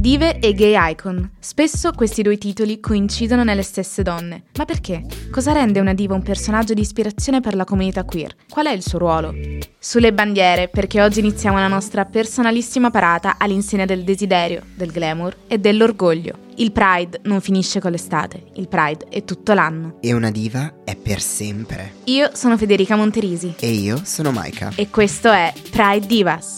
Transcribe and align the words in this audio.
Dive 0.00 0.38
e 0.38 0.54
gay 0.54 0.92
icon. 0.92 1.32
Spesso 1.38 1.92
questi 1.92 2.22
due 2.22 2.38
titoli 2.38 2.80
coincidono 2.80 3.44
nelle 3.44 3.62
stesse 3.62 4.02
donne. 4.02 4.44
Ma 4.56 4.64
perché? 4.64 5.04
Cosa 5.30 5.52
rende 5.52 5.78
una 5.78 5.92
diva 5.92 6.14
un 6.14 6.22
personaggio 6.22 6.72
di 6.72 6.80
ispirazione 6.80 7.42
per 7.42 7.54
la 7.54 7.64
comunità 7.64 8.04
queer? 8.04 8.34
Qual 8.48 8.64
è 8.64 8.72
il 8.72 8.82
suo 8.82 8.98
ruolo? 8.98 9.34
Sulle 9.78 10.14
bandiere, 10.14 10.68
perché 10.68 11.02
oggi 11.02 11.18
iniziamo 11.18 11.58
la 11.58 11.68
nostra 11.68 12.06
personalissima 12.06 12.88
parata 12.88 13.36
all'insegna 13.36 13.84
del 13.84 14.02
desiderio, 14.02 14.62
del 14.74 14.90
glamour 14.90 15.36
e 15.46 15.58
dell'orgoglio. 15.58 16.48
Il 16.54 16.72
Pride 16.72 17.20
non 17.24 17.42
finisce 17.42 17.78
con 17.78 17.90
l'estate, 17.90 18.44
il 18.54 18.68
Pride 18.68 19.04
è 19.10 19.22
tutto 19.24 19.52
l'anno. 19.52 19.98
E 20.00 20.14
una 20.14 20.30
diva 20.30 20.76
è 20.82 20.96
per 20.96 21.20
sempre. 21.20 21.96
Io 22.04 22.30
sono 22.32 22.56
Federica 22.56 22.96
Monterisi. 22.96 23.56
E 23.60 23.70
io 23.70 24.00
sono 24.02 24.30
Maika. 24.30 24.72
E 24.76 24.88
questo 24.88 25.30
è 25.30 25.52
Pride 25.70 26.06
Divas. 26.06 26.54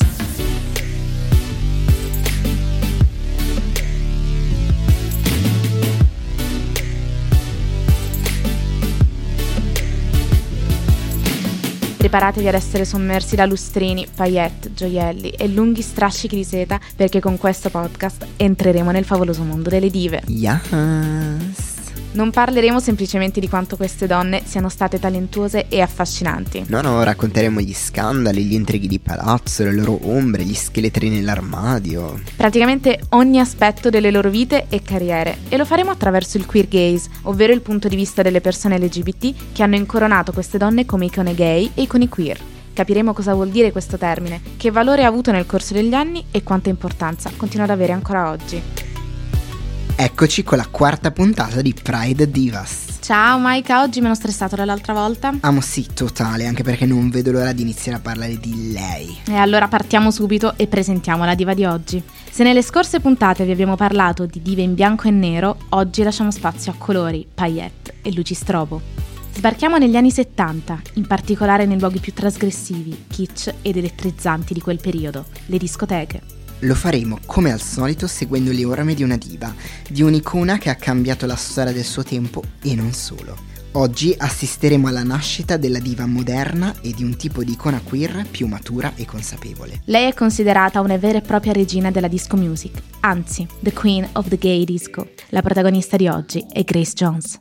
Preparatevi 12.02 12.48
ad 12.48 12.54
essere 12.54 12.84
sommersi 12.84 13.36
da 13.36 13.46
lustrini, 13.46 14.08
paillette, 14.12 14.74
gioielli 14.74 15.30
e 15.30 15.46
lunghi 15.46 15.82
strascichi 15.82 16.34
di 16.34 16.42
seta 16.42 16.80
perché 16.96 17.20
con 17.20 17.38
questo 17.38 17.70
podcast 17.70 18.26
entreremo 18.38 18.90
nel 18.90 19.04
favoloso 19.04 19.44
mondo 19.44 19.68
delle 19.68 19.88
dive. 19.88 20.20
Yes. 20.26 21.71
Non 22.12 22.30
parleremo 22.30 22.78
semplicemente 22.78 23.40
di 23.40 23.48
quanto 23.48 23.76
queste 23.76 24.06
donne 24.06 24.42
siano 24.44 24.68
state 24.68 24.98
talentuose 24.98 25.66
e 25.68 25.80
affascinanti. 25.80 26.64
No, 26.68 26.82
no, 26.82 27.02
racconteremo 27.02 27.58
gli 27.60 27.72
scandali, 27.72 28.44
gli 28.44 28.52
intrighi 28.52 28.86
di 28.86 28.98
palazzo, 28.98 29.64
le 29.64 29.72
loro 29.72 29.98
ombre, 30.02 30.44
gli 30.44 30.54
scheletri 30.54 31.08
nell'armadio. 31.08 32.20
Praticamente 32.36 33.00
ogni 33.10 33.40
aspetto 33.40 33.88
delle 33.88 34.10
loro 34.10 34.28
vite 34.28 34.66
e 34.68 34.82
carriere. 34.82 35.38
E 35.48 35.56
lo 35.56 35.64
faremo 35.64 35.90
attraverso 35.90 36.36
il 36.36 36.44
queer 36.44 36.68
gaze, 36.68 37.08
ovvero 37.22 37.54
il 37.54 37.62
punto 37.62 37.88
di 37.88 37.96
vista 37.96 38.20
delle 38.20 38.42
persone 38.42 38.78
LGBT 38.78 39.52
che 39.52 39.62
hanno 39.62 39.76
incoronato 39.76 40.32
queste 40.32 40.58
donne 40.58 40.84
come 40.84 41.06
icone 41.06 41.34
gay 41.34 41.70
e 41.72 41.82
icone 41.82 42.10
queer. 42.10 42.38
Capiremo 42.74 43.14
cosa 43.14 43.32
vuol 43.32 43.48
dire 43.48 43.72
questo 43.72 43.96
termine, 43.96 44.40
che 44.58 44.70
valore 44.70 45.04
ha 45.04 45.08
avuto 45.08 45.30
nel 45.32 45.46
corso 45.46 45.72
degli 45.72 45.94
anni 45.94 46.24
e 46.30 46.42
quanta 46.42 46.68
importanza 46.68 47.30
continua 47.36 47.64
ad 47.64 47.70
avere 47.70 47.92
ancora 47.92 48.30
oggi. 48.30 48.90
Eccoci 49.94 50.42
con 50.42 50.56
la 50.56 50.66
quarta 50.68 51.10
puntata 51.12 51.60
di 51.60 51.74
Pride 51.74 52.30
Divas. 52.30 52.98
Ciao 53.00 53.38
Maika, 53.38 53.82
oggi 53.82 54.00
meno 54.00 54.14
stressato 54.14 54.56
dell'altra 54.56 54.94
volta? 54.94 55.34
Amo 55.40 55.60
sì, 55.60 55.86
totale, 55.92 56.46
anche 56.46 56.62
perché 56.62 56.86
non 56.86 57.10
vedo 57.10 57.30
l'ora 57.30 57.52
di 57.52 57.62
iniziare 57.62 57.98
a 57.98 58.00
parlare 58.00 58.38
di 58.38 58.72
lei. 58.72 59.18
E 59.26 59.34
allora 59.34 59.68
partiamo 59.68 60.10
subito 60.10 60.54
e 60.56 60.66
presentiamo 60.66 61.24
la 61.24 61.34
diva 61.34 61.52
di 61.52 61.64
oggi. 61.64 62.02
Se 62.30 62.42
nelle 62.42 62.62
scorse 62.62 63.00
puntate 63.00 63.44
vi 63.44 63.52
abbiamo 63.52 63.76
parlato 63.76 64.24
di 64.24 64.40
dive 64.40 64.62
in 64.62 64.74
bianco 64.74 65.08
e 65.08 65.10
nero, 65.10 65.58
oggi 65.70 66.02
lasciamo 66.02 66.30
spazio 66.30 66.72
a 66.72 66.76
colori, 66.78 67.26
paillette 67.32 67.96
e 68.02 68.12
luci 68.12 68.34
strobo. 68.34 68.80
Sbarchiamo 69.34 69.76
negli 69.76 69.96
anni 69.96 70.10
70, 70.10 70.82
in 70.94 71.06
particolare 71.06 71.66
nei 71.66 71.78
luoghi 71.78 72.00
più 72.00 72.12
trasgressivi, 72.12 73.04
kitsch 73.08 73.54
ed 73.62 73.76
elettrizzanti 73.76 74.54
di 74.54 74.60
quel 74.60 74.80
periodo, 74.80 75.26
le 75.46 75.58
discoteche. 75.58 76.41
Lo 76.64 76.76
faremo 76.76 77.18
come 77.26 77.50
al 77.50 77.60
solito 77.60 78.06
seguendo 78.06 78.52
le 78.52 78.64
orme 78.64 78.94
di 78.94 79.02
una 79.02 79.16
diva, 79.16 79.52
di 79.88 80.02
un'icona 80.02 80.58
che 80.58 80.70
ha 80.70 80.76
cambiato 80.76 81.26
la 81.26 81.34
storia 81.34 81.72
del 81.72 81.84
suo 81.84 82.04
tempo 82.04 82.42
e 82.62 82.76
non 82.76 82.92
solo. 82.92 83.36
Oggi 83.72 84.14
assisteremo 84.16 84.86
alla 84.86 85.02
nascita 85.02 85.56
della 85.56 85.80
diva 85.80 86.06
moderna 86.06 86.74
e 86.80 86.92
di 86.92 87.02
un 87.02 87.16
tipo 87.16 87.42
di 87.42 87.52
icona 87.52 87.80
queer 87.82 88.26
più 88.30 88.46
matura 88.46 88.92
e 88.94 89.06
consapevole. 89.06 89.80
Lei 89.86 90.08
è 90.08 90.14
considerata 90.14 90.80
una 90.80 90.98
vera 90.98 91.18
e 91.18 91.22
propria 91.22 91.52
regina 91.52 91.90
della 91.90 92.08
disco 92.08 92.36
music, 92.36 92.80
anzi, 93.00 93.44
the 93.60 93.72
queen 93.72 94.08
of 94.12 94.28
the 94.28 94.36
gay 94.36 94.64
disco. 94.64 95.08
La 95.30 95.42
protagonista 95.42 95.96
di 95.96 96.06
oggi 96.06 96.46
è 96.52 96.62
Grace 96.62 96.92
Jones. 96.92 97.40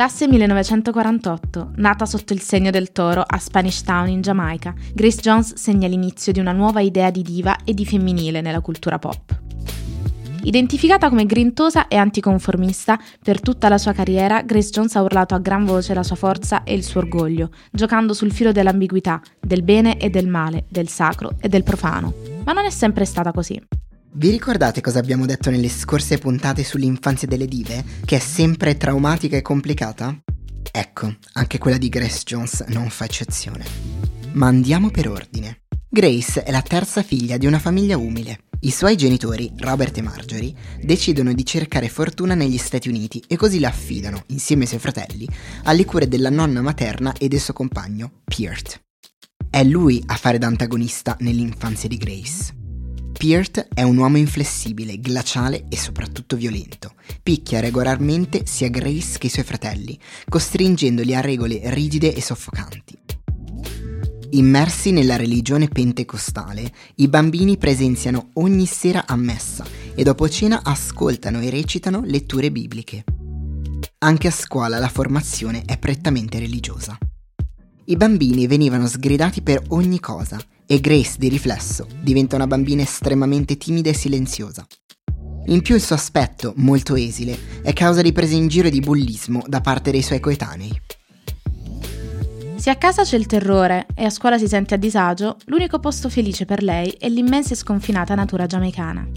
Classe 0.00 0.26
1948, 0.28 1.72
nata 1.74 2.06
sotto 2.06 2.32
il 2.32 2.40
segno 2.40 2.70
del 2.70 2.90
toro 2.90 3.20
a 3.20 3.36
Spanish 3.36 3.82
Town 3.82 4.08
in 4.08 4.22
Giamaica, 4.22 4.72
Grace 4.94 5.20
Jones 5.20 5.56
segna 5.56 5.88
l'inizio 5.88 6.32
di 6.32 6.40
una 6.40 6.52
nuova 6.52 6.80
idea 6.80 7.10
di 7.10 7.20
diva 7.20 7.58
e 7.64 7.74
di 7.74 7.84
femminile 7.84 8.40
nella 8.40 8.62
cultura 8.62 8.98
pop. 8.98 9.38
Identificata 10.44 11.10
come 11.10 11.26
grintosa 11.26 11.86
e 11.86 11.96
anticonformista, 11.96 12.98
per 13.22 13.42
tutta 13.42 13.68
la 13.68 13.76
sua 13.76 13.92
carriera 13.92 14.40
Grace 14.40 14.70
Jones 14.70 14.96
ha 14.96 15.02
urlato 15.02 15.34
a 15.34 15.38
gran 15.38 15.66
voce 15.66 15.92
la 15.92 16.02
sua 16.02 16.16
forza 16.16 16.62
e 16.62 16.72
il 16.72 16.82
suo 16.82 17.00
orgoglio, 17.00 17.50
giocando 17.70 18.14
sul 18.14 18.32
filo 18.32 18.52
dell'ambiguità, 18.52 19.20
del 19.38 19.62
bene 19.62 19.98
e 19.98 20.08
del 20.08 20.28
male, 20.28 20.64
del 20.70 20.88
sacro 20.88 21.32
e 21.38 21.50
del 21.50 21.62
profano. 21.62 22.14
Ma 22.46 22.54
non 22.54 22.64
è 22.64 22.70
sempre 22.70 23.04
stata 23.04 23.32
così. 23.32 23.62
Vi 24.12 24.28
ricordate 24.28 24.80
cosa 24.80 24.98
abbiamo 24.98 25.24
detto 25.24 25.50
nelle 25.50 25.68
scorse 25.68 26.18
puntate 26.18 26.64
sull'infanzia 26.64 27.28
delle 27.28 27.46
dive? 27.46 27.84
Che 28.04 28.16
è 28.16 28.18
sempre 28.18 28.76
traumatica 28.76 29.36
e 29.36 29.42
complicata? 29.42 30.20
Ecco, 30.72 31.14
anche 31.34 31.58
quella 31.58 31.78
di 31.78 31.88
Grace 31.88 32.22
Jones 32.24 32.64
non 32.68 32.90
fa 32.90 33.04
eccezione. 33.04 33.64
Ma 34.32 34.48
andiamo 34.48 34.90
per 34.90 35.08
ordine. 35.08 35.62
Grace 35.88 36.42
è 36.42 36.50
la 36.50 36.60
terza 36.60 37.04
figlia 37.04 37.36
di 37.36 37.46
una 37.46 37.60
famiglia 37.60 37.96
umile. 37.98 38.46
I 38.62 38.72
suoi 38.72 38.96
genitori, 38.96 39.52
Robert 39.58 39.96
e 39.96 40.02
Marjorie, 40.02 40.54
decidono 40.82 41.32
di 41.32 41.46
cercare 41.46 41.88
fortuna 41.88 42.34
negli 42.34 42.58
Stati 42.58 42.88
Uniti 42.88 43.22
e 43.28 43.36
così 43.36 43.60
la 43.60 43.68
affidano, 43.68 44.24
insieme 44.26 44.62
ai 44.62 44.68
suoi 44.68 44.80
fratelli, 44.80 45.28
alle 45.62 45.84
cure 45.84 46.08
della 46.08 46.30
nonna 46.30 46.60
materna 46.60 47.14
e 47.16 47.28
del 47.28 47.40
suo 47.40 47.54
compagno, 47.54 48.22
Peart. 48.24 48.82
È 49.48 49.62
lui 49.62 50.02
a 50.06 50.16
fare 50.16 50.38
da 50.38 50.48
antagonista 50.48 51.16
nell'infanzia 51.20 51.88
di 51.88 51.96
Grace. 51.96 52.58
Peart 53.20 53.68
è 53.74 53.82
un 53.82 53.98
uomo 53.98 54.16
inflessibile, 54.16 54.98
glaciale 54.98 55.66
e 55.68 55.76
soprattutto 55.76 56.36
violento. 56.36 56.94
Picchia 57.22 57.60
regolarmente 57.60 58.46
sia 58.46 58.70
Grace 58.70 59.18
che 59.18 59.26
i 59.26 59.28
suoi 59.28 59.44
fratelli, 59.44 59.98
costringendoli 60.26 61.14
a 61.14 61.20
regole 61.20 61.60
rigide 61.64 62.14
e 62.14 62.22
soffocanti. 62.22 62.96
Immersi 64.30 64.90
nella 64.90 65.16
religione 65.16 65.68
pentecostale, 65.68 66.72
i 66.94 67.08
bambini 67.08 67.58
presenziano 67.58 68.30
ogni 68.34 68.64
sera 68.64 69.06
a 69.06 69.16
messa 69.16 69.66
e 69.94 70.02
dopo 70.02 70.26
cena 70.26 70.62
ascoltano 70.64 71.40
e 71.40 71.50
recitano 71.50 72.00
letture 72.02 72.50
bibliche. 72.50 73.04
Anche 73.98 74.28
a 74.28 74.32
scuola 74.32 74.78
la 74.78 74.88
formazione 74.88 75.64
è 75.66 75.76
prettamente 75.76 76.38
religiosa. 76.38 76.96
I 77.86 77.96
bambini 77.96 78.46
venivano 78.46 78.86
sgridati 78.86 79.42
per 79.42 79.62
ogni 79.68 80.00
cosa 80.00 80.38
e 80.66 80.80
Grace, 80.80 81.16
di 81.18 81.28
riflesso, 81.28 81.86
diventa 82.00 82.36
una 82.36 82.46
bambina 82.46 82.82
estremamente 82.82 83.56
timida 83.56 83.90
e 83.90 83.94
silenziosa. 83.94 84.64
In 85.46 85.62
più 85.62 85.74
il 85.74 85.80
suo 85.80 85.96
aspetto, 85.96 86.52
molto 86.56 86.94
esile, 86.94 87.36
è 87.62 87.72
causa 87.72 88.02
di 88.02 88.12
prese 88.12 88.34
in 88.34 88.46
giro 88.48 88.68
e 88.68 88.70
di 88.70 88.80
bullismo 88.80 89.42
da 89.46 89.60
parte 89.60 89.90
dei 89.90 90.02
suoi 90.02 90.20
coetanei. 90.20 90.80
Se 92.56 92.68
a 92.68 92.76
casa 92.76 93.02
c'è 93.02 93.16
il 93.16 93.26
terrore 93.26 93.86
e 93.94 94.04
a 94.04 94.10
scuola 94.10 94.38
si 94.38 94.46
sente 94.46 94.74
a 94.74 94.78
disagio, 94.78 95.38
l'unico 95.46 95.80
posto 95.80 96.10
felice 96.10 96.44
per 96.44 96.62
lei 96.62 96.90
è 96.90 97.08
l'immensa 97.08 97.54
e 97.54 97.56
sconfinata 97.56 98.14
natura 98.14 98.46
giamaicana. 98.46 99.08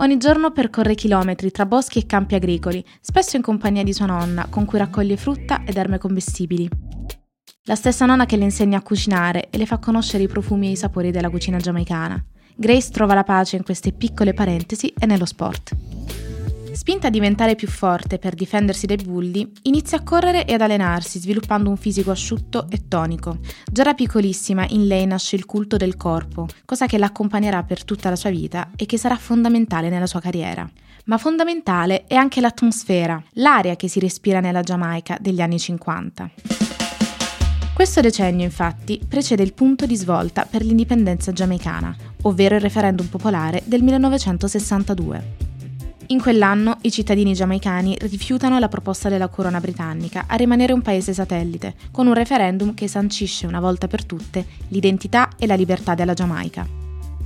Ogni 0.00 0.18
giorno 0.18 0.50
percorre 0.50 0.96
chilometri 0.96 1.50
tra 1.52 1.64
boschi 1.64 2.00
e 2.00 2.06
campi 2.06 2.34
agricoli, 2.34 2.84
spesso 3.00 3.36
in 3.36 3.42
compagnia 3.42 3.84
di 3.84 3.92
sua 3.92 4.06
nonna, 4.06 4.48
con 4.50 4.64
cui 4.64 4.78
raccoglie 4.78 5.16
frutta 5.16 5.62
ed 5.64 5.76
erme 5.76 5.98
commestibili. 5.98 6.68
La 7.68 7.74
stessa 7.74 8.06
nonna 8.06 8.24
che 8.24 8.38
le 8.38 8.44
insegna 8.44 8.78
a 8.78 8.82
cucinare 8.82 9.50
e 9.50 9.58
le 9.58 9.66
fa 9.66 9.76
conoscere 9.76 10.22
i 10.22 10.26
profumi 10.26 10.68
e 10.68 10.70
i 10.70 10.76
sapori 10.76 11.10
della 11.10 11.28
cucina 11.28 11.58
giamaicana. 11.58 12.24
Grace 12.56 12.88
trova 12.90 13.12
la 13.12 13.24
pace 13.24 13.56
in 13.56 13.62
queste 13.62 13.92
piccole 13.92 14.32
parentesi 14.32 14.90
e 14.98 15.04
nello 15.04 15.26
sport. 15.26 15.76
Spinta 16.72 17.08
a 17.08 17.10
diventare 17.10 17.56
più 17.56 17.68
forte 17.68 18.18
per 18.18 18.34
difendersi 18.34 18.86
dai 18.86 18.96
bulli, 18.96 19.52
inizia 19.64 19.98
a 19.98 20.02
correre 20.02 20.46
e 20.46 20.54
ad 20.54 20.62
allenarsi, 20.62 21.18
sviluppando 21.18 21.68
un 21.68 21.76
fisico 21.76 22.10
asciutto 22.10 22.68
e 22.70 22.88
tonico. 22.88 23.36
Già 23.70 23.82
da 23.82 23.92
piccolissima 23.92 24.64
in 24.70 24.86
lei 24.86 25.04
nasce 25.04 25.36
il 25.36 25.44
culto 25.44 25.76
del 25.76 25.98
corpo, 25.98 26.46
cosa 26.64 26.86
che 26.86 26.96
l'accompagnerà 26.96 27.64
per 27.64 27.84
tutta 27.84 28.08
la 28.08 28.16
sua 28.16 28.30
vita 28.30 28.70
e 28.76 28.86
che 28.86 28.96
sarà 28.96 29.18
fondamentale 29.18 29.90
nella 29.90 30.06
sua 30.06 30.20
carriera. 30.20 30.66
Ma 31.04 31.18
fondamentale 31.18 32.06
è 32.06 32.14
anche 32.14 32.40
l'atmosfera, 32.40 33.22
l'aria 33.32 33.76
che 33.76 33.88
si 33.88 34.00
respira 34.00 34.40
nella 34.40 34.62
Giamaica 34.62 35.18
degli 35.20 35.42
anni 35.42 35.58
50. 35.58 36.67
Questo 37.78 38.00
decennio, 38.00 38.44
infatti, 38.44 39.00
precede 39.06 39.44
il 39.44 39.54
punto 39.54 39.86
di 39.86 39.94
svolta 39.94 40.44
per 40.50 40.64
l'indipendenza 40.64 41.30
giamaicana, 41.30 41.94
ovvero 42.22 42.56
il 42.56 42.60
referendum 42.60 43.06
popolare 43.06 43.62
del 43.66 43.84
1962. 43.84 45.36
In 46.08 46.20
quell'anno 46.20 46.78
i 46.80 46.90
cittadini 46.90 47.34
giamaicani 47.34 47.96
rifiutano 48.00 48.58
la 48.58 48.66
proposta 48.66 49.08
della 49.08 49.28
corona 49.28 49.60
britannica 49.60 50.24
a 50.26 50.34
rimanere 50.34 50.72
un 50.72 50.82
paese 50.82 51.14
satellite, 51.14 51.76
con 51.92 52.08
un 52.08 52.14
referendum 52.14 52.74
che 52.74 52.88
sancisce 52.88 53.46
una 53.46 53.60
volta 53.60 53.86
per 53.86 54.04
tutte 54.04 54.44
l'identità 54.70 55.28
e 55.38 55.46
la 55.46 55.54
libertà 55.54 55.94
della 55.94 56.14
Giamaica. 56.14 56.66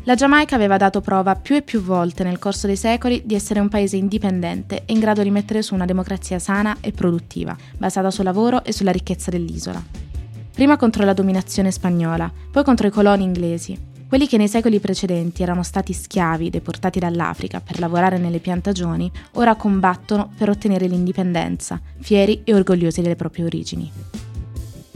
La 0.02 0.14
Giamaica 0.14 0.54
aveva 0.54 0.76
dato 0.76 1.00
prova 1.00 1.34
più 1.34 1.56
e 1.56 1.62
più 1.62 1.80
volte 1.80 2.24
nel 2.24 2.38
corso 2.38 2.66
dei 2.66 2.76
secoli 2.76 3.22
di 3.24 3.34
essere 3.34 3.58
un 3.58 3.70
paese 3.70 3.96
indipendente 3.96 4.82
e 4.84 4.92
in 4.92 5.00
grado 5.00 5.22
di 5.22 5.30
mettere 5.30 5.62
su 5.62 5.72
una 5.72 5.86
democrazia 5.86 6.38
sana 6.38 6.76
e 6.82 6.92
produttiva, 6.92 7.56
basata 7.78 8.10
sul 8.10 8.24
lavoro 8.24 8.62
e 8.64 8.72
sulla 8.72 8.92
ricchezza 8.92 9.30
dell'isola 9.30 10.10
prima 10.52 10.76
contro 10.76 11.04
la 11.04 11.12
dominazione 11.12 11.70
spagnola, 11.70 12.30
poi 12.50 12.62
contro 12.64 12.86
i 12.86 12.90
coloni 12.90 13.24
inglesi. 13.24 13.90
Quelli 14.06 14.28
che 14.28 14.36
nei 14.36 14.48
secoli 14.48 14.78
precedenti 14.78 15.42
erano 15.42 15.62
stati 15.62 15.94
schiavi 15.94 16.50
deportati 16.50 16.98
dall'Africa 16.98 17.60
per 17.60 17.78
lavorare 17.78 18.18
nelle 18.18 18.40
piantagioni, 18.40 19.10
ora 19.32 19.54
combattono 19.54 20.30
per 20.36 20.50
ottenere 20.50 20.86
l'indipendenza, 20.86 21.80
fieri 22.00 22.42
e 22.44 22.54
orgogliosi 22.54 23.00
delle 23.00 23.16
proprie 23.16 23.46
origini. 23.46 23.90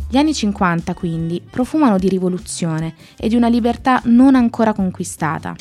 Gli 0.09 0.19
anni 0.19 0.35
50, 0.35 0.93
quindi, 0.93 1.41
profumano 1.41 1.99
di 1.99 2.09
rivoluzione 2.09 2.95
e 3.17 3.29
di 3.29 3.37
una 3.37 3.49
libertà 3.49 4.03
non 4.05 4.35
ancora 4.35 4.75
conquistata. 4.75 5.57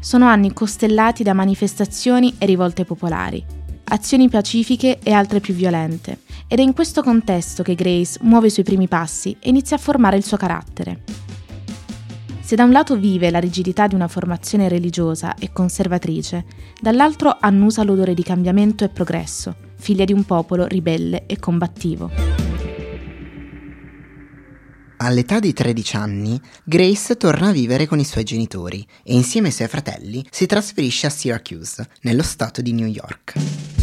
Sono 0.00 0.26
anni 0.26 0.52
costellati 0.52 1.22
da 1.22 1.32
manifestazioni 1.32 2.34
e 2.36 2.46
rivolte 2.46 2.84
popolari, 2.84 3.44
azioni 3.84 4.28
pacifiche 4.28 4.98
e 5.02 5.12
altre 5.12 5.40
più 5.40 5.54
violente, 5.54 6.18
ed 6.48 6.58
è 6.58 6.62
in 6.62 6.74
questo 6.74 7.02
contesto 7.02 7.62
che 7.62 7.74
Grace 7.74 8.18
muove 8.22 8.46
i 8.46 8.50
suoi 8.50 8.64
primi 8.64 8.88
passi 8.88 9.36
e 9.40 9.48
inizia 9.48 9.76
a 9.76 9.80
formare 9.80 10.16
il 10.16 10.24
suo 10.24 10.36
carattere. 10.36 11.02
Se 12.40 12.54
da 12.54 12.62
un 12.62 12.70
lato 12.70 12.96
vive 12.96 13.30
la 13.30 13.40
rigidità 13.40 13.88
di 13.88 13.96
una 13.96 14.06
formazione 14.06 14.68
religiosa 14.68 15.34
e 15.34 15.52
conservatrice, 15.52 16.44
dall'altro 16.80 17.36
annusa 17.40 17.82
l'odore 17.82 18.14
di 18.14 18.22
cambiamento 18.22 18.84
e 18.84 18.88
progresso, 18.88 19.56
figlia 19.74 20.04
di 20.04 20.12
un 20.12 20.22
popolo 20.24 20.66
ribelle 20.66 21.26
e 21.26 21.40
combattivo. 21.40 22.10
All'età 24.98 25.40
di 25.40 25.52
13 25.52 25.96
anni, 25.96 26.40
Grace 26.64 27.16
torna 27.16 27.48
a 27.48 27.52
vivere 27.52 27.86
con 27.86 27.98
i 27.98 28.04
suoi 28.04 28.22
genitori 28.22 28.86
e 29.02 29.14
insieme 29.14 29.48
ai 29.48 29.52
suoi 29.52 29.68
fratelli 29.68 30.24
si 30.30 30.46
trasferisce 30.46 31.06
a 31.06 31.10
Syracuse, 31.10 31.88
nello 32.02 32.22
stato 32.22 32.62
di 32.62 32.72
New 32.72 32.86
York. 32.86 33.75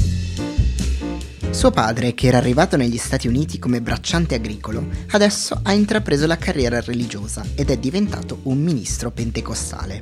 Suo 1.53 1.69
padre, 1.69 2.15
che 2.15 2.27
era 2.27 2.39
arrivato 2.39 2.75
negli 2.77 2.97
Stati 2.97 3.27
Uniti 3.27 3.59
come 3.59 3.79
bracciante 3.79 4.33
agricolo, 4.33 4.85
adesso 5.11 5.57
ha 5.61 5.71
intrapreso 5.71 6.25
la 6.25 6.37
carriera 6.37 6.81
religiosa 6.81 7.45
ed 7.53 7.69
è 7.69 7.77
diventato 7.77 8.39
un 8.43 8.57
ministro 8.57 9.11
pentecostale. 9.11 10.01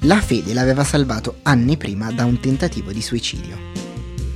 La 0.00 0.20
fede 0.20 0.54
l'aveva 0.54 0.84
salvato 0.84 1.36
anni 1.42 1.76
prima 1.76 2.10
da 2.10 2.24
un 2.24 2.40
tentativo 2.40 2.92
di 2.92 3.02
suicidio. 3.02 3.56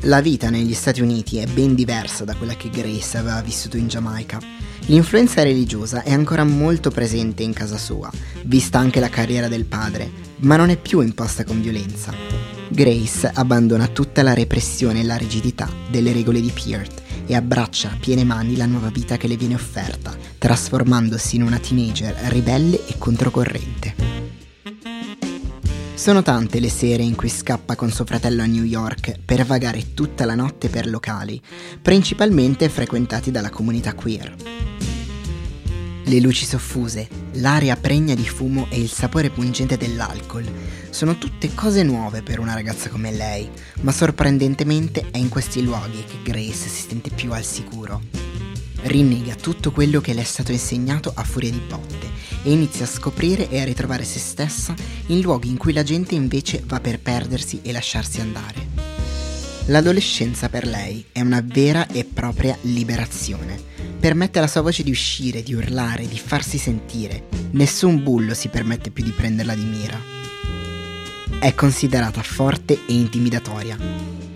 La 0.03 0.21
vita 0.21 0.51
negli 0.51 0.75
Stati 0.75 1.01
Uniti 1.01 1.39
è 1.39 1.47
ben 1.47 1.75
diversa 1.75 2.25
da 2.25 2.37
quella 2.37 2.55
che 2.55 2.69
Grace 2.69 3.17
aveva 3.17 3.41
vissuto 3.41 3.79
in 3.79 3.89
Giamaica. 3.89 4.39
L'influenza 4.87 5.43
religiosa 5.43 6.03
è 6.03 6.13
ancora 6.13 6.45
molto 6.45 6.91
presente 6.91 7.43
in 7.43 7.55
casa 7.55 7.79
sua, 7.79 8.11
vista 8.45 8.79
anche 8.79 9.01
la 9.01 9.09
carriera 9.09 9.49
del 9.49 9.65
padre, 9.65 10.11
ma 10.41 10.57
non 10.57 10.69
è 10.69 10.77
più 10.77 11.01
imposta 11.01 11.43
con 11.43 11.61
violenza. 11.61 12.58
Grace 12.79 13.29
abbandona 13.35 13.89
tutta 13.89 14.23
la 14.23 14.35
repressione 14.35 15.01
e 15.01 15.03
la 15.03 15.17
rigidità 15.17 15.69
delle 15.91 16.13
regole 16.13 16.41
di 16.41 16.53
Peart 16.53 17.03
e 17.27 17.35
abbraccia 17.35 17.91
a 17.91 17.97
piene 17.99 18.23
mani 18.23 18.55
la 18.55 18.67
nuova 18.67 18.89
vita 18.89 19.17
che 19.17 19.27
le 19.27 19.37
viene 19.37 19.55
offerta, 19.55 20.17
trasformandosi 20.39 21.35
in 21.35 21.43
una 21.43 21.59
teenager 21.59 22.15
ribelle 22.29 22.87
e 22.87 22.97
controcorrente. 22.97 23.95
Sono 25.95 26.23
tante 26.23 26.61
le 26.61 26.71
sere 26.71 27.03
in 27.03 27.17
cui 27.17 27.29
scappa 27.29 27.75
con 27.75 27.91
suo 27.91 28.05
fratello 28.05 28.43
a 28.43 28.47
New 28.47 28.63
York 28.63 29.19
per 29.25 29.45
vagare 29.45 29.95
tutta 29.95 30.25
la 30.25 30.37
notte 30.37 30.69
per 30.69 30.87
locali, 30.87 31.43
principalmente 31.83 32.69
frequentati 32.69 33.33
dalla 33.33 33.51
comunità 33.51 33.93
queer. 33.95 34.37
Le 36.09 36.21
luci 36.21 36.47
soffuse, 36.47 37.07
l'aria 37.33 37.77
pregna 37.77 38.15
di 38.15 38.27
fumo 38.27 38.67
e 38.71 38.81
il 38.81 38.89
sapore 38.89 39.29
pungente 39.29 39.77
dell'alcol 39.77 40.51
sono 40.89 41.19
tutte 41.19 41.53
cose 41.53 41.83
nuove 41.83 42.23
per 42.23 42.39
una 42.39 42.55
ragazza 42.55 42.89
come 42.89 43.13
lei, 43.13 43.47
ma 43.83 43.93
sorprendentemente 43.93 45.09
è 45.11 45.19
in 45.19 45.29
questi 45.29 45.63
luoghi 45.63 46.03
che 46.07 46.23
Grace 46.23 46.67
si 46.67 46.87
sente 46.89 47.11
più 47.11 47.35
al 47.35 47.45
sicuro. 47.45 48.01
Rinnega 48.85 49.35
tutto 49.35 49.71
quello 49.71 50.01
che 50.01 50.15
le 50.15 50.23
è 50.23 50.25
stato 50.25 50.51
insegnato 50.51 51.13
a 51.15 51.25
furia 51.25 51.51
di 51.51 51.61
botte 51.69 52.09
e 52.43 52.53
inizia 52.53 52.87
a 52.87 52.89
scoprire 52.89 53.51
e 53.51 53.61
a 53.61 53.65
ritrovare 53.65 54.05
se 54.05 54.19
stessa 54.19 54.75
in 55.09 55.21
luoghi 55.21 55.51
in 55.51 55.59
cui 55.59 55.75
la 55.75 55.83
gente 55.83 56.15
invece 56.15 56.63
va 56.65 56.81
per 56.81 57.01
perdersi 57.01 57.61
e 57.63 57.71
lasciarsi 57.71 58.23
andare. 58.23 58.67
L'adolescenza 59.67 60.49
per 60.49 60.67
lei 60.67 61.05
è 61.13 61.21
una 61.21 61.43
vera 61.45 61.87
e 61.87 62.07
propria 62.07 62.57
liberazione 62.63 63.68
permette 63.99 64.39
alla 64.39 64.47
sua 64.47 64.61
voce 64.61 64.83
di 64.83 64.91
uscire, 64.91 65.43
di 65.43 65.55
urlare, 65.55 66.07
di 66.07 66.19
farsi 66.19 66.59
sentire. 66.59 67.25
Nessun 67.51 68.03
bullo 68.03 68.35
si 68.35 68.49
permette 68.49 68.91
più 68.91 69.03
di 69.03 69.11
prenderla 69.11 69.55
di 69.55 69.65
mira. 69.65 70.01
È 71.41 71.55
considerata 71.55 72.23
forte 72.23 72.75
e 72.87 72.93
intimidatoria. 72.93 73.77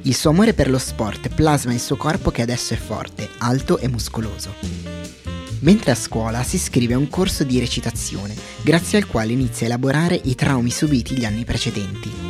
Il 0.03 0.15
suo 0.15 0.31
amore 0.31 0.53
per 0.53 0.69
lo 0.69 0.79
sport 0.79 1.29
plasma 1.29 1.73
il 1.73 1.81
suo 1.81 1.97
corpo 1.97 2.31
che 2.31 2.43
adesso 2.43 2.75
è 2.75 2.77
forte, 2.77 3.29
alto 3.39 3.79
e 3.79 3.89
muscoloso. 3.89 4.55
Mentre 5.61 5.93
a 5.93 5.97
scuola 5.97 6.43
si 6.43 6.57
iscrive 6.57 6.95
a 6.95 6.99
un 6.99 7.09
corso 7.09 7.45
di 7.45 7.61
recitazione, 7.61 8.35
grazie 8.63 8.99
al 8.99 9.07
quale 9.07 9.33
inizia 9.33 9.67
a 9.67 9.69
elaborare 9.71 10.21
i 10.25 10.35
traumi 10.35 10.71
subiti 10.71 11.17
gli 11.17 11.25
anni 11.25 11.45
precedenti. 11.45 12.22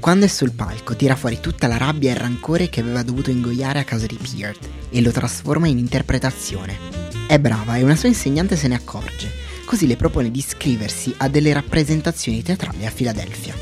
Quando 0.00 0.24
è 0.24 0.28
sul 0.28 0.52
palco 0.52 0.96
tira 0.96 1.14
fuori 1.14 1.40
tutta 1.40 1.66
la 1.66 1.76
rabbia 1.76 2.08
e 2.08 2.14
il 2.14 2.18
rancore 2.18 2.70
che 2.70 2.80
aveva 2.80 3.02
dovuto 3.02 3.28
ingoiare 3.30 3.80
a 3.80 3.84
causa 3.84 4.06
di 4.06 4.16
Peart 4.16 4.66
e 4.88 5.02
lo 5.02 5.10
trasforma 5.10 5.68
in 5.68 5.76
interpretazione. 5.76 6.74
È 7.26 7.38
brava 7.38 7.76
e 7.76 7.82
una 7.82 7.94
sua 7.96 8.08
insegnante 8.08 8.56
se 8.56 8.66
ne 8.66 8.76
accorge, 8.76 9.30
così 9.66 9.86
le 9.86 9.96
propone 9.96 10.30
di 10.30 10.38
iscriversi 10.38 11.12
a 11.18 11.28
delle 11.28 11.52
rappresentazioni 11.52 12.42
teatrali 12.42 12.86
a 12.86 12.90
Filadelfia. 12.90 13.54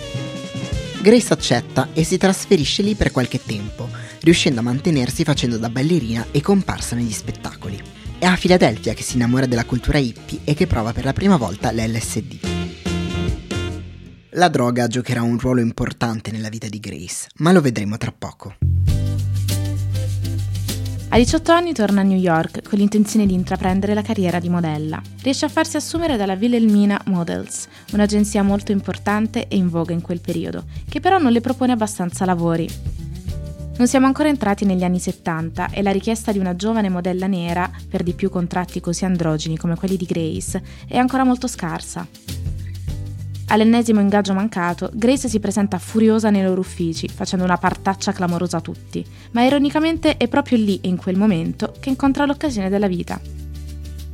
Grace 1.02 1.32
accetta 1.32 1.88
e 1.92 2.04
si 2.04 2.16
trasferisce 2.16 2.82
lì 2.82 2.94
per 2.94 3.10
qualche 3.10 3.40
tempo, 3.44 3.88
riuscendo 4.20 4.60
a 4.60 4.62
mantenersi 4.62 5.24
facendo 5.24 5.58
da 5.58 5.68
ballerina 5.68 6.28
e 6.30 6.40
comparsa 6.40 6.94
negli 6.94 7.12
spettacoli. 7.12 7.82
È 8.16 8.26
a 8.26 8.36
Filadelfia 8.36 8.94
che 8.94 9.02
si 9.02 9.16
innamora 9.16 9.46
della 9.46 9.64
cultura 9.64 9.98
hippie 9.98 10.40
e 10.44 10.54
che 10.54 10.68
prova 10.68 10.92
per 10.92 11.04
la 11.04 11.12
prima 11.12 11.36
volta 11.36 11.72
l'LSD. 11.72 12.57
La 14.38 14.46
droga 14.46 14.86
giocherà 14.86 15.20
un 15.20 15.36
ruolo 15.36 15.60
importante 15.60 16.30
nella 16.30 16.48
vita 16.48 16.68
di 16.68 16.78
Grace, 16.78 17.26
ma 17.38 17.50
lo 17.50 17.60
vedremo 17.60 17.96
tra 17.96 18.14
poco. 18.16 18.54
A 21.08 21.16
18 21.16 21.50
anni 21.50 21.72
torna 21.72 22.02
a 22.02 22.04
New 22.04 22.16
York 22.16 22.62
con 22.62 22.78
l'intenzione 22.78 23.26
di 23.26 23.34
intraprendere 23.34 23.94
la 23.94 24.02
carriera 24.02 24.38
di 24.38 24.48
modella. 24.48 25.02
Riesce 25.22 25.44
a 25.44 25.48
farsi 25.48 25.76
assumere 25.76 26.16
dalla 26.16 26.34
Wilhelmina 26.34 27.02
Models, 27.06 27.66
un'agenzia 27.90 28.44
molto 28.44 28.70
importante 28.70 29.48
e 29.48 29.56
in 29.56 29.68
voga 29.68 29.92
in 29.92 30.02
quel 30.02 30.20
periodo, 30.20 30.66
che 30.88 31.00
però 31.00 31.18
non 31.18 31.32
le 31.32 31.40
propone 31.40 31.72
abbastanza 31.72 32.24
lavori. 32.24 32.68
Non 33.76 33.88
siamo 33.88 34.06
ancora 34.06 34.28
entrati 34.28 34.64
negli 34.64 34.84
anni 34.84 35.00
70 35.00 35.70
e 35.70 35.82
la 35.82 35.90
richiesta 35.90 36.30
di 36.30 36.38
una 36.38 36.54
giovane 36.54 36.88
modella 36.88 37.26
nera, 37.26 37.68
per 37.88 38.04
di 38.04 38.12
più 38.12 38.30
contratti 38.30 38.78
così 38.78 39.04
androgeni 39.04 39.56
come 39.56 39.74
quelli 39.74 39.96
di 39.96 40.06
Grace, 40.06 40.62
è 40.86 40.96
ancora 40.96 41.24
molto 41.24 41.48
scarsa. 41.48 42.06
All'ennesimo 43.50 44.00
ingaggio 44.00 44.34
mancato, 44.34 44.90
Grace 44.92 45.26
si 45.26 45.40
presenta 45.40 45.78
furiosa 45.78 46.28
nei 46.28 46.42
loro 46.42 46.60
uffici, 46.60 47.08
facendo 47.08 47.46
una 47.46 47.56
partaccia 47.56 48.12
clamorosa 48.12 48.58
a 48.58 48.60
tutti, 48.60 49.02
ma 49.30 49.42
ironicamente 49.42 50.18
è 50.18 50.28
proprio 50.28 50.58
lì 50.58 50.78
e 50.82 50.88
in 50.88 50.98
quel 50.98 51.16
momento 51.16 51.74
che 51.80 51.88
incontra 51.88 52.26
l'occasione 52.26 52.68
della 52.68 52.88
vita. 52.88 53.18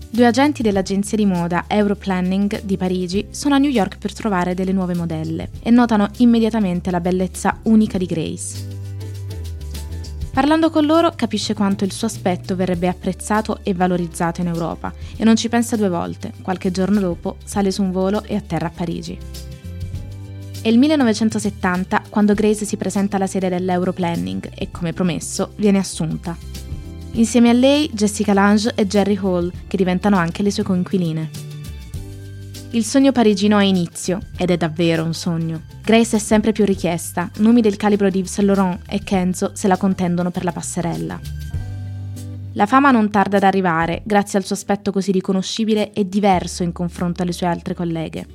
Due 0.08 0.26
agenti 0.26 0.62
dell'agenzia 0.62 1.16
di 1.16 1.26
moda 1.26 1.64
Europlanning 1.66 2.62
di 2.62 2.76
Parigi 2.76 3.26
sono 3.30 3.56
a 3.56 3.58
New 3.58 3.70
York 3.70 3.98
per 3.98 4.14
trovare 4.14 4.54
delle 4.54 4.70
nuove 4.70 4.94
modelle 4.94 5.50
e 5.60 5.70
notano 5.70 6.08
immediatamente 6.18 6.92
la 6.92 7.00
bellezza 7.00 7.58
unica 7.64 7.98
di 7.98 8.06
Grace. 8.06 8.83
Parlando 10.34 10.68
con 10.68 10.84
loro 10.84 11.12
capisce 11.14 11.54
quanto 11.54 11.84
il 11.84 11.92
suo 11.92 12.08
aspetto 12.08 12.56
verrebbe 12.56 12.88
apprezzato 12.88 13.60
e 13.62 13.72
valorizzato 13.72 14.40
in 14.40 14.48
Europa 14.48 14.92
e 15.16 15.22
non 15.22 15.36
ci 15.36 15.48
pensa 15.48 15.76
due 15.76 15.88
volte. 15.88 16.32
Qualche 16.42 16.72
giorno 16.72 16.98
dopo 16.98 17.36
sale 17.44 17.70
su 17.70 17.82
un 17.82 17.92
volo 17.92 18.24
e 18.24 18.34
atterra 18.34 18.66
a 18.66 18.72
Parigi. 18.74 19.16
È 20.60 20.66
il 20.66 20.76
1970 20.76 22.02
quando 22.10 22.34
Grace 22.34 22.64
si 22.64 22.76
presenta 22.76 23.14
alla 23.14 23.28
sede 23.28 23.48
dell'Europlanning 23.48 24.50
e, 24.56 24.72
come 24.72 24.92
promesso, 24.92 25.52
viene 25.54 25.78
assunta. 25.78 26.36
Insieme 27.12 27.50
a 27.50 27.52
lei 27.52 27.88
Jessica 27.92 28.32
Lange 28.32 28.72
e 28.74 28.88
Jerry 28.88 29.16
Hall, 29.16 29.52
che 29.68 29.76
diventano 29.76 30.16
anche 30.16 30.42
le 30.42 30.50
sue 30.50 30.64
coinquiline. 30.64 31.53
Il 32.74 32.84
sogno 32.84 33.12
parigino 33.12 33.56
ha 33.56 33.62
inizio, 33.62 34.18
ed 34.36 34.50
è 34.50 34.56
davvero 34.56 35.04
un 35.04 35.14
sogno. 35.14 35.62
Grace 35.80 36.16
è 36.16 36.18
sempre 36.18 36.50
più 36.50 36.64
richiesta, 36.64 37.30
nomi 37.36 37.60
del 37.60 37.76
calibro 37.76 38.10
di 38.10 38.18
Yves 38.18 38.32
Saint 38.32 38.50
Laurent 38.50 38.80
e 38.88 38.98
Kenzo 39.04 39.52
se 39.54 39.68
la 39.68 39.76
contendono 39.76 40.32
per 40.32 40.42
la 40.42 40.50
passerella. 40.50 41.20
La 42.54 42.66
fama 42.66 42.90
non 42.90 43.12
tarda 43.12 43.36
ad 43.36 43.44
arrivare, 43.44 44.02
grazie 44.04 44.40
al 44.40 44.44
suo 44.44 44.56
aspetto 44.56 44.90
così 44.90 45.12
riconoscibile 45.12 45.92
e 45.92 46.08
diverso 46.08 46.64
in 46.64 46.72
confronto 46.72 47.22
alle 47.22 47.30
sue 47.30 47.46
altre 47.46 47.74
colleghe. 47.74 48.26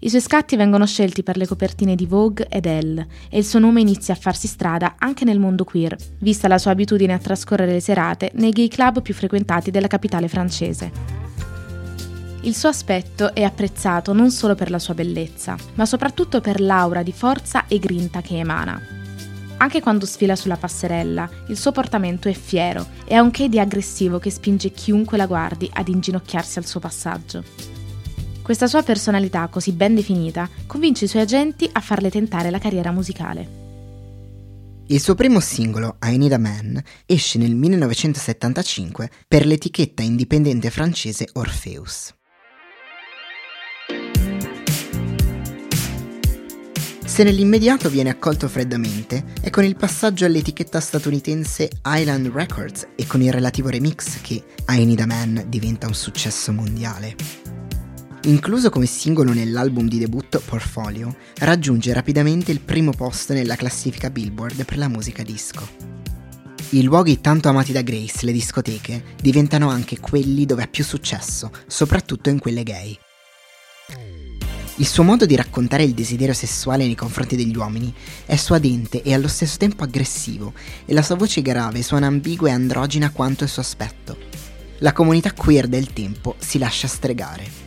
I 0.00 0.10
suoi 0.10 0.20
scatti 0.20 0.56
vengono 0.56 0.84
scelti 0.84 1.22
per 1.22 1.38
le 1.38 1.46
copertine 1.46 1.94
di 1.94 2.04
Vogue 2.04 2.46
ed 2.50 2.66
Elle 2.66 3.06
e 3.30 3.38
il 3.38 3.46
suo 3.46 3.60
nome 3.60 3.80
inizia 3.80 4.12
a 4.12 4.18
farsi 4.18 4.46
strada 4.46 4.96
anche 4.98 5.24
nel 5.24 5.40
mondo 5.40 5.64
queer, 5.64 5.96
vista 6.18 6.48
la 6.48 6.58
sua 6.58 6.72
abitudine 6.72 7.14
a 7.14 7.18
trascorrere 7.18 7.72
le 7.72 7.80
serate 7.80 8.30
nei 8.34 8.50
gay 8.50 8.68
club 8.68 9.00
più 9.00 9.14
frequentati 9.14 9.70
della 9.70 9.86
capitale 9.86 10.28
francese. 10.28 11.23
Il 12.44 12.54
suo 12.54 12.68
aspetto 12.68 13.34
è 13.34 13.42
apprezzato 13.42 14.12
non 14.12 14.30
solo 14.30 14.54
per 14.54 14.70
la 14.70 14.78
sua 14.78 14.92
bellezza, 14.92 15.56
ma 15.76 15.86
soprattutto 15.86 16.42
per 16.42 16.60
l'aura 16.60 17.02
di 17.02 17.10
forza 17.12 17.66
e 17.66 17.78
grinta 17.78 18.20
che 18.20 18.36
emana. 18.36 18.78
Anche 19.56 19.80
quando 19.80 20.04
sfila 20.04 20.36
sulla 20.36 20.58
passerella, 20.58 21.26
il 21.48 21.56
suo 21.56 21.72
portamento 21.72 22.28
è 22.28 22.34
fiero 22.34 22.86
e 23.06 23.14
ha 23.14 23.22
un 23.22 23.30
che 23.30 23.48
di 23.48 23.58
aggressivo 23.58 24.18
che 24.18 24.28
spinge 24.28 24.72
chiunque 24.72 25.16
la 25.16 25.24
guardi 25.24 25.70
ad 25.72 25.88
inginocchiarsi 25.88 26.58
al 26.58 26.66
suo 26.66 26.80
passaggio. 26.80 27.42
Questa 28.42 28.66
sua 28.66 28.82
personalità 28.82 29.46
così 29.46 29.72
ben 29.72 29.94
definita 29.94 30.46
convince 30.66 31.06
i 31.06 31.08
suoi 31.08 31.22
agenti 31.22 31.66
a 31.72 31.80
farle 31.80 32.10
tentare 32.10 32.50
la 32.50 32.58
carriera 32.58 32.90
musicale. 32.90 33.62
Il 34.88 35.00
suo 35.00 35.14
primo 35.14 35.40
singolo, 35.40 35.96
I 36.02 36.18
Need 36.18 36.32
a 36.32 36.38
Man, 36.38 36.82
esce 37.06 37.38
nel 37.38 37.54
1975 37.54 39.08
per 39.26 39.46
l'etichetta 39.46 40.02
indipendente 40.02 40.68
francese 40.68 41.26
Orpheus. 41.32 42.12
Se 47.06 47.22
nell'immediato 47.22 47.90
viene 47.90 48.10
accolto 48.10 48.48
freddamente, 48.48 49.24
è 49.40 49.50
con 49.50 49.62
il 49.62 49.76
passaggio 49.76 50.24
all'etichetta 50.24 50.80
statunitense 50.80 51.68
Island 51.84 52.28
Records 52.28 52.88
e 52.96 53.06
con 53.06 53.20
il 53.20 53.30
relativo 53.30 53.68
remix 53.68 54.20
che 54.20 54.42
I 54.68 54.84
Need 54.84 55.00
a 55.00 55.06
Man 55.06 55.44
diventa 55.48 55.86
un 55.86 55.94
successo 55.94 56.50
mondiale. 56.50 57.14
Incluso 58.24 58.70
come 58.70 58.86
singolo 58.86 59.32
nell'album 59.32 59.86
di 59.86 59.98
debutto 59.98 60.42
Portfolio, 60.44 61.14
raggiunge 61.38 61.92
rapidamente 61.92 62.50
il 62.50 62.60
primo 62.60 62.90
posto 62.90 63.34
nella 63.34 63.54
classifica 63.54 64.08
Billboard 64.08 64.64
per 64.64 64.78
la 64.78 64.88
musica 64.88 65.22
disco. 65.22 65.68
I 66.70 66.82
luoghi 66.82 67.20
tanto 67.20 67.48
amati 67.48 67.70
da 67.70 67.82
Grace, 67.82 68.24
le 68.24 68.32
discoteche, 68.32 69.04
diventano 69.20 69.68
anche 69.68 70.00
quelli 70.00 70.46
dove 70.46 70.62
ha 70.62 70.68
più 70.68 70.82
successo, 70.82 71.52
soprattutto 71.66 72.30
in 72.30 72.38
quelle 72.38 72.62
gay. 72.62 72.98
Il 74.78 74.88
suo 74.88 75.04
modo 75.04 75.24
di 75.24 75.36
raccontare 75.36 75.84
il 75.84 75.94
desiderio 75.94 76.34
sessuale 76.34 76.84
nei 76.84 76.96
confronti 76.96 77.36
degli 77.36 77.56
uomini 77.56 77.94
è 78.26 78.34
suadente 78.34 79.02
e 79.02 79.14
allo 79.14 79.28
stesso 79.28 79.56
tempo 79.56 79.84
aggressivo, 79.84 80.52
e 80.84 80.92
la 80.92 81.02
sua 81.02 81.14
voce 81.14 81.42
grave 81.42 81.80
suona 81.80 82.08
ambigua 82.08 82.48
e 82.48 82.52
androgina 82.52 83.12
quanto 83.12 83.44
il 83.44 83.50
suo 83.50 83.62
aspetto. 83.62 84.18
La 84.78 84.92
comunità 84.92 85.32
queer 85.32 85.68
del 85.68 85.92
tempo 85.92 86.34
si 86.38 86.58
lascia 86.58 86.88
stregare. 86.88 87.62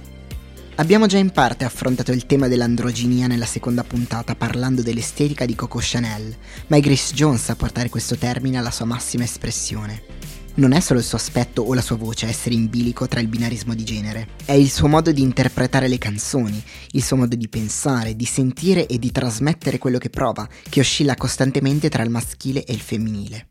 Abbiamo 0.76 1.06
già 1.06 1.18
in 1.18 1.32
parte 1.32 1.64
affrontato 1.64 2.12
il 2.12 2.26
tema 2.26 2.50
dell'androginia 2.50 3.28
nella 3.28 3.46
seconda 3.46 3.86
puntata 3.86 4.36
parlando 4.36 4.82
dell'estetica 4.82 5.46
di 5.46 5.56
Coco 5.56 5.80
Chanel, 5.82 6.36
ma 6.68 6.76
è 6.76 6.82
Grace 6.82 7.14
Jones 7.14 7.48
a 7.50 7.56
portare 7.56 7.88
questo 7.88 8.18
termine 8.18 8.58
alla 8.58 8.70
sua 8.70 8.86
massima 8.86 9.24
espressione. 9.24 10.37
Non 10.58 10.72
è 10.72 10.80
solo 10.80 10.98
il 10.98 11.06
suo 11.06 11.20
aspetto 11.20 11.62
o 11.62 11.76
la 11.76 11.82
sua 11.82 11.98
voce 11.98 12.26
a 12.26 12.30
essere 12.30 12.56
in 12.56 12.68
bilico 12.68 13.08
tra 13.08 13.20
il 13.20 13.28
binarismo 13.28 13.76
di 13.76 13.84
genere, 13.84 14.30
è 14.44 14.54
il 14.54 14.72
suo 14.72 14.88
modo 14.88 15.12
di 15.12 15.22
interpretare 15.22 15.88
le 15.88 16.00
canzoni, 16.00 16.60
il 16.94 17.04
suo 17.04 17.16
modo 17.16 17.36
di 17.36 17.48
pensare, 17.48 18.16
di 18.16 18.26
sentire 18.26 18.88
e 18.88 18.98
di 18.98 19.12
trasmettere 19.12 19.78
quello 19.78 20.00
che 20.00 20.10
prova, 20.10 20.50
che 20.68 20.80
oscilla 20.80 21.14
costantemente 21.14 21.90
tra 21.90 22.02
il 22.02 22.10
maschile 22.10 22.64
e 22.64 22.74
il 22.74 22.82
femminile. 22.82 23.48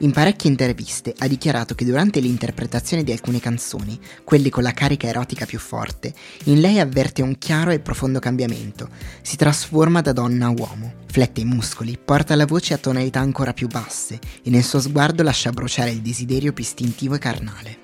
In 0.00 0.12
parecchie 0.12 0.48
interviste 0.48 1.12
ha 1.18 1.26
dichiarato 1.26 1.74
che 1.74 1.84
durante 1.84 2.20
l'interpretazione 2.20 3.02
di 3.02 3.10
alcune 3.10 3.40
canzoni, 3.40 3.98
quelle 4.22 4.48
con 4.48 4.62
la 4.62 4.72
carica 4.72 5.08
erotica 5.08 5.44
più 5.44 5.58
forte, 5.58 6.14
in 6.44 6.60
lei 6.60 6.78
avverte 6.78 7.20
un 7.20 7.36
chiaro 7.36 7.72
e 7.72 7.80
profondo 7.80 8.20
cambiamento. 8.20 8.88
Si 9.22 9.36
trasforma 9.36 10.00
da 10.00 10.12
donna 10.12 10.46
a 10.46 10.50
uomo, 10.50 10.92
flette 11.06 11.40
i 11.40 11.44
muscoli, 11.44 11.98
porta 12.02 12.36
la 12.36 12.46
voce 12.46 12.74
a 12.74 12.78
tonalità 12.78 13.18
ancora 13.18 13.52
più 13.52 13.66
basse 13.66 14.20
e 14.44 14.50
nel 14.50 14.62
suo 14.62 14.80
sguardo 14.80 15.24
lascia 15.24 15.50
bruciare 15.50 15.90
il 15.90 16.00
desiderio 16.00 16.52
più 16.52 16.62
istintivo 16.62 17.16
e 17.16 17.18
carnale. 17.18 17.78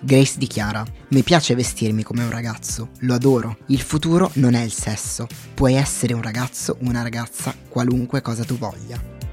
Grace 0.00 0.36
dichiara: 0.36 0.84
Mi 1.10 1.22
piace 1.22 1.54
vestirmi 1.54 2.02
come 2.02 2.24
un 2.24 2.30
ragazzo, 2.30 2.90
lo 3.00 3.14
adoro. 3.14 3.58
Il 3.68 3.80
futuro 3.80 4.32
non 4.34 4.54
è 4.54 4.62
il 4.62 4.72
sesso. 4.72 5.28
Puoi 5.54 5.74
essere 5.74 6.12
un 6.12 6.22
ragazzo 6.22 6.76
una 6.80 7.02
ragazza, 7.02 7.54
qualunque 7.68 8.20
cosa 8.20 8.42
tu 8.42 8.58
voglia. 8.58 9.23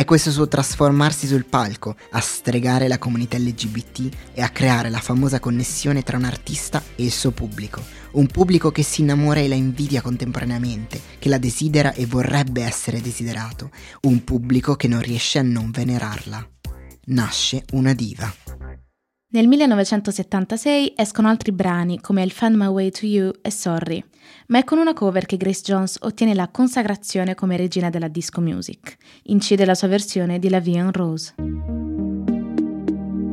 È 0.00 0.06
questo 0.06 0.30
suo 0.30 0.48
trasformarsi 0.48 1.26
sul 1.26 1.44
palco 1.44 1.94
a 2.12 2.20
stregare 2.20 2.88
la 2.88 2.96
comunità 2.96 3.36
LGBT 3.36 4.32
e 4.32 4.40
a 4.40 4.48
creare 4.48 4.88
la 4.88 4.98
famosa 4.98 5.40
connessione 5.40 6.02
tra 6.02 6.16
un 6.16 6.24
artista 6.24 6.82
e 6.96 7.04
il 7.04 7.12
suo 7.12 7.32
pubblico. 7.32 7.84
Un 8.12 8.26
pubblico 8.26 8.70
che 8.70 8.82
si 8.82 9.02
innamora 9.02 9.40
e 9.40 9.48
la 9.48 9.56
invidia 9.56 10.00
contemporaneamente, 10.00 10.98
che 11.18 11.28
la 11.28 11.36
desidera 11.36 11.92
e 11.92 12.06
vorrebbe 12.06 12.62
essere 12.62 13.02
desiderato. 13.02 13.72
Un 14.04 14.24
pubblico 14.24 14.74
che 14.74 14.88
non 14.88 15.02
riesce 15.02 15.38
a 15.38 15.42
non 15.42 15.70
venerarla. 15.70 16.48
Nasce 17.08 17.64
una 17.72 17.92
diva. 17.92 18.32
Nel 19.32 19.46
1976 19.46 20.94
escono 20.96 21.28
altri 21.28 21.52
brani 21.52 22.00
come 22.00 22.24
Il 22.24 22.32
Find 22.32 22.56
My 22.56 22.66
Way 22.66 22.90
to 22.90 23.06
You 23.06 23.30
e 23.40 23.52
Sorry, 23.52 24.02
ma 24.48 24.58
è 24.58 24.64
con 24.64 24.78
una 24.78 24.92
cover 24.92 25.24
che 25.24 25.36
Grace 25.36 25.62
Jones 25.62 25.98
ottiene 26.00 26.34
la 26.34 26.48
consacrazione 26.48 27.36
come 27.36 27.56
regina 27.56 27.90
della 27.90 28.08
disco 28.08 28.40
music. 28.40 28.96
Incide 29.26 29.64
la 29.64 29.76
sua 29.76 29.86
versione 29.86 30.40
di 30.40 30.48
La 30.48 30.58
Vie 30.58 30.78
en 30.78 30.90
Rose. 30.90 31.34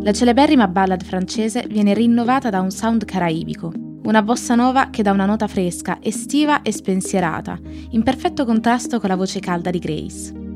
La 0.01 0.13
celeberrima 0.13 0.68
ballad 0.68 1.04
francese 1.04 1.66
viene 1.68 1.96
rinnovata 1.96 2.51
da 2.51 2.62
un 2.62 2.70
sound 2.70 3.04
caraibico, 3.04 3.74
una 4.04 4.22
bossa 4.22 4.54
nova 4.54 4.92
che 4.92 5.01
dà 5.01 5.12
una 5.12 5.25
nota 5.25 5.48
fresca, 5.48 5.98
estiva 6.00 6.62
e 6.62 6.72
spensierata, 6.72 7.60
in 7.89 8.04
perfetto 8.04 8.46
contrasto 8.46 9.00
con 9.00 9.10
la 9.10 9.16
voce 9.16 9.39
calda 9.39 9.72
di 9.72 9.80
Grace. 9.80 10.47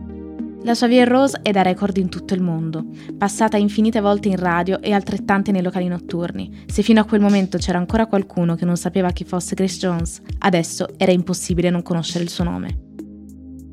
La 0.64 0.76
sua 0.76 0.86
Vie 0.86 1.06
Rose 1.06 1.40
è 1.42 1.50
da 1.50 1.64
record 1.64 1.98
in 1.98 2.08
tutto 2.08 2.36
il 2.36 2.42
mondo, 2.42 2.86
passata 3.18 3.58
infinite 3.58 4.00
volte 4.00 4.28
in 4.28 4.36
radio 4.36 4.80
e 4.80 4.94
altrettante 4.94 5.52
nei 5.52 5.64
locali 5.64 5.88
notturni. 5.88 6.66
Se 6.68 6.84
fino 6.84 7.02
a 7.02 7.04
quel 7.04 7.20
momento 7.20 7.58
c'era 7.58 7.80
ancora 7.80 8.06
qualcuno 8.06 8.54
che 8.54 8.64
non 8.64 8.78
sapeva 8.78 9.10
chi 9.10 9.24
fosse 9.24 9.56
Grace 9.56 9.80
Jones, 9.80 10.22
adesso 10.38 10.88
era 10.98 11.12
impossibile 11.12 11.72
non 11.72 11.82
conoscere 11.82 12.24
il 12.24 12.30
suo 12.30 12.44
nome. 12.44 12.90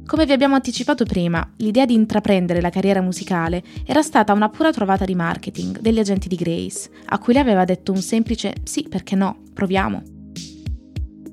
Come 0.06 0.24
vi 0.24 0.32
abbiamo 0.32 0.54
anticipato 0.54 1.04
prima, 1.04 1.46
l'idea 1.58 1.84
di 1.84 1.92
intraprendere 1.92 2.62
la 2.62 2.70
carriera 2.70 3.02
musicale 3.02 3.62
era 3.84 4.00
stata 4.00 4.32
una 4.32 4.48
pura 4.48 4.72
trovata 4.72 5.04
di 5.04 5.14
marketing 5.14 5.80
degli 5.80 5.98
agenti 5.98 6.26
di 6.26 6.36
Grace, 6.36 6.88
a 7.04 7.18
cui 7.18 7.34
le 7.34 7.40
aveva 7.40 7.66
detto 7.66 7.92
un 7.92 8.00
semplice 8.00 8.54
sì, 8.62 8.86
perché 8.88 9.14
no, 9.14 9.42
proviamo. 9.52 10.17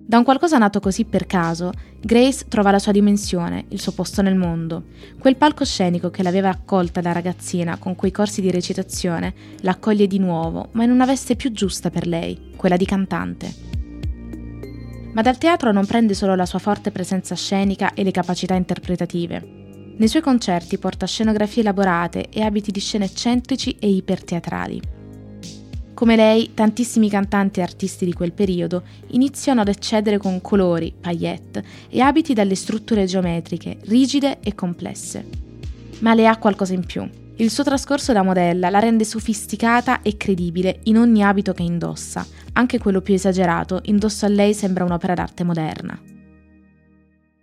Da 0.08 0.20
un 0.20 0.24
qualcosa 0.24 0.60
nato 0.60 0.80
così 0.80 1.04
per 1.04 1.26
caso, 1.26 1.72
Grace 2.00 2.46
trova 2.48 2.70
la 2.70 2.78
sua 2.78 2.92
dimensione, 2.92 3.66
il 3.70 3.82
suo 3.82 3.92
posto 3.92 4.22
nel 4.22 4.36
mondo. 4.36 4.84
Quel 5.18 5.36
palcoscenico 5.36 6.12
che 6.12 6.22
l'aveva 6.22 6.50
accolta 6.50 7.02
da 7.02 7.12
ragazzina 7.12 7.78
con 7.78 7.96
quei 7.96 8.12
corsi 8.12 8.40
di 8.40 8.52
recitazione 8.52 9.34
l'accoglie 9.62 10.06
di 10.06 10.20
nuovo, 10.20 10.70
ma 10.74 10.84
in 10.84 10.92
una 10.92 11.06
veste 11.06 11.36
più 11.36 11.52
giusta 11.52 11.90
per 11.90 12.06
lei, 12.06 12.52
quella 12.56 12.78
di 12.78 12.86
cantante. 12.86 13.54
Ma 15.14 15.24
dal 15.24 15.40
teatro 15.40 15.72
non 15.72 15.88
prende 15.88 16.14
solo 16.14 16.36
la 16.36 16.46
sua 16.46 16.60
forte 16.60 16.92
presenza 16.92 17.34
scenica 17.34 17.96
e 17.96 18.04
le 18.04 18.12
capacità 18.12 18.54
interpretative. 18.54 19.94
Nei 19.98 20.08
suoi 20.08 20.22
concerti 20.22 20.78
porta 20.78 21.08
scenografie 21.08 21.64
elaborate 21.64 22.30
e 22.30 22.44
abiti 22.44 22.70
di 22.70 22.80
scena 22.80 23.06
eccentrici 23.06 23.78
e 23.80 23.90
iperteatrali. 23.90 24.95
Come 25.96 26.18
lei, 26.18 26.54
tantissimi 26.54 27.10
cantanti 27.10 27.62
e 27.62 27.64
artisti 27.64 28.04
di 28.04 28.12
quel 28.12 28.34
periodo 28.34 28.84
iniziano 29.12 29.62
ad 29.62 29.70
eccedere 29.70 30.18
con 30.18 30.42
colori, 30.42 30.94
paillette 31.00 31.64
e 31.90 32.02
abiti 32.02 32.34
dalle 32.34 32.56
strutture 32.56 33.06
geometriche, 33.06 33.78
rigide 33.84 34.40
e 34.42 34.54
complesse. 34.54 35.26
Ma 36.00 36.14
le 36.14 36.28
ha 36.28 36.38
qualcosa 36.38 36.74
in 36.74 36.86
più. 36.86 37.10
Il 37.38 37.50
suo 37.50 37.64
trascorso 37.64 38.12
da 38.12 38.24
modella 38.24 38.70
la 38.70 38.80
rende 38.80 39.06
sofisticata 39.06 40.02
e 40.02 40.18
credibile 40.18 40.82
in 40.84 40.98
ogni 40.98 41.24
abito 41.24 41.54
che 41.54 41.64
indossa, 41.64 42.28
anche 42.52 42.78
quello 42.78 43.00
più 43.00 43.14
esagerato, 43.14 43.80
indosso 43.86 44.26
a 44.26 44.30
lei 44.30 44.54
sembra 44.54 44.84
un'opera 44.84 45.14
d'arte 45.14 45.46
moderna. 45.46 45.98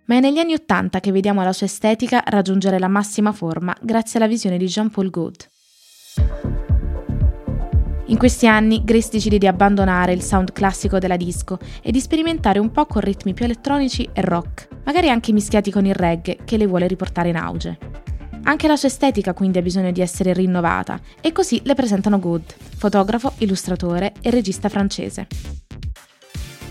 Ma 0.05 0.15
è 0.15 0.19
negli 0.19 0.37
anni 0.37 0.53
Ottanta 0.53 0.99
che 0.99 1.11
vediamo 1.11 1.41
la 1.43 1.53
sua 1.53 1.65
estetica 1.65 2.23
raggiungere 2.23 2.77
la 2.77 2.87
massima 2.87 3.31
forma 3.31 3.75
grazie 3.81 4.19
alla 4.19 4.27
visione 4.27 4.57
di 4.57 4.67
Jean-Paul 4.67 5.09
Gault. 5.09 5.49
In 8.07 8.17
questi 8.17 8.47
anni 8.47 8.83
Grace 8.83 9.09
decide 9.11 9.37
di 9.37 9.47
abbandonare 9.47 10.11
il 10.11 10.21
sound 10.21 10.51
classico 10.51 10.99
della 10.99 11.15
disco 11.15 11.57
e 11.81 11.89
di 11.89 12.01
sperimentare 12.01 12.59
un 12.59 12.69
po' 12.69 12.85
con 12.85 13.01
ritmi 13.01 13.33
più 13.33 13.45
elettronici 13.45 14.09
e 14.11 14.21
rock, 14.21 14.67
magari 14.83 15.09
anche 15.09 15.31
mischiati 15.31 15.71
con 15.71 15.85
il 15.85 15.95
reggae 15.95 16.39
che 16.43 16.57
le 16.57 16.67
vuole 16.67 16.87
riportare 16.87 17.29
in 17.29 17.37
auge. 17.37 17.77
Anche 18.43 18.67
la 18.67 18.75
sua 18.75 18.89
estetica 18.89 19.33
quindi 19.33 19.59
ha 19.59 19.61
bisogno 19.61 19.91
di 19.93 20.01
essere 20.01 20.33
rinnovata 20.33 20.99
e 21.21 21.31
così 21.31 21.61
le 21.63 21.75
presentano 21.75 22.19
Good, 22.19 22.53
fotografo, 22.75 23.33
illustratore 23.37 24.11
e 24.19 24.31
regista 24.31 24.67
francese. 24.67 25.27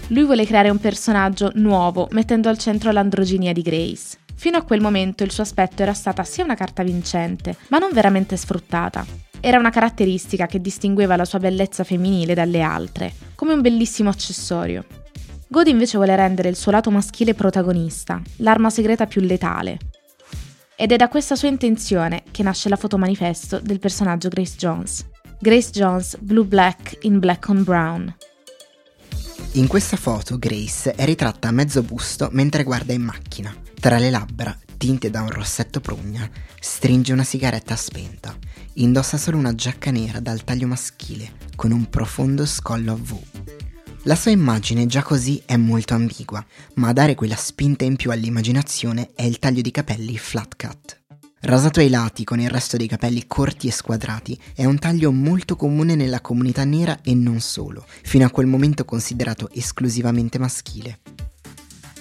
Lui 0.09 0.25
vuole 0.25 0.45
creare 0.45 0.69
un 0.69 0.79
personaggio 0.79 1.51
nuovo 1.55 2.09
mettendo 2.11 2.51
al 2.51 2.59
centro 2.59 2.93
l'androginia 2.93 3.55
di 3.55 3.63
Grace. 3.63 4.19
Fino 4.35 4.59
a 4.59 4.63
quel 4.63 4.83
momento 4.83 5.25
il 5.25 5.31
suo 5.31 5.45
aspetto 5.45 5.81
era 5.81 5.95
stata 5.95 6.25
sia 6.25 6.45
una 6.45 6.57
carta 6.57 6.83
vincente, 6.83 7.57
ma 7.69 7.79
non 7.79 7.91
veramente 7.93 8.37
sfruttata. 8.37 9.31
Era 9.45 9.59
una 9.59 9.71
caratteristica 9.71 10.47
che 10.47 10.61
distingueva 10.61 11.17
la 11.17 11.25
sua 11.25 11.41
bellezza 11.41 11.83
femminile 11.83 12.33
dalle 12.33 12.61
altre, 12.61 13.13
come 13.35 13.53
un 13.53 13.61
bellissimo 13.61 14.09
accessorio. 14.09 14.85
God 15.49 15.67
invece 15.67 15.97
vuole 15.97 16.15
rendere 16.15 16.49
il 16.49 16.55
suo 16.55 16.71
lato 16.71 16.93
maschile 16.93 17.35
protagonista, 17.35 18.23
l'arma 18.37 18.71
segreta 18.71 19.07
più 19.07 19.21
letale. 19.21 19.79
Ed 20.77 20.93
è 20.93 20.97
da 20.97 21.09
questa 21.09 21.35
sua 21.35 21.49
intenzione 21.49 22.23
che 22.31 22.45
nasce 22.45 22.69
la 22.69 22.77
fotomanifesto 22.77 23.59
del 23.59 23.81
personaggio 23.81 24.29
Grace 24.29 24.55
Jones. 24.57 25.05
Grace 25.41 25.71
Jones 25.73 26.19
Blue 26.21 26.45
Black 26.45 26.99
in 27.01 27.19
Black 27.19 27.49
on 27.49 27.65
Brown. 27.65 28.17
In 29.55 29.67
questa 29.67 29.97
foto 29.97 30.39
Grace 30.39 30.95
è 30.95 31.05
ritratta 31.05 31.49
a 31.49 31.53
mezzo 31.53 31.83
busto 31.83 32.29
mentre 32.31 32.63
guarda 32.63 32.93
in 32.93 33.03
macchina. 33.03 33.53
Tra 33.81 33.99
le 33.99 34.11
labbra, 34.11 34.57
tinte 34.77 35.11
da 35.11 35.21
un 35.21 35.31
rossetto 35.31 35.81
prugna, 35.81 36.31
stringe 36.61 37.13
una 37.13 37.25
sigaretta 37.25 37.75
spenta 37.75 38.39
Indossa 38.77 39.19
solo 39.19 39.37
una 39.37 39.55
giacca 39.55 39.91
nera 39.91 40.19
dal 40.19 40.45
taglio 40.45 40.67
maschile, 40.67 41.33
con 41.57 41.73
un 41.73 41.91
profondo 41.91 42.47
scollo 42.47 42.93
a 42.93 42.97
V. 42.97 43.19
La 44.05 44.15
sua 44.15 44.31
immagine 44.31 44.87
già 44.87 45.03
così 45.03 45.43
è 45.45 45.57
molto 45.57 45.93
ambigua, 45.93 46.45
ma 46.75 46.89
a 46.89 46.93
dare 46.95 47.15
quella 47.15 47.37
spinta 47.37 47.85
in 47.85 47.97
più 47.97 48.11
all'immaginazione 48.11 49.11
è 49.15 49.25
il 49.25 49.39
taglio 49.39 49.61
di 49.61 49.71
capelli 49.71 50.17
flat 50.17 50.57
cut. 50.57 51.01
Rasato 51.41 51.81
ai 51.81 51.91
lati 51.91 52.25
con 52.25 52.41
il 52.41 52.49
resto 52.49 52.79
dei 52.79 52.87
capelli 52.87 53.27
corti 53.27 53.69
e 53.69 53.73
squadrati, 53.73 54.41
è 54.55 54.65
un 54.65 54.79
taglio 54.79 55.13
molto 55.13 55.55
comune 55.55 55.95
nella 55.95 56.23
comunità 56.23 56.65
nera 56.65 57.01
e 57.03 57.15
non 57.15 57.41
solo, 57.41 57.85
fino 58.03 58.25
a 58.25 58.31
quel 58.31 58.47
momento 58.47 58.87
considerato 58.87 59.51
esclusivamente 59.53 60.39
maschile. 60.39 61.01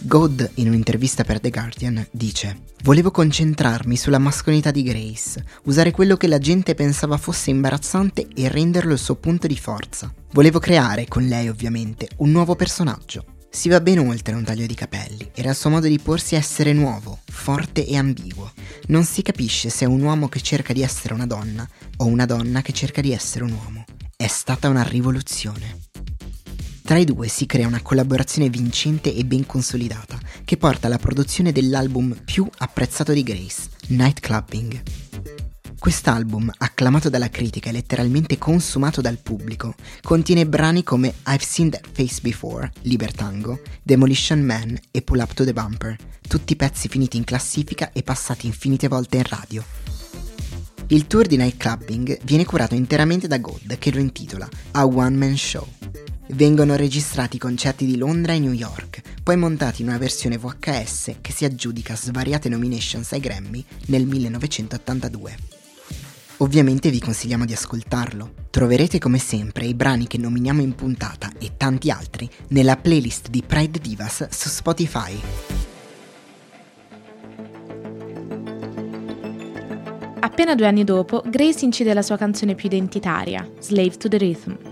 God, 0.03 0.53
in 0.55 0.67
un'intervista 0.67 1.23
per 1.23 1.39
The 1.39 1.51
Guardian, 1.51 2.03
dice 2.09 2.63
Volevo 2.81 3.11
concentrarmi 3.11 3.95
sulla 3.95 4.17
mascolinità 4.17 4.71
di 4.71 4.81
Grace, 4.81 5.45
usare 5.65 5.91
quello 5.91 6.17
che 6.17 6.27
la 6.27 6.39
gente 6.39 6.73
pensava 6.73 7.17
fosse 7.17 7.51
imbarazzante 7.51 8.27
e 8.33 8.49
renderlo 8.49 8.93
il 8.93 8.97
suo 8.97 9.15
punto 9.15 9.45
di 9.45 9.55
forza. 9.55 10.11
Volevo 10.31 10.57
creare, 10.57 11.07
con 11.07 11.27
lei 11.27 11.49
ovviamente, 11.49 12.09
un 12.17 12.31
nuovo 12.31 12.55
personaggio. 12.55 13.25
Si 13.47 13.69
va 13.69 13.79
ben 13.79 13.99
oltre 13.99 14.33
un 14.33 14.43
taglio 14.43 14.65
di 14.65 14.73
capelli, 14.73 15.29
era 15.35 15.51
il 15.51 15.55
suo 15.55 15.69
modo 15.69 15.85
di 15.87 15.99
porsi 15.99 16.33
essere 16.33 16.73
nuovo, 16.73 17.19
forte 17.29 17.85
e 17.85 17.95
ambiguo. 17.95 18.51
Non 18.87 19.03
si 19.03 19.21
capisce 19.21 19.69
se 19.69 19.85
è 19.85 19.87
un 19.87 20.01
uomo 20.01 20.29
che 20.29 20.41
cerca 20.41 20.73
di 20.73 20.81
essere 20.81 21.13
una 21.13 21.27
donna 21.27 21.67
o 21.97 22.05
una 22.05 22.25
donna 22.25 22.63
che 22.63 22.73
cerca 22.73 23.01
di 23.01 23.11
essere 23.11 23.43
un 23.43 23.51
uomo. 23.51 23.85
È 24.15 24.27
stata 24.27 24.67
una 24.67 24.83
rivoluzione. 24.83 25.77
Tra 26.91 26.99
i 26.99 27.05
due 27.05 27.29
si 27.29 27.45
crea 27.45 27.67
una 27.67 27.81
collaborazione 27.81 28.49
vincente 28.49 29.15
e 29.15 29.23
ben 29.23 29.45
consolidata, 29.45 30.19
che 30.43 30.57
porta 30.57 30.87
alla 30.87 30.97
produzione 30.97 31.53
dell'album 31.53 32.21
più 32.25 32.45
apprezzato 32.57 33.13
di 33.13 33.23
Grace, 33.23 33.69
Nightclubbing. 33.87 34.81
Quest'album, 35.79 36.51
acclamato 36.57 37.09
dalla 37.09 37.29
critica 37.29 37.69
e 37.69 37.71
letteralmente 37.71 38.37
consumato 38.37 38.99
dal 38.99 39.19
pubblico, 39.19 39.73
contiene 40.01 40.45
brani 40.45 40.83
come 40.83 41.13
I've 41.27 41.45
Seen 41.45 41.69
That 41.69 41.87
Face 41.93 42.19
Before, 42.21 42.69
Libertango, 42.81 43.61
Demolition 43.81 44.41
Man 44.41 44.77
e 44.91 45.01
Pull 45.01 45.19
Up 45.19 45.33
to 45.33 45.45
the 45.45 45.53
Bumper, 45.53 45.95
tutti 46.27 46.57
pezzi 46.57 46.89
finiti 46.89 47.15
in 47.15 47.23
classifica 47.23 47.93
e 47.93 48.03
passati 48.03 48.47
infinite 48.47 48.89
volte 48.89 49.15
in 49.15 49.23
radio. 49.29 49.63
Il 50.87 51.07
tour 51.07 51.25
di 51.25 51.37
nightclubbing 51.37 52.19
viene 52.23 52.43
curato 52.43 52.75
interamente 52.75 53.29
da 53.29 53.37
God, 53.37 53.77
che 53.77 53.93
lo 53.93 53.99
intitola 53.99 54.49
A 54.71 54.85
One 54.85 55.15
Man 55.15 55.37
Show. 55.37 55.65
Vengono 56.33 56.77
registrati 56.77 57.37
concerti 57.37 57.85
di 57.85 57.97
Londra 57.97 58.31
e 58.31 58.39
New 58.39 58.53
York, 58.53 59.01
poi 59.21 59.35
montati 59.35 59.81
in 59.81 59.89
una 59.89 59.97
versione 59.97 60.37
VHS 60.37 61.15
che 61.19 61.33
si 61.33 61.43
aggiudica 61.43 61.93
svariate 61.93 62.47
nominations 62.47 63.11
ai 63.11 63.19
Grammy 63.19 63.63
nel 63.87 64.05
1982. 64.05 65.35
Ovviamente 66.37 66.89
vi 66.89 66.99
consigliamo 66.99 67.43
di 67.43 67.51
ascoltarlo. 67.51 68.33
Troverete 68.49 68.97
come 68.97 69.19
sempre 69.19 69.65
i 69.65 69.73
brani 69.73 70.07
che 70.07 70.17
nominiamo 70.17 70.61
in 70.61 70.73
puntata 70.73 71.29
e 71.37 71.51
tanti 71.57 71.91
altri 71.91 72.29
nella 72.49 72.77
playlist 72.77 73.29
di 73.29 73.43
Pride 73.45 73.79
Divas 73.79 74.29
su 74.29 74.47
Spotify. 74.47 75.19
Appena 80.21 80.55
due 80.55 80.67
anni 80.67 80.85
dopo, 80.85 81.23
Grace 81.27 81.65
incide 81.65 81.93
la 81.93 82.01
sua 82.01 82.15
canzone 82.15 82.55
più 82.55 82.67
identitaria, 82.67 83.47
Slave 83.59 83.97
to 83.97 84.07
the 84.07 84.17
Rhythm. 84.17 84.70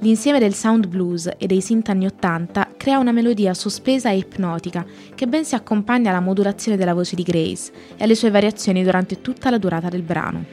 L'insieme 0.00 0.38
del 0.38 0.54
sound 0.54 0.86
blues 0.88 1.30
e 1.38 1.46
dei 1.46 1.60
synth 1.60 1.88
anni 1.88 2.06
80 2.06 2.74
crea 2.76 2.98
una 2.98 3.12
melodia 3.12 3.54
sospesa 3.54 4.10
e 4.10 4.18
ipnotica 4.18 4.84
che 5.14 5.26
ben 5.26 5.44
si 5.44 5.54
accompagna 5.54 6.10
alla 6.10 6.20
modulazione 6.20 6.76
della 6.76 6.94
voce 6.94 7.16
di 7.16 7.22
Grace 7.22 7.72
e 7.96 8.04
alle 8.04 8.14
sue 8.14 8.30
variazioni 8.30 8.84
durante 8.84 9.22
tutta 9.22 9.48
la 9.48 9.58
durata 9.58 9.88
del 9.88 10.02
brano. 10.02 10.44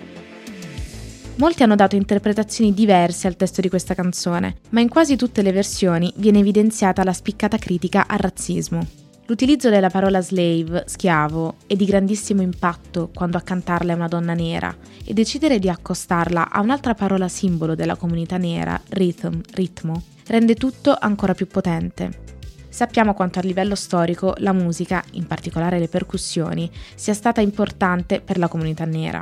Molti 1.36 1.64
hanno 1.64 1.76
dato 1.76 1.96
interpretazioni 1.96 2.74
diverse 2.74 3.28
al 3.28 3.36
testo 3.36 3.60
di 3.60 3.70
questa 3.70 3.96
canzone, 3.96 4.58
ma 4.70 4.80
in 4.80 4.90
quasi 4.90 5.16
tutte 5.16 5.42
le 5.42 5.52
versioni 5.52 6.14
viene 6.16 6.40
evidenziata 6.40 7.04
la 7.04 7.14
spiccata 7.14 7.58
critica 7.58 8.06
al 8.08 8.20
razzismo. 8.20 9.03
L'utilizzo 9.26 9.70
della 9.70 9.90
parola 9.90 10.22
slave, 10.22 10.84
schiavo, 10.86 11.56
è 11.66 11.76
di 11.76 11.86
grandissimo 11.86 12.42
impatto 12.42 13.10
quando 13.14 13.38
a 13.38 13.42
cantarla 13.42 13.94
è 13.94 13.96
una 13.96 14.10
donna 14.10 14.34
nera 14.34 14.76
e 15.06 15.14
decidere 15.14 15.60
di 15.60 15.70
accostarla 15.70 16.52
a 16.52 16.60
un'altra 16.60 16.94
parola 16.94 17.30
simbolo 17.30 17.74
della 17.74 17.96
comunità 17.96 18.36
nera, 18.36 18.80
rhythm, 18.90 19.40
ritmo, 19.54 20.04
rende 20.28 20.56
tutto 20.56 20.94
ancora 21.00 21.34
più 21.34 21.48
potente. 21.48 22.20
Sappiamo 22.68 23.14
quanto 23.14 23.40
a 23.40 23.44
livello 23.44 23.76
storico 23.76 24.34
la 24.40 24.52
musica, 24.52 25.02
in 25.12 25.26
particolare 25.26 25.80
le 25.80 25.88
percussioni, 25.88 26.70
sia 26.96 27.14
stata 27.14 27.40
importante 27.40 28.20
per 28.20 28.38
la 28.38 28.50
comunità 28.50 28.84
nera. 28.84 29.22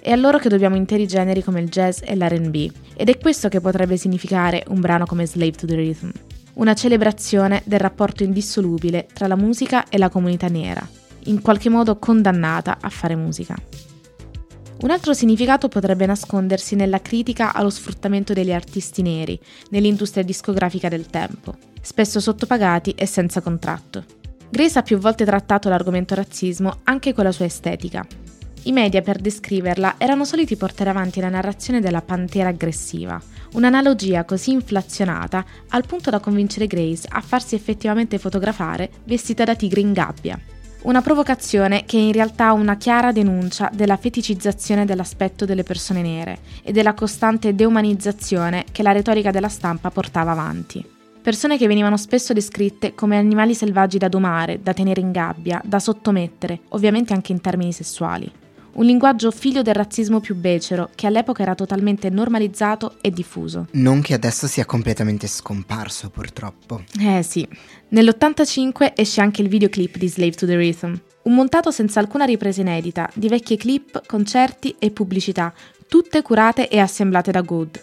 È 0.00 0.12
a 0.12 0.16
loro 0.16 0.38
che 0.38 0.48
dobbiamo 0.48 0.76
interi 0.76 1.08
generi 1.08 1.42
come 1.42 1.60
il 1.60 1.68
jazz 1.68 2.02
e 2.04 2.14
l'RB, 2.14 2.70
ed 2.94 3.08
è 3.08 3.18
questo 3.18 3.48
che 3.48 3.60
potrebbe 3.60 3.96
significare 3.96 4.62
un 4.68 4.78
brano 4.78 5.06
come 5.06 5.26
Slave 5.26 5.52
to 5.52 5.66
the 5.66 5.74
Rhythm, 5.74 6.12
una 6.54 6.74
celebrazione 6.74 7.62
del 7.64 7.80
rapporto 7.80 8.22
indissolubile 8.22 9.06
tra 9.12 9.26
la 9.26 9.36
musica 9.36 9.88
e 9.88 9.98
la 9.98 10.08
comunità 10.08 10.48
nera, 10.48 10.86
in 11.24 11.40
qualche 11.40 11.68
modo 11.68 11.98
condannata 11.98 12.78
a 12.80 12.88
fare 12.88 13.16
musica. 13.16 13.56
Un 14.82 14.90
altro 14.90 15.12
significato 15.12 15.68
potrebbe 15.68 16.06
nascondersi 16.06 16.74
nella 16.74 17.02
critica 17.02 17.52
allo 17.52 17.68
sfruttamento 17.68 18.32
degli 18.32 18.52
artisti 18.52 19.02
neri 19.02 19.38
nell'industria 19.68 20.24
discografica 20.24 20.88
del 20.88 21.06
tempo, 21.06 21.54
spesso 21.82 22.18
sottopagati 22.18 22.92
e 22.92 23.04
senza 23.04 23.42
contratto. 23.42 24.04
Grace 24.48 24.78
ha 24.78 24.82
più 24.82 24.98
volte 24.98 25.24
trattato 25.24 25.68
l'argomento 25.68 26.14
razzismo 26.14 26.78
anche 26.84 27.12
con 27.12 27.24
la 27.24 27.32
sua 27.32 27.44
estetica, 27.44 28.06
i 28.64 28.72
media 28.72 29.00
per 29.00 29.18
descriverla 29.18 29.94
erano 29.96 30.26
soliti 30.26 30.54
portare 30.54 30.90
avanti 30.90 31.20
la 31.20 31.30
narrazione 31.30 31.80
della 31.80 32.02
pantera 32.02 32.50
aggressiva, 32.50 33.18
un'analogia 33.54 34.24
così 34.24 34.50
inflazionata 34.52 35.44
al 35.68 35.86
punto 35.86 36.10
da 36.10 36.20
convincere 36.20 36.66
Grace 36.66 37.08
a 37.08 37.22
farsi 37.22 37.54
effettivamente 37.54 38.18
fotografare 38.18 38.90
vestita 39.04 39.44
da 39.44 39.54
tigre 39.54 39.80
in 39.80 39.94
gabbia. 39.94 40.38
Una 40.82 41.00
provocazione 41.00 41.84
che 41.86 41.96
è 41.96 42.00
in 42.00 42.12
realtà 42.12 42.52
una 42.52 42.76
chiara 42.76 43.12
denuncia 43.12 43.70
della 43.72 43.96
feticizzazione 43.96 44.84
dell'aspetto 44.84 45.46
delle 45.46 45.62
persone 45.62 46.02
nere 46.02 46.38
e 46.62 46.72
della 46.72 46.94
costante 46.94 47.54
deumanizzazione 47.54 48.64
che 48.72 48.82
la 48.82 48.92
retorica 48.92 49.30
della 49.30 49.48
stampa 49.48 49.90
portava 49.90 50.32
avanti. 50.32 50.84
Persone 51.22 51.58
che 51.58 51.66
venivano 51.66 51.98
spesso 51.98 52.32
descritte 52.32 52.94
come 52.94 53.18
animali 53.18 53.54
selvaggi 53.54 53.98
da 53.98 54.08
domare, 54.08 54.60
da 54.62 54.72
tenere 54.72 55.02
in 55.02 55.12
gabbia, 55.12 55.60
da 55.64 55.78
sottomettere, 55.78 56.60
ovviamente 56.70 57.12
anche 57.12 57.32
in 57.32 57.42
termini 57.42 57.72
sessuali 57.72 58.39
un 58.72 58.84
linguaggio 58.84 59.30
figlio 59.30 59.62
del 59.62 59.74
razzismo 59.74 60.20
più 60.20 60.34
becero 60.34 60.90
che 60.94 61.06
all'epoca 61.06 61.42
era 61.42 61.54
totalmente 61.54 62.10
normalizzato 62.10 62.96
e 63.00 63.10
diffuso. 63.10 63.66
Non 63.72 64.00
che 64.00 64.14
adesso 64.14 64.46
sia 64.46 64.64
completamente 64.64 65.26
scomparso, 65.26 66.10
purtroppo. 66.10 66.82
Eh 67.00 67.22
sì. 67.22 67.46
Nell'85 67.88 68.92
esce 68.94 69.20
anche 69.20 69.42
il 69.42 69.48
videoclip 69.48 69.96
di 69.96 70.08
Slave 70.08 70.32
to 70.32 70.46
the 70.46 70.56
Rhythm, 70.56 71.00
un 71.22 71.34
montato 71.34 71.70
senza 71.70 72.00
alcuna 72.00 72.24
ripresa 72.24 72.60
inedita 72.60 73.10
di 73.14 73.28
vecchie 73.28 73.56
clip, 73.56 74.06
concerti 74.06 74.76
e 74.78 74.90
pubblicità, 74.90 75.52
tutte 75.88 76.22
curate 76.22 76.68
e 76.68 76.78
assemblate 76.78 77.30
da 77.30 77.40
Good. 77.40 77.80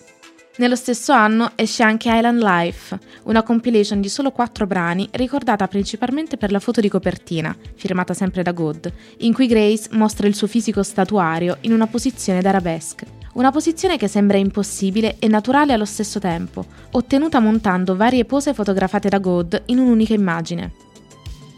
Nello 0.58 0.76
stesso 0.76 1.12
anno 1.12 1.52
esce 1.54 1.84
anche 1.84 2.10
Island 2.12 2.42
Life, 2.42 2.98
una 3.26 3.44
compilation 3.44 4.02
di 4.02 4.10
solo 4.10 4.32
quattro 4.32 4.66
brani 4.66 5.08
ricordata 5.12 5.68
principalmente 5.68 6.36
per 6.36 6.52
la 6.52 6.60
foto 6.60 6.82
di 6.82 6.90
copertina, 6.90 7.56
firmata 7.76 8.16
sempre 8.16 8.42
da 8.42 8.54
God, 8.54 8.92
in 9.18 9.34
cui 9.34 9.46
Grace 9.46 9.90
mostra 9.92 10.26
il 10.26 10.34
suo 10.34 10.48
fisico 10.48 10.82
statuario 10.82 11.58
in 11.62 11.74
una 11.74 11.86
posizione 11.86 12.42
d'arabesque. 12.42 13.06
Una 13.34 13.52
posizione 13.52 13.98
che 13.98 14.08
sembra 14.08 14.38
impossibile 14.38 15.18
e 15.20 15.28
naturale 15.28 15.74
allo 15.74 15.86
stesso 15.86 16.18
tempo, 16.18 16.66
ottenuta 16.90 17.40
montando 17.40 17.96
varie 17.96 18.26
pose 18.26 18.56
fotografate 18.56 19.10
da 19.10 19.20
God 19.20 19.62
in 19.68 19.78
un'unica 19.78 20.16
immagine. 20.16 20.87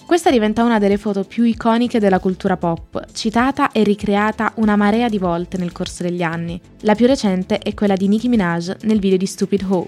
Questa 0.09 0.31
diventa 0.31 0.63
una 0.63 0.79
delle 0.79 0.97
foto 0.97 1.23
più 1.23 1.43
iconiche 1.43 1.99
della 1.99 2.17
cultura 2.17 2.57
pop, 2.57 3.05
citata 3.11 3.71
e 3.71 3.83
ricreata 3.83 4.53
una 4.55 4.75
marea 4.75 5.07
di 5.07 5.19
volte 5.19 5.59
nel 5.59 5.71
corso 5.71 6.01
degli 6.01 6.23
anni. 6.23 6.59
La 6.79 6.95
più 6.95 7.05
recente 7.05 7.59
è 7.59 7.75
quella 7.75 7.95
di 7.95 8.07
Nicki 8.07 8.27
Minaj 8.27 8.77
nel 8.85 8.97
video 8.97 9.19
di 9.19 9.27
Stupid 9.27 9.63
Ho. 9.69 9.85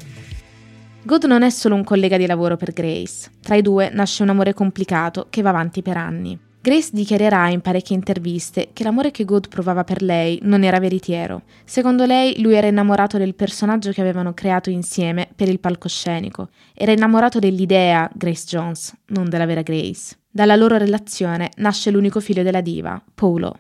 God 1.01 1.23
non 1.23 1.41
è 1.41 1.49
solo 1.49 1.73
un 1.73 1.84
collega 1.84 2.17
di 2.17 2.27
lavoro 2.27 2.55
per 2.55 2.71
Grace, 2.71 3.31
tra 3.41 3.55
i 3.55 3.63
due 3.63 3.89
nasce 3.91 4.21
un 4.21 4.29
amore 4.29 4.53
complicato 4.53 5.25
che 5.31 5.41
va 5.41 5.49
avanti 5.49 5.81
per 5.81 5.97
anni. 5.97 6.38
Grace 6.63 6.91
dichiarerà 6.93 7.50
in 7.50 7.60
parecchie 7.60 7.95
interviste 7.95 8.69
che 8.71 8.84
l'amore 8.84 9.10
che 9.10 9.26
God 9.26 9.47
provava 9.47 9.84
per 9.84 10.04
lei 10.04 10.38
non 10.43 10.63
era 10.63 10.80
veritiero. 10.80 11.41
Secondo 11.65 12.06
lei, 12.06 12.39
lui 12.39 12.54
era 12.54 12.67
innamorato 12.67 13.17
del 13.17 13.34
personaggio 13.34 13.89
che 13.89 14.00
avevano 14.00 14.36
creato 14.36 14.69
insieme 14.69 15.28
per 15.36 15.50
il 15.50 15.60
palcoscenico. 15.60 16.50
Era 16.76 16.91
innamorato 16.91 17.39
dell'idea 17.39 18.08
Grace 18.13 18.45
Jones, 18.45 18.95
non 19.08 19.28
della 19.28 19.47
vera 19.47 19.63
Grace. 19.63 20.19
Dalla 20.30 20.56
loro 20.56 20.78
relazione 20.78 21.50
nasce 21.56 21.89
l'unico 21.89 22.19
figlio 22.19 22.43
della 22.43 22.62
diva, 22.62 23.02
Paulo. 23.15 23.58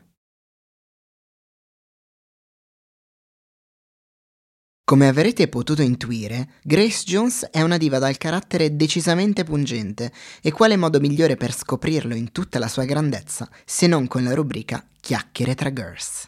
Come 4.91 5.07
avrete 5.07 5.47
potuto 5.47 5.81
intuire, 5.81 6.49
Grace 6.61 7.03
Jones 7.05 7.47
è 7.49 7.61
una 7.61 7.77
diva 7.77 7.97
dal 7.97 8.17
carattere 8.17 8.75
decisamente 8.75 9.45
pungente 9.45 10.11
e 10.41 10.51
quale 10.51 10.75
modo 10.75 10.99
migliore 10.99 11.37
per 11.37 11.53
scoprirlo 11.53 12.13
in 12.13 12.33
tutta 12.33 12.59
la 12.59 12.67
sua 12.67 12.83
grandezza 12.83 13.47
se 13.63 13.87
non 13.87 14.05
con 14.07 14.25
la 14.25 14.33
rubrica 14.33 14.83
Chiacchiere 14.99 15.55
tra 15.55 15.71
Girls. 15.71 16.27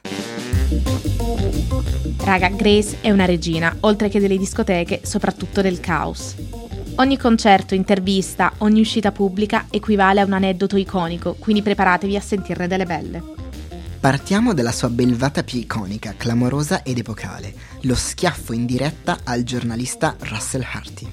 Raga, 2.20 2.48
Grace 2.52 3.00
è 3.02 3.12
una 3.12 3.26
regina, 3.26 3.76
oltre 3.82 4.08
che 4.08 4.22
delle 4.22 4.38
discoteche, 4.38 5.02
soprattutto 5.04 5.62
del 5.62 5.82
caos. 5.82 6.34
Ogni 6.96 7.18
concerto, 7.18 7.76
intervista, 7.76 8.54
ogni 8.60 8.80
uscita 8.80 9.12
pubblica 9.12 9.66
equivale 9.72 10.22
a 10.22 10.26
un 10.26 10.32
aneddoto 10.32 10.78
iconico, 10.78 11.36
quindi 11.38 11.62
preparatevi 11.62 12.16
a 12.16 12.22
sentirne 12.22 12.68
delle 12.68 12.86
belle. 12.86 13.24
Partiamo 14.04 14.54
dalla 14.54 14.74
sua 14.74 14.90
belvata 14.90 15.44
più 15.44 15.60
iconica, 15.60 16.16
clamorosa 16.18 16.84
ed 16.84 16.98
epocale, 16.98 17.54
lo 17.86 17.96
schiaffo 17.96 18.54
in 18.54 18.66
diretta 18.66 19.20
al 19.24 19.44
giornalista 19.44 20.16
Russell 20.20 20.64
Harty. 20.64 21.08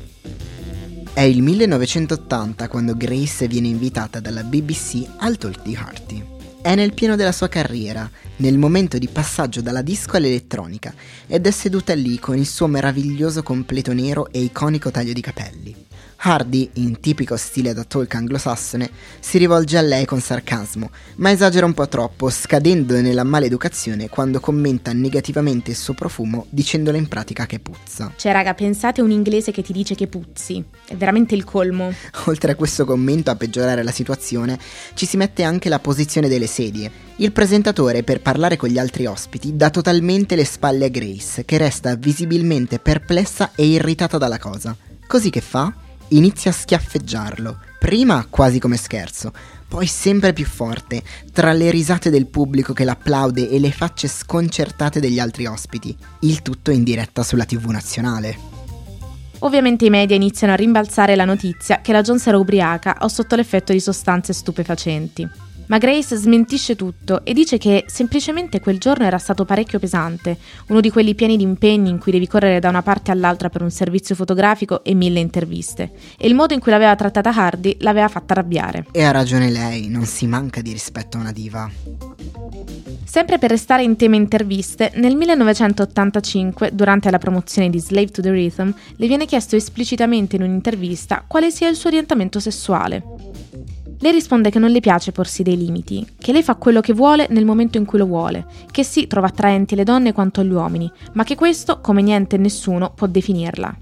È 1.13 1.21
il 1.23 1.43
1980 1.43 2.69
quando 2.69 2.97
Grace 2.97 3.49
viene 3.49 3.69
invitata 3.69 4.21
dalla 4.21 4.45
BBC 4.45 5.05
al 5.19 5.37
talk 5.37 5.63
di 5.63 5.75
Harty. 5.75 6.25
È 6.63 6.75
nel 6.75 6.95
pieno 6.95 7.17
della 7.17 7.33
sua 7.33 7.49
carriera, 7.49 8.09
nel 8.37 8.59
momento 8.59 8.99
di 8.99 9.09
passaggio 9.09 9.61
dalla 9.61 9.83
disco 9.83 10.17
all'elettronica, 10.17 10.95
ed 11.27 11.47
è 11.47 11.51
seduta 11.51 11.95
lì 11.95 12.19
con 12.19 12.37
il 12.37 12.47
suo 12.47 12.69
meraviglioso 12.69 13.43
completo 13.43 13.93
nero 13.93 14.31
e 14.31 14.41
iconico 14.41 14.91
taglio 14.91 15.13
di 15.13 15.21
capelli. 15.21 15.89
Hardy, 16.23 16.69
in 16.75 17.01
tipico 17.01 17.37
stile 17.37 17.73
da 17.73 17.83
talk 17.85 18.15
anglosassone, 18.15 18.91
si 19.21 19.39
rivolge 19.39 19.79
a 19.79 19.81
lei 19.81 20.05
con 20.05 20.21
sarcasmo, 20.21 20.91
ma 21.17 21.31
esagera 21.31 21.65
un 21.65 21.73
po' 21.73 21.89
troppo, 21.89 22.29
scadendo 22.29 23.01
nella 23.01 23.25
maleducazione 23.25 24.11
quando 24.11 24.39
commenta 24.39 24.93
negativamente 24.93 25.71
il 25.71 25.79
suo 25.79 25.95
profumo 25.95 26.45
dicendole 26.51 26.99
in 26.99 27.09
pratica 27.09 27.47
che 27.47 27.59
puzza. 27.59 28.13
Cioè, 28.17 28.33
raga, 28.33 28.53
pensate 28.53 29.01
a 29.01 29.05
un 29.05 29.11
inglese 29.11 29.51
che 29.51 29.63
ti 29.63 29.73
dice 29.73 29.95
che 29.95 30.09
puzzi. 30.09 30.63
È 30.87 30.95
veramente 30.95 31.35
il 31.35 31.45
colmo. 31.45 31.91
Oltre 32.27 32.53
a 32.53 32.55
questo 32.55 32.85
commento 32.85 33.31
a 33.31 33.37
peggiorare 33.37 33.83
la 33.83 33.91
situazione, 33.91 34.59
ci 34.93 35.07
si 35.07 35.17
mette 35.17 35.43
anche 35.43 35.71
la 35.71 35.79
posizione 35.79 36.29
delle 36.29 36.47
sedie. 36.47 36.91
Il 37.17 37.33
presentatore, 37.33 38.03
per 38.03 38.21
parlare 38.21 38.59
con 38.59 38.69
gli 38.69 38.79
altri 38.79 39.07
ospiti, 39.07 39.57
dà 39.57 39.71
totalmente 39.71 40.37
le 40.37 40.45
spalle 40.45 40.85
a 40.85 40.89
Grace, 40.89 41.47
che 41.47 41.57
resta 41.57 41.95
visibilmente 41.95 42.79
perplessa 42.79 43.53
e 43.55 43.65
irritata 43.65 44.19
dalla 44.19 44.39
cosa. 44.39 44.77
Così 45.07 45.31
che 45.31 45.41
fa? 45.41 45.80
Inizia 46.11 46.51
a 46.51 46.55
schiaffeggiarlo, 46.55 47.59
prima 47.79 48.27
quasi 48.29 48.59
come 48.59 48.77
scherzo, 48.77 49.33
poi 49.69 49.87
sempre 49.87 50.33
più 50.33 50.47
forte, 50.47 51.03
tra 51.33 51.53
le 51.53 51.71
risate 51.71 52.11
del 52.11 52.27
pubblico 52.27 52.73
che 52.73 52.85
l'applaude 52.85 53.49
e 53.49 53.59
le 53.61 53.71
facce 53.71 54.09
sconcertate 54.09 55.01
degli 55.01 55.19
altri 55.19 55.47
ospiti, 55.47 55.97
il 56.21 56.43
tutto 56.43 56.71
in 56.71 56.83
diretta 56.83 57.23
sulla 57.23 57.45
TV 57.45 57.67
nazionale. 57.67 58.37
Ovviamente 59.41 59.87
i 59.87 59.91
media 59.91 60.17
iniziano 60.17 60.53
a 60.53 60.57
rimbalzare 60.57 61.17
la 61.17 61.25
notizia 61.25 61.81
che 61.81 61.93
la 61.93 62.03
Jones 62.03 62.27
era 62.27 62.37
ubriaca 62.37 62.99
o 63.01 63.09
sotto 63.09 63.37
l'effetto 63.37 63.73
di 63.73 63.81
sostanze 63.81 64.33
stupefacenti. 64.33 65.50
Ma 65.71 65.79
Grace 65.79 66.17
smentisce 66.17 66.75
tutto 66.75 67.25
e 67.25 67.33
dice 67.33 67.57
che 67.57 67.85
semplicemente 67.87 68.59
quel 68.59 68.79
giorno 68.79 69.05
era 69.05 69.19
stato 69.19 69.45
parecchio 69.45 69.79
pesante, 69.79 70.37
uno 70.67 70.81
di 70.81 70.91
quelli 70.91 71.15
pieni 71.15 71.37
di 71.37 71.45
impegni 71.45 71.91
in 71.91 71.99
cui 72.01 72.11
devi 72.11 72.27
correre 72.27 72.59
da 72.59 72.69
una 72.69 72.83
parte 72.83 73.13
all'altra 73.13 73.51
per 73.51 73.63
un 73.63 73.71
servizio 73.71 74.17
fotografico 74.17 74.83
e 74.83 74.95
mille 74.95 75.21
interviste. 75.21 75.93
E 76.19 76.27
il 76.27 76.35
modo 76.35 76.55
in 76.55 76.61
cui 76.61 76.73
l'aveva 76.73 76.97
trattata 76.97 77.33
Hardy 77.33 77.77
l'aveva 77.79 78.09
fatta 78.09 78.33
arrabbiare. 78.33 78.87
E 78.91 79.05
ha 79.05 79.13
ragione 79.13 79.49
lei, 79.49 79.87
non 79.87 80.07
si 80.07 80.27
manca 80.27 80.61
di 80.61 80.73
rispetto 80.73 81.19
a 81.19 81.21
una 81.21 81.33
diva. 81.33 81.71
Sempre 83.05 83.39
per 83.39 83.51
restare 83.51 83.85
in 83.85 83.95
tema 83.95 84.17
interviste, 84.17 84.91
nel 84.97 85.15
1985, 85.15 86.71
durante 86.73 87.13
la 87.13 87.19
promozione 87.19 87.71
di 87.71 87.79
Slave 87.79 88.09
to 88.09 88.23
the 88.23 88.33
Rhythm, 88.33 88.75
le 88.97 89.07
viene 89.07 89.25
chiesto 89.25 89.55
esplicitamente 89.55 90.35
in 90.35 90.43
un'intervista 90.43 91.23
quale 91.29 91.53
sia 91.53 91.69
il 91.69 91.77
suo 91.77 91.91
orientamento 91.91 92.41
sessuale. 92.41 93.05
Lei 94.03 94.13
risponde 94.13 94.49
che 94.49 94.59
non 94.59 94.71
le 94.71 94.81
piace 94.81 95.13
porsi 95.13 95.43
dei 95.43 95.59
limiti, 95.59 96.07
che 96.19 96.33
lei 96.33 96.43
fa 96.43 96.55
quello 96.55 96.81
che 96.81 96.95
vuole 96.95 97.27
nel 97.29 97.45
momento 97.45 97.77
in 97.77 97.85
cui 97.85 97.99
lo 97.99 98.07
vuole, 98.07 98.47
che 98.71 98.83
sì 98.83 99.07
trova 99.07 99.27
attraenti 99.27 99.75
le 99.75 99.85
donne 99.85 100.15
quanto 100.15 100.43
gli 100.43 100.51
uomini, 100.51 100.91
ma 101.13 101.23
che 101.23 101.35
questo, 101.35 101.81
come 101.81 102.01
niente 102.01 102.37
e 102.37 102.39
nessuno, 102.39 102.93
può 102.95 103.07
definirla. 103.07 103.77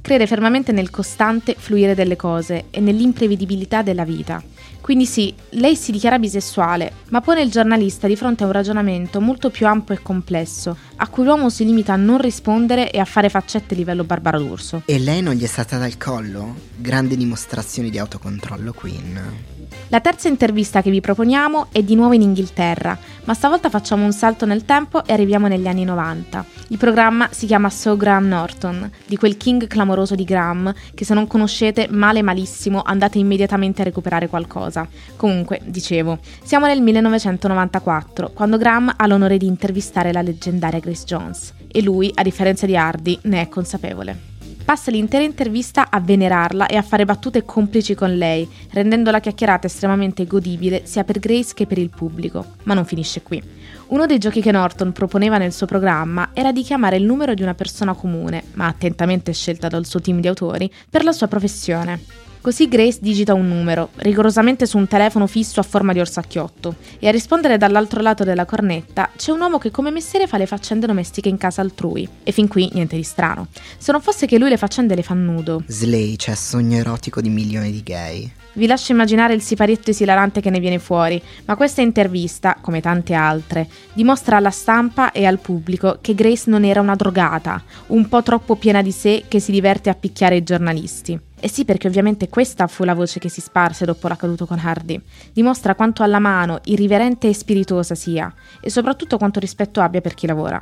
Crede 0.00 0.28
fermamente 0.28 0.70
nel 0.70 0.90
costante 0.90 1.56
fluire 1.58 1.96
delle 1.96 2.14
cose 2.14 2.66
e 2.70 2.78
nell'imprevedibilità 2.78 3.82
della 3.82 4.04
vita. 4.04 4.40
Quindi 4.80 5.06
sì, 5.06 5.34
lei 5.50 5.74
si 5.74 5.90
dichiara 5.90 6.20
bisessuale, 6.20 6.92
ma 7.08 7.20
pone 7.20 7.42
il 7.42 7.50
giornalista 7.50 8.06
di 8.06 8.14
fronte 8.14 8.44
a 8.44 8.46
un 8.46 8.52
ragionamento 8.52 9.20
molto 9.20 9.50
più 9.50 9.66
ampio 9.66 9.94
e 9.94 10.02
complesso, 10.02 10.76
a 10.96 11.08
cui 11.08 11.24
l'uomo 11.24 11.48
si 11.48 11.64
limita 11.64 11.94
a 11.94 11.96
non 11.96 12.20
rispondere 12.20 12.92
e 12.92 13.00
a 13.00 13.04
fare 13.04 13.28
faccette 13.28 13.74
a 13.74 13.76
livello 13.76 14.04
barbaro 14.04 14.38
d'urso. 14.38 14.82
E 14.84 15.00
lei 15.00 15.20
non 15.20 15.34
gli 15.34 15.42
è 15.42 15.48
stata 15.48 15.78
dal 15.78 15.96
collo? 15.96 16.54
Grande 16.76 17.16
dimostrazione 17.16 17.90
di 17.90 17.98
autocontrollo, 17.98 18.72
Queen. 18.72 19.53
La 19.88 20.00
terza 20.00 20.28
intervista 20.28 20.80
che 20.80 20.90
vi 20.90 21.02
proponiamo 21.02 21.66
è 21.70 21.82
di 21.82 21.94
nuovo 21.94 22.14
in 22.14 22.22
Inghilterra, 22.22 22.98
ma 23.24 23.34
stavolta 23.34 23.68
facciamo 23.68 24.04
un 24.04 24.12
salto 24.12 24.46
nel 24.46 24.64
tempo 24.64 25.04
e 25.04 25.12
arriviamo 25.12 25.46
negli 25.46 25.66
anni 25.66 25.84
90. 25.84 26.44
Il 26.68 26.78
programma 26.78 27.28
si 27.30 27.46
chiama 27.46 27.68
So 27.68 27.94
Graham 27.96 28.26
Norton, 28.26 28.90
di 29.06 29.16
quel 29.16 29.36
king 29.36 29.66
clamoroso 29.66 30.14
di 30.14 30.24
Graham, 30.24 30.72
che 30.94 31.04
se 31.04 31.12
non 31.12 31.26
conoscete 31.26 31.86
male 31.90 32.22
malissimo 32.22 32.82
andate 32.82 33.18
immediatamente 33.18 33.82
a 33.82 33.84
recuperare 33.84 34.26
qualcosa. 34.26 34.88
Comunque, 35.16 35.60
dicevo, 35.64 36.18
siamo 36.42 36.66
nel 36.66 36.80
1994, 36.80 38.30
quando 38.32 38.56
Graham 38.56 38.92
ha 38.96 39.06
l'onore 39.06 39.36
di 39.36 39.46
intervistare 39.46 40.12
la 40.12 40.22
leggendaria 40.22 40.80
Grace 40.80 41.04
Jones, 41.04 41.52
e 41.70 41.82
lui, 41.82 42.10
a 42.14 42.22
differenza 42.22 42.64
di 42.64 42.76
Hardy, 42.76 43.18
ne 43.24 43.42
è 43.42 43.48
consapevole. 43.48 44.32
Passa 44.64 44.90
l'intera 44.90 45.22
intervista 45.22 45.90
a 45.90 46.00
venerarla 46.00 46.66
e 46.66 46.76
a 46.76 46.82
fare 46.82 47.04
battute 47.04 47.44
complici 47.44 47.94
con 47.94 48.16
lei, 48.16 48.48
rendendo 48.70 49.10
la 49.10 49.20
chiacchierata 49.20 49.66
estremamente 49.66 50.24
godibile 50.24 50.86
sia 50.86 51.04
per 51.04 51.18
Grace 51.18 51.52
che 51.52 51.66
per 51.66 51.76
il 51.76 51.90
pubblico. 51.90 52.54
Ma 52.62 52.72
non 52.72 52.86
finisce 52.86 53.20
qui. 53.20 53.42
Uno 53.88 54.06
dei 54.06 54.16
giochi 54.16 54.40
che 54.40 54.52
Norton 54.52 54.92
proponeva 54.92 55.36
nel 55.36 55.52
suo 55.52 55.66
programma 55.66 56.30
era 56.32 56.50
di 56.50 56.62
chiamare 56.62 56.96
il 56.96 57.04
numero 57.04 57.34
di 57.34 57.42
una 57.42 57.54
persona 57.54 57.92
comune, 57.92 58.42
ma 58.54 58.66
attentamente 58.66 59.34
scelta 59.34 59.68
dal 59.68 59.84
suo 59.84 60.00
team 60.00 60.20
di 60.20 60.28
autori, 60.28 60.72
per 60.88 61.04
la 61.04 61.12
sua 61.12 61.28
professione. 61.28 62.23
Così 62.44 62.68
Grace 62.68 62.98
digita 63.00 63.32
un 63.32 63.48
numero, 63.48 63.88
rigorosamente 64.00 64.66
su 64.66 64.76
un 64.76 64.86
telefono 64.86 65.26
fisso 65.26 65.60
a 65.60 65.62
forma 65.62 65.94
di 65.94 66.00
orsacchiotto, 66.00 66.74
e 66.98 67.08
a 67.08 67.10
rispondere 67.10 67.56
dall'altro 67.56 68.02
lato 68.02 68.22
della 68.22 68.44
cornetta 68.44 69.08
c'è 69.16 69.32
un 69.32 69.40
uomo 69.40 69.56
che 69.56 69.70
come 69.70 69.90
mestiere 69.90 70.26
fa 70.26 70.36
le 70.36 70.44
faccende 70.44 70.86
domestiche 70.86 71.30
in 71.30 71.38
casa 71.38 71.62
altrui. 71.62 72.06
E 72.22 72.32
fin 72.32 72.46
qui 72.46 72.68
niente 72.74 72.96
di 72.96 73.02
strano. 73.02 73.46
Se 73.78 73.92
non 73.92 74.02
fosse 74.02 74.26
che 74.26 74.38
lui 74.38 74.50
le 74.50 74.58
faccende 74.58 74.94
le 74.94 75.02
fa 75.02 75.14
nudo. 75.14 75.62
Slay, 75.66 76.16
cioè 76.16 76.34
sogno 76.34 76.76
erotico 76.76 77.22
di 77.22 77.30
milioni 77.30 77.72
di 77.72 77.82
gay. 77.82 78.30
Vi 78.52 78.66
lascio 78.66 78.92
immaginare 78.92 79.32
il 79.32 79.40
siparietto 79.40 79.88
esilarante 79.88 80.42
che 80.42 80.50
ne 80.50 80.60
viene 80.60 80.78
fuori, 80.78 81.20
ma 81.46 81.56
questa 81.56 81.80
intervista, 81.80 82.58
come 82.60 82.82
tante 82.82 83.14
altre, 83.14 83.66
dimostra 83.94 84.36
alla 84.36 84.50
stampa 84.50 85.12
e 85.12 85.24
al 85.24 85.38
pubblico 85.38 85.96
che 86.02 86.14
Grace 86.14 86.50
non 86.50 86.64
era 86.64 86.82
una 86.82 86.94
drogata, 86.94 87.64
un 87.86 88.06
po' 88.06 88.22
troppo 88.22 88.56
piena 88.56 88.82
di 88.82 88.92
sé 88.92 89.24
che 89.28 89.40
si 89.40 89.50
diverte 89.50 89.88
a 89.88 89.94
picchiare 89.94 90.36
i 90.36 90.44
giornalisti. 90.44 91.18
E 91.44 91.48
sì, 91.50 91.66
perché 91.66 91.88
ovviamente 91.88 92.30
questa 92.30 92.66
fu 92.68 92.84
la 92.84 92.94
voce 92.94 93.20
che 93.20 93.28
si 93.28 93.42
sparse 93.42 93.84
dopo 93.84 94.08
l'accaduto 94.08 94.46
con 94.46 94.58
Hardy. 94.58 94.98
Dimostra 95.30 95.74
quanto 95.74 96.02
alla 96.02 96.18
mano, 96.18 96.60
irriverente 96.64 97.28
e 97.28 97.34
spiritosa 97.34 97.94
sia, 97.94 98.32
e 98.62 98.70
soprattutto 98.70 99.18
quanto 99.18 99.40
rispetto 99.40 99.82
abbia 99.82 100.00
per 100.00 100.14
chi 100.14 100.26
lavora. 100.26 100.58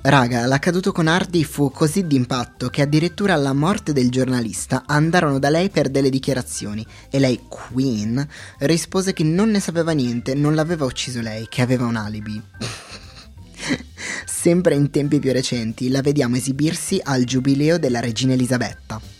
Raga, 0.00 0.46
l'accaduto 0.46 0.92
con 0.92 1.08
Hardy 1.08 1.44
fu 1.44 1.70
così 1.70 2.06
d'impatto 2.06 2.70
che 2.70 2.80
addirittura 2.80 3.34
alla 3.34 3.52
morte 3.52 3.92
del 3.92 4.08
giornalista 4.08 4.84
andarono 4.86 5.38
da 5.38 5.50
lei 5.50 5.68
per 5.68 5.90
delle 5.90 6.08
dichiarazioni 6.08 6.82
e 7.10 7.18
lei, 7.18 7.42
Queen, 7.46 8.26
rispose 8.60 9.12
che 9.12 9.24
non 9.24 9.50
ne 9.50 9.60
sapeva 9.60 9.92
niente, 9.92 10.32
non 10.34 10.54
l'aveva 10.54 10.86
ucciso 10.86 11.20
lei, 11.20 11.48
che 11.50 11.60
aveva 11.60 11.84
un 11.84 11.96
alibi. 11.96 12.40
Sempre 14.24 14.74
in 14.74 14.88
tempi 14.88 15.18
più 15.18 15.32
recenti 15.32 15.90
la 15.90 16.00
vediamo 16.00 16.36
esibirsi 16.36 16.98
al 17.04 17.24
giubileo 17.24 17.76
della 17.76 18.00
regina 18.00 18.32
Elisabetta. 18.32 19.15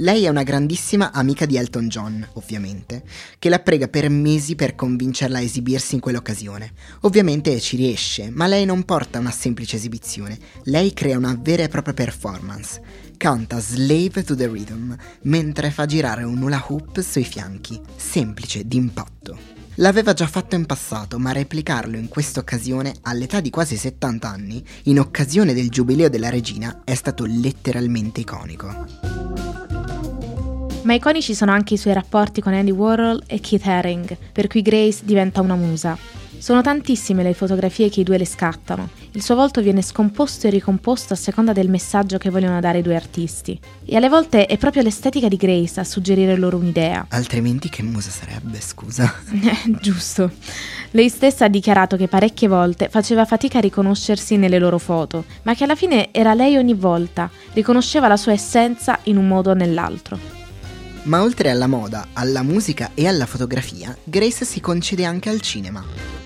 Lei 0.00 0.24
è 0.24 0.28
una 0.28 0.44
grandissima 0.44 1.12
amica 1.12 1.44
di 1.44 1.58
Elton 1.58 1.88
John, 1.88 2.26
ovviamente, 2.32 3.02
che 3.38 3.50
la 3.50 3.58
prega 3.58 3.86
per 3.86 4.08
mesi 4.08 4.54
per 4.54 4.74
convincerla 4.74 5.36
a 5.36 5.42
esibirsi 5.42 5.94
in 5.94 6.00
quell'occasione. 6.00 6.72
Ovviamente 7.00 7.60
ci 7.60 7.76
riesce, 7.76 8.30
ma 8.30 8.46
lei 8.46 8.64
non 8.64 8.84
porta 8.84 9.18
una 9.18 9.30
semplice 9.30 9.76
esibizione, 9.76 10.38
lei 10.64 10.94
crea 10.94 11.18
una 11.18 11.38
vera 11.38 11.64
e 11.64 11.68
propria 11.68 11.92
performance. 11.92 12.80
Canta 13.18 13.60
Slave 13.60 14.24
to 14.24 14.34
the 14.34 14.48
Rhythm 14.48 14.96
mentre 15.24 15.70
fa 15.70 15.84
girare 15.84 16.22
un 16.22 16.40
hula 16.40 16.64
hoop 16.66 16.98
sui 17.00 17.24
fianchi, 17.24 17.78
semplice, 17.94 18.66
d'impatto. 18.66 19.38
L'aveva 19.74 20.14
già 20.14 20.26
fatto 20.26 20.54
in 20.54 20.64
passato, 20.64 21.18
ma 21.18 21.32
replicarlo 21.32 21.98
in 21.98 22.08
questa 22.08 22.40
occasione, 22.40 22.94
all'età 23.02 23.40
di 23.40 23.50
quasi 23.50 23.76
70 23.76 24.26
anni, 24.26 24.64
in 24.84 24.98
occasione 24.98 25.52
del 25.52 25.68
giubileo 25.68 26.08
della 26.08 26.30
regina, 26.30 26.84
è 26.84 26.94
stato 26.94 27.26
letteralmente 27.26 28.20
iconico. 28.20 29.49
Ma 30.82 30.94
iconici 30.94 31.34
sono 31.34 31.52
anche 31.52 31.74
i 31.74 31.76
suoi 31.76 31.92
rapporti 31.92 32.40
con 32.40 32.54
Andy 32.54 32.70
Warhol 32.70 33.22
e 33.26 33.38
Keith 33.40 33.66
Haring, 33.66 34.16
per 34.32 34.46
cui 34.46 34.62
Grace 34.62 35.00
diventa 35.04 35.42
una 35.42 35.54
musa. 35.54 35.96
Sono 36.38 36.62
tantissime 36.62 37.22
le 37.22 37.34
fotografie 37.34 37.90
che 37.90 38.00
i 38.00 38.02
due 38.02 38.16
le 38.16 38.24
scattano 38.24 38.88
Il 39.10 39.22
suo 39.22 39.34
volto 39.34 39.60
viene 39.60 39.82
scomposto 39.82 40.46
e 40.46 40.50
ricomposto 40.50 41.12
a 41.12 41.16
seconda 41.16 41.52
del 41.52 41.68
messaggio 41.68 42.16
che 42.16 42.30
vogliono 42.30 42.58
dare 42.60 42.78
i 42.78 42.82
due 42.82 42.96
artisti. 42.96 43.60
E 43.84 43.94
alle 43.94 44.08
volte 44.08 44.46
è 44.46 44.56
proprio 44.56 44.82
l'estetica 44.82 45.28
di 45.28 45.36
Grace 45.36 45.80
a 45.80 45.84
suggerire 45.84 46.34
loro 46.38 46.56
un'idea. 46.56 47.08
Altrimenti 47.10 47.68
che 47.68 47.82
musa 47.82 48.10
sarebbe, 48.10 48.58
scusa? 48.60 49.12
Eh, 49.30 49.76
giusto. 49.82 50.30
Lei 50.92 51.10
stessa 51.10 51.44
ha 51.44 51.48
dichiarato 51.48 51.96
che 51.96 52.08
parecchie 52.08 52.48
volte 52.48 52.88
faceva 52.88 53.26
fatica 53.26 53.58
a 53.58 53.60
riconoscersi 53.60 54.38
nelle 54.38 54.58
loro 54.58 54.78
foto, 54.78 55.26
ma 55.42 55.54
che 55.54 55.64
alla 55.64 55.76
fine 55.76 56.08
era 56.10 56.32
lei 56.32 56.56
ogni 56.56 56.74
volta, 56.74 57.30
riconosceva 57.52 58.08
la 58.08 58.16
sua 58.16 58.32
essenza 58.32 58.98
in 59.04 59.18
un 59.18 59.28
modo 59.28 59.50
o 59.50 59.54
nell'altro. 59.54 60.39
Ma 61.04 61.22
oltre 61.22 61.50
alla 61.50 61.66
moda, 61.66 62.08
alla 62.12 62.42
musica 62.42 62.90
e 62.94 63.08
alla 63.08 63.24
fotografia, 63.24 63.96
Grace 64.04 64.44
si 64.44 64.60
concede 64.60 65.06
anche 65.06 65.30
al 65.30 65.40
cinema. 65.40 66.19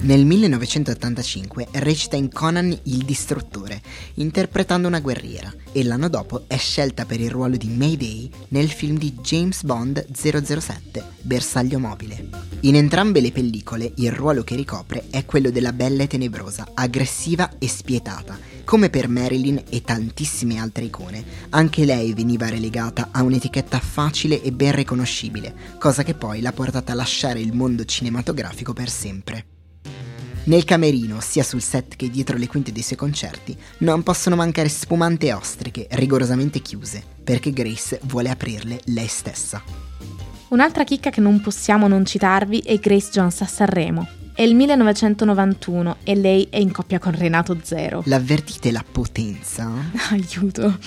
Nel 0.00 0.24
1985 0.24 1.68
recita 1.72 2.14
in 2.14 2.30
Conan 2.30 2.70
il 2.84 3.04
distruttore, 3.04 3.82
interpretando 4.14 4.86
una 4.86 5.00
guerriera, 5.00 5.52
e 5.72 5.82
l'anno 5.82 6.08
dopo 6.08 6.44
è 6.46 6.56
scelta 6.56 7.04
per 7.04 7.20
il 7.20 7.32
ruolo 7.32 7.56
di 7.56 7.66
Mayday 7.66 8.30
nel 8.50 8.70
film 8.70 8.96
di 8.96 9.12
James 9.14 9.64
Bond 9.64 10.06
007, 10.12 11.02
Bersaglio 11.22 11.80
mobile. 11.80 12.28
In 12.60 12.76
entrambe 12.76 13.20
le 13.20 13.32
pellicole 13.32 13.90
il 13.96 14.12
ruolo 14.12 14.44
che 14.44 14.54
ricopre 14.54 15.06
è 15.10 15.24
quello 15.24 15.50
della 15.50 15.72
bella 15.72 16.04
e 16.04 16.06
tenebrosa, 16.06 16.68
aggressiva 16.74 17.58
e 17.58 17.66
spietata. 17.66 18.38
Come 18.64 18.90
per 18.90 19.08
Marilyn 19.08 19.64
e 19.68 19.82
tantissime 19.82 20.58
altre 20.58 20.84
icone, 20.84 21.24
anche 21.50 21.84
lei 21.84 22.14
veniva 22.14 22.48
relegata 22.48 23.08
a 23.10 23.24
un'etichetta 23.24 23.80
facile 23.80 24.40
e 24.42 24.52
ben 24.52 24.76
riconoscibile, 24.76 25.52
cosa 25.80 26.04
che 26.04 26.14
poi 26.14 26.40
l'ha 26.40 26.52
portata 26.52 26.92
a 26.92 26.94
lasciare 26.94 27.40
il 27.40 27.52
mondo 27.52 27.84
cinematografico 27.84 28.72
per 28.72 28.88
sempre. 28.88 29.57
Nel 30.48 30.64
camerino, 30.64 31.20
sia 31.20 31.42
sul 31.42 31.60
set 31.60 31.94
che 31.94 32.08
dietro 32.08 32.38
le 32.38 32.46
quinte 32.46 32.72
dei 32.72 32.80
suoi 32.80 32.96
concerti, 32.96 33.54
non 33.80 34.02
possono 34.02 34.34
mancare 34.34 34.70
spumante 34.70 35.30
ostriche 35.30 35.86
rigorosamente 35.90 36.60
chiuse, 36.60 37.02
perché 37.22 37.52
Grace 37.52 38.00
vuole 38.04 38.30
aprirle 38.30 38.80
lei 38.86 39.08
stessa. 39.08 39.62
Un'altra 40.48 40.84
chicca 40.84 41.10
che 41.10 41.20
non 41.20 41.42
possiamo 41.42 41.86
non 41.86 42.06
citarvi 42.06 42.60
è 42.60 42.78
Grace 42.78 43.10
Jones 43.10 43.42
a 43.42 43.46
Sanremo. 43.46 44.08
È 44.32 44.40
il 44.40 44.54
1991 44.54 45.96
e 46.02 46.14
lei 46.14 46.46
è 46.48 46.56
in 46.56 46.72
coppia 46.72 46.98
con 46.98 47.14
Renato 47.14 47.58
Zero. 47.62 48.02
L'avvertite 48.06 48.72
la 48.72 48.84
potenza? 48.90 49.70
Aiuto. 50.12 50.78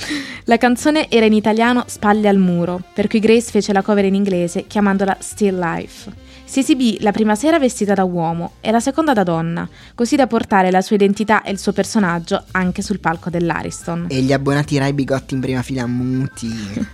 La 0.46 0.58
canzone 0.58 1.08
era 1.08 1.28
in 1.28 1.34
italiano 1.34 1.84
Spalle 1.86 2.28
al 2.28 2.40
muro, 2.40 2.82
per 2.96 3.08
cui 3.08 3.20
Grace 3.20 3.52
fece 3.52 3.74
la 3.74 3.84
cover 3.84 4.06
in 4.06 4.16
inglese 4.16 4.66
chiamandola 4.66 5.18
Still 5.20 5.60
Life. 5.60 6.31
Si 6.52 6.60
esibì 6.60 6.98
la 7.00 7.14
prima 7.14 7.34
sera 7.36 7.60
vestita 7.60 7.94
da 7.94 8.04
uomo 8.04 8.56
e 8.60 8.72
la 8.72 8.82
seconda 8.82 9.14
da 9.14 9.24
donna, 9.24 9.66
così 9.96 10.18
da 10.18 10.28
portare 10.28 10.70
la 10.70 10.82
sua 10.82 10.98
identità 10.98 11.44
e 11.44 11.52
il 11.52 11.58
suo 11.58 11.72
personaggio 11.72 12.44
anche 12.52 12.82
sul 12.82 13.00
palco 13.00 13.30
dell'Ariston. 13.30 14.08
E 14.10 14.20
gli 14.20 14.34
abbonati 14.34 14.78
Rai 14.78 14.92
Bigotti 14.92 15.34
in 15.34 15.40
prima 15.40 15.62
fila 15.62 15.88
muti. 15.88 16.50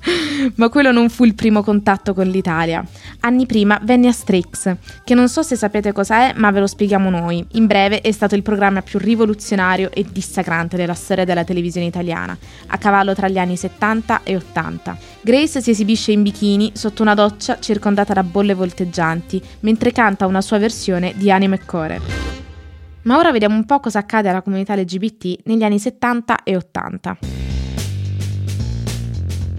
Ma 0.53 0.69
quello 0.69 0.91
non 0.91 1.09
fu 1.09 1.23
il 1.23 1.33
primo 1.33 1.63
contatto 1.63 2.13
con 2.13 2.27
l'Italia. 2.27 2.85
Anni 3.21 3.47
prima 3.47 3.79
venne 3.81 4.09
a 4.09 4.11
Strix, 4.11 4.75
che 5.03 5.15
non 5.15 5.27
so 5.27 5.41
se 5.41 5.55
sapete 5.55 5.91
cosa 5.91 6.29
è, 6.29 6.33
ma 6.35 6.51
ve 6.51 6.59
lo 6.59 6.67
spieghiamo 6.67 7.09
noi. 7.09 7.43
In 7.53 7.65
breve 7.65 8.01
è 8.01 8.11
stato 8.11 8.35
il 8.35 8.43
programma 8.43 8.83
più 8.83 8.99
rivoluzionario 8.99 9.89
e 9.91 10.05
dissacrante 10.07 10.77
della 10.77 10.93
storia 10.93 11.25
della 11.25 11.43
televisione 11.43 11.87
italiana, 11.87 12.37
a 12.67 12.77
cavallo 12.77 13.15
tra 13.15 13.27
gli 13.27 13.39
anni 13.39 13.57
70 13.57 14.21
e 14.21 14.35
80. 14.35 14.97
Grace 15.27 15.59
si 15.61 15.71
esibisce 15.71 16.13
in 16.13 16.23
bikini 16.23 16.71
sotto 16.73 17.01
una 17.01 17.13
doccia 17.13 17.59
circondata 17.59 18.13
da 18.13 18.23
bolle 18.23 18.53
volteggianti, 18.53 19.43
mentre 19.59 19.91
canta 19.91 20.25
una 20.25 20.39
sua 20.39 20.57
versione 20.57 21.15
di 21.17 21.29
Anime 21.29 21.55
e 21.55 21.65
Core. 21.65 22.01
Ma 23.01 23.17
ora 23.17 23.33
vediamo 23.33 23.55
un 23.55 23.65
po' 23.65 23.81
cosa 23.81 23.99
accade 23.99 24.29
alla 24.29 24.41
comunità 24.41 24.73
LGBT 24.73 25.39
negli 25.43 25.63
anni 25.63 25.79
70 25.79 26.43
e 26.43 26.55
80. 26.55 27.17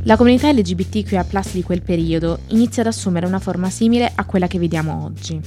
La 0.04 0.16
comunità 0.16 0.50
LGBTQIA 0.50 1.26
di 1.52 1.62
quel 1.62 1.82
periodo 1.82 2.38
inizia 2.46 2.80
ad 2.80 2.88
assumere 2.88 3.26
una 3.26 3.38
forma 3.38 3.68
simile 3.68 4.10
a 4.14 4.24
quella 4.24 4.46
che 4.46 4.58
vediamo 4.58 5.04
oggi. 5.04 5.38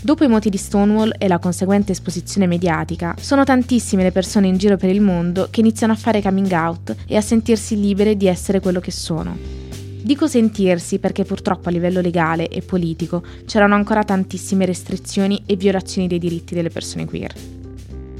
Dopo 0.00 0.24
i 0.24 0.28
moti 0.28 0.48
di 0.48 0.56
Stonewall 0.56 1.12
e 1.18 1.28
la 1.28 1.38
conseguente 1.38 1.92
esposizione 1.92 2.46
mediatica, 2.46 3.14
sono 3.20 3.44
tantissime 3.44 4.04
le 4.04 4.12
persone 4.12 4.46
in 4.46 4.56
giro 4.56 4.78
per 4.78 4.88
il 4.88 5.02
mondo 5.02 5.48
che 5.50 5.60
iniziano 5.60 5.92
a 5.92 5.96
fare 5.96 6.22
coming 6.22 6.50
out 6.52 6.96
e 7.06 7.16
a 7.16 7.20
sentirsi 7.20 7.78
libere 7.78 8.16
di 8.16 8.26
essere 8.26 8.60
quello 8.60 8.80
che 8.80 8.90
sono. 8.90 9.65
Dico 10.06 10.28
sentirsi 10.28 11.00
perché 11.00 11.24
purtroppo 11.24 11.68
a 11.68 11.72
livello 11.72 12.00
legale 12.00 12.46
e 12.46 12.62
politico 12.62 13.24
c'erano 13.44 13.74
ancora 13.74 14.04
tantissime 14.04 14.64
restrizioni 14.64 15.42
e 15.46 15.56
violazioni 15.56 16.06
dei 16.06 16.20
diritti 16.20 16.54
delle 16.54 16.70
persone 16.70 17.06
queer. 17.06 17.34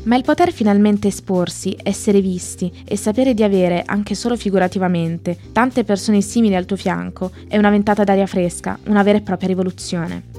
Ma 0.03 0.17
il 0.17 0.25
poter 0.25 0.51
finalmente 0.53 1.07
esporsi, 1.07 1.77
essere 1.81 2.21
visti 2.21 2.73
e 2.85 2.97
sapere 2.97 3.35
di 3.35 3.45
avere, 3.45 3.85
anche 3.87 4.17
solo 4.17 4.37
figurativamente, 4.37 5.39
tante 5.53 5.85
persone 5.85 6.23
simili 6.23 6.57
al 6.57 6.65
tuo 6.65 6.75
fianco 6.75 7.31
è 7.47 7.57
una 7.57 7.71
ventata 7.71 8.03
d'aria 8.03 8.27
fresca, 8.27 8.77
una 8.87 9.05
vera 9.05 9.19
e 9.19 9.23
propria 9.23 9.47
rivoluzione. 9.47 10.36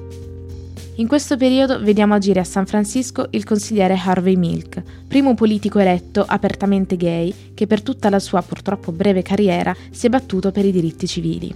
In 1.00 1.08
questo 1.08 1.38
periodo 1.38 1.80
vediamo 1.80 2.16
agire 2.16 2.40
a 2.40 2.44
San 2.44 2.66
Francisco 2.66 3.28
il 3.30 3.44
consigliere 3.44 3.96
Harvey 4.04 4.36
Milk, 4.36 4.82
primo 5.08 5.36
politico 5.36 5.78
eletto 5.78 6.26
apertamente 6.28 6.98
gay 6.98 7.52
che 7.54 7.68
per 7.68 7.84
tutta 7.84 8.10
la 8.10 8.18
sua 8.18 8.42
purtroppo 8.42 8.92
breve 8.92 9.22
carriera 9.22 9.76
si 9.92 10.08
è 10.08 10.10
battuto 10.10 10.52
per 10.52 10.66
i 10.66 10.72
diritti 10.72 11.06
civili. 11.06 11.54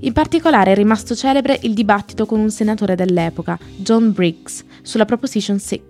In 0.00 0.12
particolare 0.14 0.72
è 0.72 0.74
rimasto 0.74 1.14
celebre 1.14 1.58
il 1.62 1.74
dibattito 1.74 2.24
con 2.24 2.40
un 2.40 2.50
senatore 2.50 2.94
dell'epoca, 2.94 3.58
John 3.76 4.12
Briggs, 4.12 4.64
sulla 4.80 5.04
Proposition 5.04 5.58
6. 5.58 5.82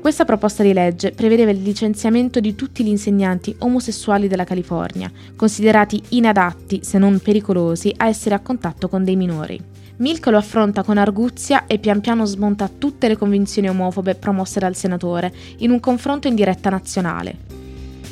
Questa 0.00 0.24
proposta 0.24 0.64
di 0.64 0.72
legge 0.72 1.12
prevedeva 1.12 1.52
il 1.52 1.62
licenziamento 1.62 2.40
di 2.40 2.56
tutti 2.56 2.82
gli 2.82 2.88
insegnanti 2.88 3.54
omosessuali 3.60 4.26
della 4.26 4.44
California, 4.44 5.10
considerati 5.36 6.02
inadatti, 6.10 6.80
se 6.82 6.98
non 6.98 7.20
pericolosi, 7.20 7.94
a 7.98 8.08
essere 8.08 8.34
a 8.34 8.40
contatto 8.40 8.88
con 8.88 9.04
dei 9.04 9.14
minori. 9.14 9.73
Milk 9.96 10.26
lo 10.26 10.36
affronta 10.36 10.82
con 10.82 10.98
arguzia 10.98 11.66
e 11.66 11.78
pian 11.78 12.00
piano 12.00 12.24
smonta 12.24 12.68
tutte 12.68 13.06
le 13.06 13.16
convinzioni 13.16 13.68
omofobe 13.68 14.16
promosse 14.16 14.58
dal 14.58 14.74
senatore 14.74 15.32
in 15.58 15.70
un 15.70 15.78
confronto 15.78 16.26
in 16.26 16.34
diretta 16.34 16.68
nazionale. 16.68 17.62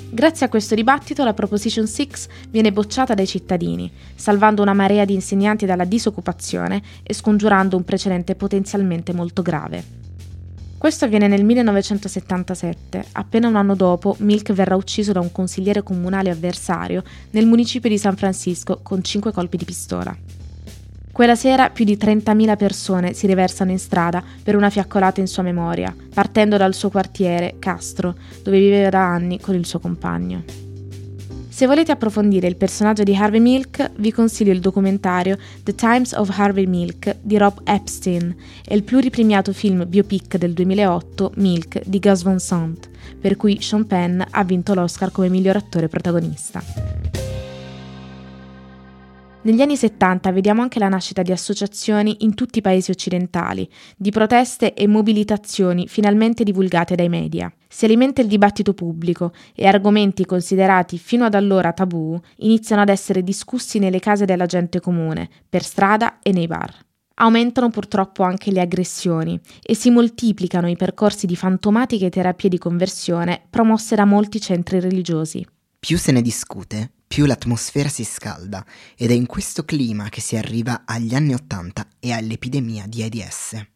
Grazie 0.08 0.46
a 0.46 0.48
questo 0.48 0.76
dibattito 0.76 1.24
la 1.24 1.34
Proposition 1.34 1.88
6 1.88 2.08
viene 2.50 2.70
bocciata 2.70 3.14
dai 3.14 3.26
cittadini, 3.26 3.90
salvando 4.14 4.62
una 4.62 4.74
marea 4.74 5.04
di 5.04 5.14
insegnanti 5.14 5.66
dalla 5.66 5.84
disoccupazione 5.84 6.80
e 7.02 7.14
scongiurando 7.14 7.76
un 7.76 7.84
precedente 7.84 8.36
potenzialmente 8.36 9.12
molto 9.12 9.42
grave. 9.42 9.82
Questo 10.78 11.04
avviene 11.04 11.26
nel 11.26 11.44
1977, 11.44 13.06
appena 13.12 13.48
un 13.48 13.56
anno 13.56 13.74
dopo 13.74 14.14
Milk 14.18 14.52
verrà 14.52 14.76
ucciso 14.76 15.12
da 15.12 15.20
un 15.20 15.32
consigliere 15.32 15.82
comunale 15.82 16.30
avversario 16.30 17.02
nel 17.30 17.46
municipio 17.46 17.88
di 17.88 17.98
San 17.98 18.16
Francisco 18.16 18.80
con 18.82 19.02
cinque 19.02 19.32
colpi 19.32 19.56
di 19.56 19.64
pistola. 19.64 20.41
Quella 21.12 21.35
sera 21.37 21.68
più 21.68 21.85
di 21.85 21.98
30.000 21.98 22.57
persone 22.57 23.12
si 23.12 23.27
riversano 23.27 23.70
in 23.70 23.79
strada 23.79 24.25
per 24.42 24.57
una 24.57 24.70
fiaccolata 24.70 25.20
in 25.20 25.27
sua 25.27 25.42
memoria, 25.42 25.94
partendo 26.14 26.57
dal 26.57 26.72
suo 26.72 26.88
quartiere, 26.88 27.57
Castro, 27.59 28.14
dove 28.42 28.59
viveva 28.59 28.88
da 28.88 29.12
anni 29.12 29.38
con 29.38 29.55
il 29.55 29.66
suo 29.66 29.79
compagno. 29.79 30.42
Se 31.51 31.66
volete 31.66 31.92
approfondire 31.92 32.48
il 32.48 32.57
personaggio 32.57 33.03
di 33.03 33.14
Harvey 33.14 33.40
Milk, 33.40 33.90
vi 33.96 34.11
consiglio 34.11 34.53
il 34.53 34.61
documentario 34.61 35.37
The 35.62 35.75
Times 35.75 36.12
of 36.12 36.31
Harvey 36.38 36.64
Milk 36.64 37.18
di 37.20 37.37
Rob 37.37 37.61
Epstein 37.64 38.35
e 38.64 38.75
il 38.75 38.83
pluripremiato 38.83 39.53
film 39.53 39.87
biopic 39.87 40.38
del 40.38 40.55
2008 40.55 41.33
Milk 41.37 41.83
di 41.85 41.98
Gus 41.98 42.22
Van 42.22 42.38
Sant, 42.38 42.88
per 43.20 43.37
cui 43.37 43.61
Sean 43.61 43.87
Penn 43.87 44.22
ha 44.31 44.44
vinto 44.44 44.72
l'Oscar 44.72 45.12
come 45.12 45.29
miglior 45.29 45.57
attore 45.57 45.88
protagonista. 45.88 47.31
Negli 49.44 49.61
anni 49.61 49.76
70 49.76 50.31
vediamo 50.31 50.62
anche 50.62 50.78
la 50.78 50.88
nascita 50.88 51.22
di 51.22 51.33
associazioni 51.33 52.18
in 52.20 52.35
tutti 52.35 52.61
i 52.61 52.62
paesi 52.62 52.92
occidentali, 52.92 53.68
di 53.96 54.12
proteste 54.12 54.72
e 54.72 54.87
mobilitazioni 54.87 55.88
finalmente 55.88 56.44
divulgate 56.44 56.94
dai 56.94 57.09
media. 57.09 57.52
Si 57.66 57.85
alimenta 57.85 58.20
il 58.20 58.28
dibattito 58.28 58.72
pubblico 58.72 59.33
e 59.52 59.66
argomenti 59.66 60.24
considerati 60.26 60.96
fino 60.96 61.24
ad 61.24 61.35
allora 61.35 61.72
tabù 61.72 62.16
iniziano 62.37 62.83
ad 62.83 62.88
essere 62.88 63.24
discussi 63.24 63.81
nelle 63.81 63.98
case 63.98 64.26
della 64.26 64.46
gente 64.46 64.78
comune, 64.78 65.28
per 65.48 65.64
strada 65.64 66.20
e 66.22 66.31
nei 66.31 66.46
bar. 66.46 66.72
Aumentano 67.14 67.68
purtroppo 67.68 68.22
anche 68.22 68.52
le 68.52 68.61
aggressioni 68.61 69.40
e 69.61 69.74
si 69.74 69.90
moltiplicano 69.90 70.68
i 70.68 70.76
percorsi 70.76 71.26
di 71.26 71.35
fantomatiche 71.35 72.11
terapie 72.11 72.48
di 72.48 72.59
conversione 72.59 73.42
promosse 73.50 73.96
da 73.96 74.05
molti 74.05 74.40
centri 74.40 74.78
religiosi. 74.78 75.44
Più 75.81 75.98
se 75.98 76.12
ne 76.12 76.22
discute, 76.22 76.92
più 77.12 77.27
l'atmosfera 77.27 77.90
si 77.90 78.05
scalda 78.05 78.64
ed 78.96 79.11
è 79.11 79.12
in 79.12 79.27
questo 79.27 79.66
clima 79.66 80.09
che 80.09 80.22
si 80.22 80.35
arriva 80.35 80.85
agli 80.87 81.14
anni 81.14 81.35
Ottanta 81.35 81.87
e 82.01 82.11
all'epidemia 82.11 82.87
di 82.87 83.03
AIDS. 83.03 83.66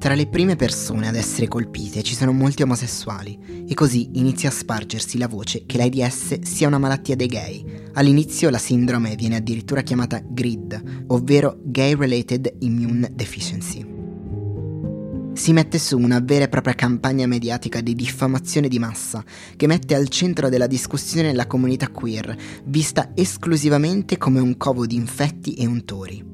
Tra 0.00 0.14
le 0.14 0.26
prime 0.26 0.56
persone 0.56 1.06
ad 1.06 1.14
essere 1.14 1.46
colpite 1.46 2.02
ci 2.02 2.16
sono 2.16 2.32
molti 2.32 2.62
omosessuali 2.62 3.64
e 3.68 3.74
così 3.74 4.18
inizia 4.18 4.48
a 4.48 4.52
spargersi 4.52 5.16
la 5.16 5.28
voce 5.28 5.64
che 5.64 5.76
l'AIDS 5.76 6.40
sia 6.40 6.66
una 6.66 6.78
malattia 6.78 7.14
dei 7.14 7.28
gay. 7.28 7.64
All'inizio 7.92 8.50
la 8.50 8.58
sindrome 8.58 9.14
viene 9.14 9.36
addirittura 9.36 9.82
chiamata 9.82 10.20
GRID, 10.20 11.04
ovvero 11.06 11.56
Gay 11.62 11.94
Related 11.94 12.52
Immune 12.58 13.12
Deficiency. 13.14 13.97
Si 15.38 15.52
mette 15.52 15.78
su 15.78 15.96
una 15.96 16.18
vera 16.18 16.46
e 16.46 16.48
propria 16.48 16.74
campagna 16.74 17.28
mediatica 17.28 17.80
di 17.80 17.94
diffamazione 17.94 18.66
di 18.66 18.80
massa 18.80 19.22
che 19.56 19.68
mette 19.68 19.94
al 19.94 20.08
centro 20.08 20.48
della 20.48 20.66
discussione 20.66 21.32
la 21.32 21.46
comunità 21.46 21.88
queer, 21.90 22.36
vista 22.64 23.12
esclusivamente 23.14 24.18
come 24.18 24.40
un 24.40 24.56
covo 24.56 24.84
di 24.84 24.96
infetti 24.96 25.54
e 25.54 25.64
untori. 25.64 26.24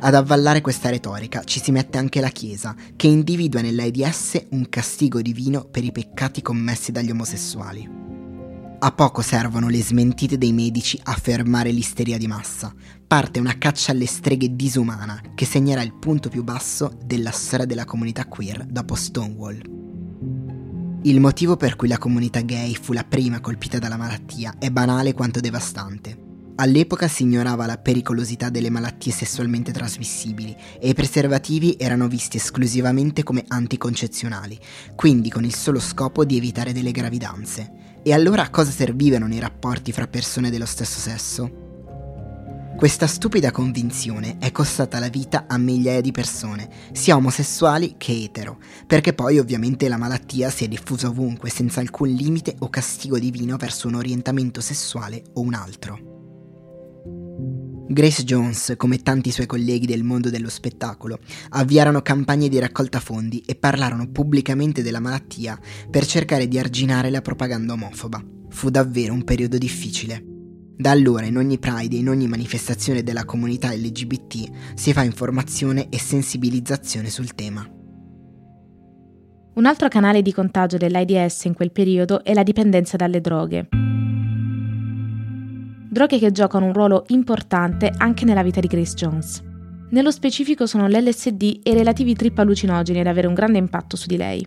Ad 0.00 0.14
avvallare 0.14 0.60
questa 0.60 0.90
retorica 0.90 1.44
ci 1.44 1.60
si 1.62 1.70
mette 1.70 1.96
anche 1.96 2.20
la 2.20 2.28
Chiesa, 2.28 2.74
che 2.96 3.06
individua 3.06 3.60
nell'AIDS 3.60 4.46
un 4.50 4.68
castigo 4.68 5.22
divino 5.22 5.64
per 5.64 5.84
i 5.84 5.92
peccati 5.92 6.42
commessi 6.42 6.90
dagli 6.90 7.10
omosessuali. 7.10 8.07
A 8.80 8.92
poco 8.92 9.22
servono 9.22 9.68
le 9.68 9.82
smentite 9.82 10.38
dei 10.38 10.52
medici 10.52 11.00
a 11.02 11.12
fermare 11.14 11.72
l'isteria 11.72 12.16
di 12.16 12.28
massa. 12.28 12.72
Parte 13.08 13.40
una 13.40 13.58
caccia 13.58 13.90
alle 13.90 14.06
streghe 14.06 14.54
disumana 14.54 15.20
che 15.34 15.46
segnerà 15.46 15.82
il 15.82 15.94
punto 15.94 16.28
più 16.28 16.44
basso 16.44 16.96
della 17.04 17.32
storia 17.32 17.66
della 17.66 17.84
comunità 17.84 18.26
queer 18.26 18.64
dopo 18.66 18.94
Stonewall. 18.94 19.60
Il 21.02 21.18
motivo 21.18 21.56
per 21.56 21.74
cui 21.74 21.88
la 21.88 21.98
comunità 21.98 22.40
gay 22.42 22.72
fu 22.74 22.92
la 22.92 23.02
prima 23.02 23.40
colpita 23.40 23.80
dalla 23.80 23.96
malattia 23.96 24.54
è 24.60 24.70
banale 24.70 25.12
quanto 25.12 25.40
devastante. 25.40 26.26
All'epoca 26.54 27.08
si 27.08 27.24
ignorava 27.24 27.66
la 27.66 27.78
pericolosità 27.78 28.48
delle 28.48 28.70
malattie 28.70 29.10
sessualmente 29.10 29.72
trasmissibili 29.72 30.56
e 30.80 30.88
i 30.88 30.94
preservativi 30.94 31.74
erano 31.80 32.06
visti 32.06 32.36
esclusivamente 32.36 33.24
come 33.24 33.44
anticoncezionali, 33.48 34.56
quindi 34.94 35.30
con 35.30 35.44
il 35.44 35.54
solo 35.54 35.80
scopo 35.80 36.24
di 36.24 36.36
evitare 36.36 36.72
delle 36.72 36.92
gravidanze. 36.92 37.87
E 38.08 38.14
allora 38.14 38.44
a 38.44 38.48
cosa 38.48 38.70
servivano 38.70 39.28
i 39.28 39.38
rapporti 39.38 39.92
fra 39.92 40.06
persone 40.06 40.48
dello 40.48 40.64
stesso 40.64 40.98
sesso? 40.98 42.72
Questa 42.74 43.06
stupida 43.06 43.50
convinzione 43.50 44.38
è 44.38 44.50
costata 44.50 44.98
la 44.98 45.10
vita 45.10 45.44
a 45.46 45.58
migliaia 45.58 46.00
di 46.00 46.10
persone, 46.10 46.70
sia 46.92 47.16
omosessuali 47.16 47.96
che 47.98 48.12
etero, 48.12 48.60
perché 48.86 49.12
poi 49.12 49.38
ovviamente 49.38 49.90
la 49.90 49.98
malattia 49.98 50.48
si 50.48 50.64
è 50.64 50.68
diffusa 50.68 51.08
ovunque 51.08 51.50
senza 51.50 51.80
alcun 51.80 52.08
limite 52.08 52.56
o 52.60 52.70
castigo 52.70 53.18
divino 53.18 53.58
verso 53.58 53.88
un 53.88 53.96
orientamento 53.96 54.62
sessuale 54.62 55.24
o 55.34 55.42
un 55.42 55.52
altro. 55.52 56.17
Grace 57.90 58.22
Jones, 58.22 58.74
come 58.76 58.98
tanti 58.98 59.30
suoi 59.30 59.46
colleghi 59.46 59.86
del 59.86 60.04
mondo 60.04 60.28
dello 60.28 60.50
spettacolo, 60.50 61.20
avviarono 61.50 62.02
campagne 62.02 62.50
di 62.50 62.58
raccolta 62.58 63.00
fondi 63.00 63.42
e 63.46 63.54
parlarono 63.54 64.10
pubblicamente 64.10 64.82
della 64.82 65.00
malattia 65.00 65.58
per 65.90 66.04
cercare 66.04 66.48
di 66.48 66.58
arginare 66.58 67.08
la 67.08 67.22
propaganda 67.22 67.72
omofoba. 67.72 68.22
Fu 68.50 68.68
davvero 68.68 69.14
un 69.14 69.24
periodo 69.24 69.56
difficile. 69.56 70.22
Da 70.76 70.90
allora 70.90 71.24
in 71.24 71.38
ogni 71.38 71.58
Pride 71.58 71.96
e 71.96 72.00
in 72.00 72.10
ogni 72.10 72.28
manifestazione 72.28 73.02
della 73.02 73.24
comunità 73.24 73.72
LGBT 73.72 74.74
si 74.74 74.92
fa 74.92 75.02
informazione 75.02 75.88
e 75.88 75.98
sensibilizzazione 75.98 77.08
sul 77.08 77.34
tema. 77.34 77.66
Un 79.54 79.64
altro 79.64 79.88
canale 79.88 80.20
di 80.20 80.34
contagio 80.34 80.76
dell'AIDS 80.76 81.44
in 81.44 81.54
quel 81.54 81.72
periodo 81.72 82.22
è 82.22 82.34
la 82.34 82.42
dipendenza 82.42 82.98
dalle 82.98 83.22
droghe 83.22 83.68
droghe 85.98 86.20
che 86.20 86.30
giocano 86.30 86.66
un 86.66 86.72
ruolo 86.72 87.02
importante 87.08 87.92
anche 87.96 88.24
nella 88.24 88.44
vita 88.44 88.60
di 88.60 88.68
Grace 88.68 88.94
Jones. 88.94 89.42
Nello 89.90 90.12
specifico 90.12 90.64
sono 90.64 90.86
l'LSD 90.86 91.58
e 91.60 91.72
i 91.72 91.74
relativi 91.74 92.14
trip 92.14 92.38
allucinogeni 92.38 93.00
ad 93.00 93.08
avere 93.08 93.26
un 93.26 93.34
grande 93.34 93.58
impatto 93.58 93.96
su 93.96 94.06
di 94.06 94.16
lei. 94.16 94.46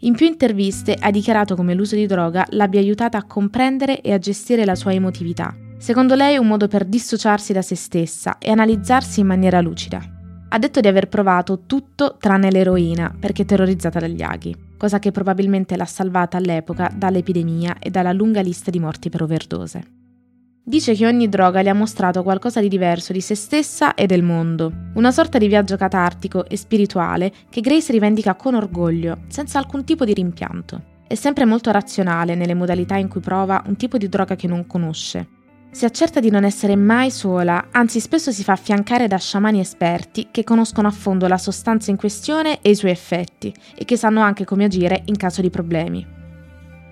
In 0.00 0.16
più 0.16 0.26
interviste 0.26 0.96
ha 0.98 1.12
dichiarato 1.12 1.54
come 1.54 1.74
l'uso 1.74 1.94
di 1.94 2.06
droga 2.06 2.44
l'abbia 2.50 2.80
aiutata 2.80 3.16
a 3.16 3.24
comprendere 3.24 4.00
e 4.00 4.12
a 4.12 4.18
gestire 4.18 4.64
la 4.64 4.74
sua 4.74 4.92
emotività. 4.92 5.54
Secondo 5.78 6.16
lei 6.16 6.34
è 6.34 6.38
un 6.38 6.48
modo 6.48 6.66
per 6.66 6.84
dissociarsi 6.84 7.52
da 7.52 7.62
se 7.62 7.76
stessa 7.76 8.38
e 8.38 8.50
analizzarsi 8.50 9.20
in 9.20 9.26
maniera 9.28 9.60
lucida. 9.60 10.02
Ha 10.48 10.58
detto 10.58 10.80
di 10.80 10.88
aver 10.88 11.06
provato 11.08 11.62
tutto 11.66 12.16
tranne 12.18 12.50
l'eroina 12.50 13.14
perché 13.16 13.44
terrorizzata 13.44 14.00
dagli 14.00 14.22
aghi, 14.22 14.52
cosa 14.76 14.98
che 14.98 15.12
probabilmente 15.12 15.76
l'ha 15.76 15.84
salvata 15.84 16.38
all'epoca 16.38 16.90
dall'epidemia 16.92 17.76
e 17.78 17.88
dalla 17.88 18.12
lunga 18.12 18.40
lista 18.40 18.72
di 18.72 18.80
morti 18.80 19.10
per 19.10 19.22
overdose. 19.22 20.07
Dice 20.68 20.92
che 20.92 21.06
ogni 21.06 21.30
droga 21.30 21.62
le 21.62 21.70
ha 21.70 21.74
mostrato 21.74 22.22
qualcosa 22.22 22.60
di 22.60 22.68
diverso 22.68 23.14
di 23.14 23.22
se 23.22 23.34
stessa 23.34 23.94
e 23.94 24.04
del 24.04 24.22
mondo, 24.22 24.70
una 24.96 25.10
sorta 25.10 25.38
di 25.38 25.48
viaggio 25.48 25.78
catartico 25.78 26.44
e 26.44 26.58
spirituale 26.58 27.32
che 27.48 27.62
Grace 27.62 27.90
rivendica 27.90 28.34
con 28.34 28.54
orgoglio, 28.54 29.20
senza 29.28 29.58
alcun 29.58 29.84
tipo 29.84 30.04
di 30.04 30.12
rimpianto. 30.12 30.82
È 31.06 31.14
sempre 31.14 31.46
molto 31.46 31.70
razionale 31.70 32.34
nelle 32.34 32.52
modalità 32.52 32.96
in 32.96 33.08
cui 33.08 33.22
prova 33.22 33.62
un 33.64 33.76
tipo 33.76 33.96
di 33.96 34.10
droga 34.10 34.36
che 34.36 34.46
non 34.46 34.66
conosce. 34.66 35.28
Si 35.70 35.86
accerta 35.86 36.20
di 36.20 36.28
non 36.28 36.44
essere 36.44 36.76
mai 36.76 37.10
sola, 37.10 37.68
anzi 37.70 37.98
spesso 37.98 38.30
si 38.30 38.44
fa 38.44 38.52
affiancare 38.52 39.06
da 39.08 39.16
sciamani 39.16 39.60
esperti 39.60 40.28
che 40.30 40.44
conoscono 40.44 40.86
a 40.86 40.90
fondo 40.90 41.26
la 41.28 41.38
sostanza 41.38 41.90
in 41.90 41.96
questione 41.96 42.60
e 42.60 42.68
i 42.68 42.74
suoi 42.74 42.90
effetti 42.90 43.54
e 43.74 43.86
che 43.86 43.96
sanno 43.96 44.20
anche 44.20 44.44
come 44.44 44.64
agire 44.64 45.00
in 45.06 45.16
caso 45.16 45.40
di 45.40 45.48
problemi. 45.48 46.17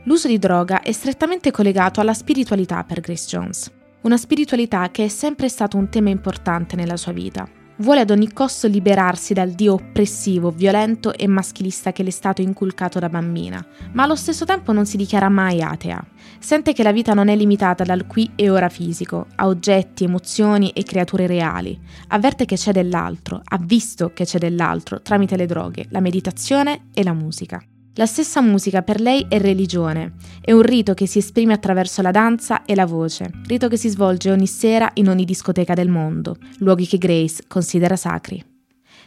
L'uso 0.06 0.28
di 0.28 0.38
droga 0.38 0.82
è 0.82 0.92
strettamente 0.92 1.50
collegato 1.50 2.00
alla 2.00 2.14
spiritualità 2.14 2.84
per 2.84 3.00
Grace 3.00 3.26
Jones, 3.26 3.72
una 4.02 4.16
spiritualità 4.16 4.88
che 4.92 5.06
è 5.06 5.08
sempre 5.08 5.48
stato 5.48 5.76
un 5.76 5.88
tema 5.88 6.10
importante 6.10 6.76
nella 6.76 6.96
sua 6.96 7.10
vita. 7.10 7.48
Vuole 7.78 8.00
ad 8.02 8.10
ogni 8.10 8.32
costo 8.32 8.68
liberarsi 8.68 9.34
dal 9.34 9.50
dio 9.50 9.72
oppressivo, 9.72 10.52
violento 10.52 11.12
e 11.12 11.26
maschilista 11.26 11.90
che 11.90 12.04
le 12.04 12.10
è 12.10 12.12
stato 12.12 12.40
inculcato 12.40 13.00
da 13.00 13.08
bambina, 13.08 13.66
ma 13.94 14.04
allo 14.04 14.14
stesso 14.14 14.44
tempo 14.44 14.72
non 14.72 14.86
si 14.86 14.96
dichiara 14.96 15.28
mai 15.28 15.60
atea. 15.60 16.06
Sente 16.38 16.72
che 16.72 16.84
la 16.84 16.92
vita 16.92 17.12
non 17.12 17.26
è 17.26 17.34
limitata 17.34 17.82
dal 17.82 18.06
qui 18.06 18.30
e 18.36 18.48
ora 18.48 18.68
fisico, 18.68 19.26
a 19.34 19.48
oggetti, 19.48 20.04
emozioni 20.04 20.70
e 20.70 20.84
creature 20.84 21.26
reali. 21.26 21.76
Avverte 22.08 22.44
che 22.44 22.54
c'è 22.54 22.70
dell'altro, 22.70 23.42
ha 23.44 23.58
visto 23.60 24.12
che 24.14 24.24
c'è 24.24 24.38
dell'altro 24.38 25.02
tramite 25.02 25.36
le 25.36 25.46
droghe, 25.46 25.86
la 25.88 26.00
meditazione 26.00 26.90
e 26.94 27.02
la 27.02 27.12
musica. 27.12 27.60
La 27.98 28.04
stessa 28.04 28.42
musica 28.42 28.82
per 28.82 29.00
lei 29.00 29.24
è 29.26 29.38
religione, 29.38 30.16
è 30.42 30.52
un 30.52 30.60
rito 30.60 30.92
che 30.92 31.06
si 31.06 31.16
esprime 31.16 31.54
attraverso 31.54 32.02
la 32.02 32.10
danza 32.10 32.66
e 32.66 32.74
la 32.74 32.84
voce, 32.84 33.30
rito 33.46 33.68
che 33.68 33.78
si 33.78 33.88
svolge 33.88 34.30
ogni 34.30 34.46
sera 34.46 34.90
in 34.94 35.08
ogni 35.08 35.24
discoteca 35.24 35.72
del 35.72 35.88
mondo, 35.88 36.36
luoghi 36.58 36.86
che 36.86 36.98
Grace 36.98 37.44
considera 37.48 37.96
sacri. 37.96 38.44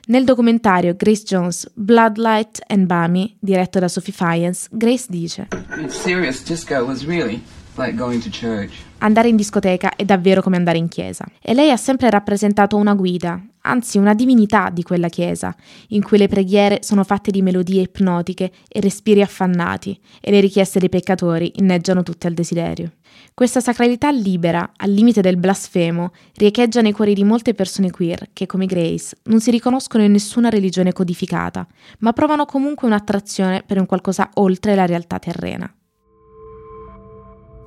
Nel 0.07 0.23
documentario 0.23 0.95
Grace 0.95 1.21
Jones, 1.21 1.69
Bloodlight 1.75 2.63
and 2.65 2.87
Bummy, 2.87 3.37
diretto 3.39 3.77
da 3.77 3.87
Sophie 3.87 4.11
Fiennes, 4.11 4.67
Grace 4.71 5.05
dice 5.07 5.47
Serious 5.89 6.43
disco 6.43 6.83
was 6.83 7.05
really 7.05 7.39
Andare 8.99 9.29
in 9.29 9.35
discoteca 9.35 9.95
è 9.95 10.03
davvero 10.03 10.41
come 10.41 10.57
andare 10.57 10.77
in 10.77 10.89
chiesa. 10.89 11.25
E 11.41 11.53
lei 11.53 11.71
ha 11.71 11.77
sempre 11.77 12.09
rappresentato 12.09 12.75
una 12.75 12.93
guida, 12.93 13.41
anzi 13.61 13.97
una 13.97 14.13
divinità 14.13 14.69
di 14.69 14.83
quella 14.83 15.07
chiesa, 15.07 15.55
in 15.89 16.03
cui 16.03 16.17
le 16.17 16.27
preghiere 16.27 16.79
sono 16.81 17.03
fatte 17.03 17.31
di 17.31 17.41
melodie 17.41 17.83
ipnotiche 17.83 18.51
e 18.67 18.81
respiri 18.81 19.21
affannati, 19.21 19.97
e 20.19 20.31
le 20.31 20.41
richieste 20.41 20.79
dei 20.79 20.89
peccatori 20.89 21.53
inneggiano 21.55 22.03
tutte 22.03 22.27
al 22.27 22.33
desiderio. 22.33 22.91
Questa 23.33 23.61
sacralità 23.61 24.11
libera, 24.11 24.71
al 24.75 24.91
limite 24.91 25.21
del 25.21 25.37
blasfemo, 25.37 26.11
riecheggia 26.35 26.81
nei 26.81 26.91
cuori 26.91 27.13
di 27.13 27.23
molte 27.23 27.53
persone 27.53 27.89
queer 27.89 28.29
che, 28.33 28.45
come 28.45 28.65
Grace, 28.65 29.17
non 29.23 29.39
si 29.39 29.49
riconoscono 29.51 30.03
in 30.03 30.11
nessuna 30.11 30.49
religione 30.49 30.91
codificata, 30.91 31.65
ma 31.99 32.11
provano 32.11 32.45
comunque 32.45 32.87
un'attrazione 32.87 33.63
per 33.65 33.79
un 33.79 33.85
qualcosa 33.85 34.29
oltre 34.35 34.75
la 34.75 34.85
realtà 34.85 35.19
terrena. 35.19 35.73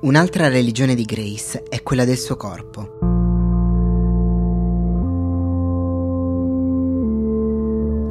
Un'altra 0.03 0.49
religione 0.49 0.95
di 0.95 1.05
Grace 1.05 1.63
è 1.63 1.81
quella 1.81 2.03
del 2.03 2.17
suo 2.17 2.35
corpo. 2.35 2.97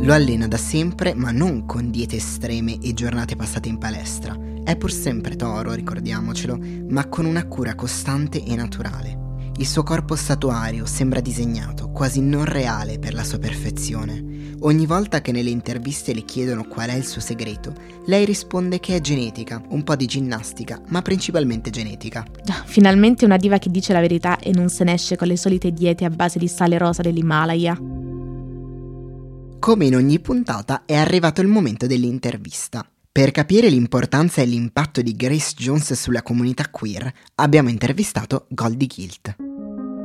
Lo 0.02 0.14
allena 0.14 0.48
da 0.48 0.57
sempre, 0.57 1.12
ma 1.12 1.33
non 1.33 1.66
con 1.66 1.90
diete 1.90 2.16
estreme 2.16 2.78
e 2.81 2.94
giornate 2.94 3.37
passate 3.37 3.68
in 3.68 3.76
palestra. 3.76 4.35
È 4.64 4.74
pur 4.74 4.90
sempre 4.90 5.37
toro, 5.37 5.74
ricordiamocelo, 5.74 6.59
ma 6.88 7.07
con 7.09 7.26
una 7.26 7.46
cura 7.46 7.74
costante 7.74 8.42
e 8.42 8.57
naturale. 8.57 9.21
Il 9.58 9.66
suo 9.66 9.82
corpo 9.82 10.16
statuario 10.16 10.86
sembra 10.86 11.20
disegnato, 11.20 11.90
quasi 11.90 12.20
non 12.20 12.44
reale 12.44 12.98
per 12.98 13.12
la 13.12 13.22
sua 13.22 13.38
perfezione. 13.38 14.56
Ogni 14.60 14.86
volta 14.86 15.20
che 15.20 15.30
nelle 15.30 15.50
interviste 15.50 16.14
le 16.14 16.24
chiedono 16.24 16.64
qual 16.64 16.88
è 16.88 16.94
il 16.94 17.04
suo 17.04 17.20
segreto, 17.20 17.74
lei 18.06 18.24
risponde 18.24 18.80
che 18.80 18.96
è 18.96 19.00
genetica, 19.00 19.62
un 19.68 19.82
po' 19.84 19.94
di 19.94 20.06
ginnastica, 20.06 20.80
ma 20.88 21.02
principalmente 21.02 21.70
genetica. 21.70 22.24
Finalmente 22.64 23.24
una 23.24 23.36
diva 23.36 23.58
che 23.58 23.70
dice 23.70 23.92
la 23.92 24.00
verità 24.00 24.38
e 24.38 24.52
non 24.52 24.68
se 24.68 24.84
ne 24.84 24.94
esce 24.94 25.16
con 25.16 25.28
le 25.28 25.36
solite 25.36 25.72
diete 25.72 26.04
a 26.04 26.10
base 26.10 26.38
di 26.38 26.48
sale 26.48 26.78
rosa 26.78 27.02
dell'Himalaya. 27.02 27.77
Come 29.58 29.85
in 29.87 29.94
ogni 29.94 30.18
puntata 30.18 30.85
è 30.87 30.94
arrivato 30.94 31.40
il 31.40 31.48
momento 31.48 31.87
dell'intervista. 31.87 32.85
Per 33.15 33.31
capire 33.31 33.69
l'importanza 33.69 34.40
e 34.40 34.46
l'impatto 34.46 35.02
di 35.02 35.15
Grace 35.15 35.52
Jones 35.54 35.92
sulla 35.92 36.23
comunità 36.23 36.71
queer, 36.71 37.13
abbiamo 37.35 37.69
intervistato 37.69 38.46
Goldie 38.48 38.88
Guilt. 38.88 39.37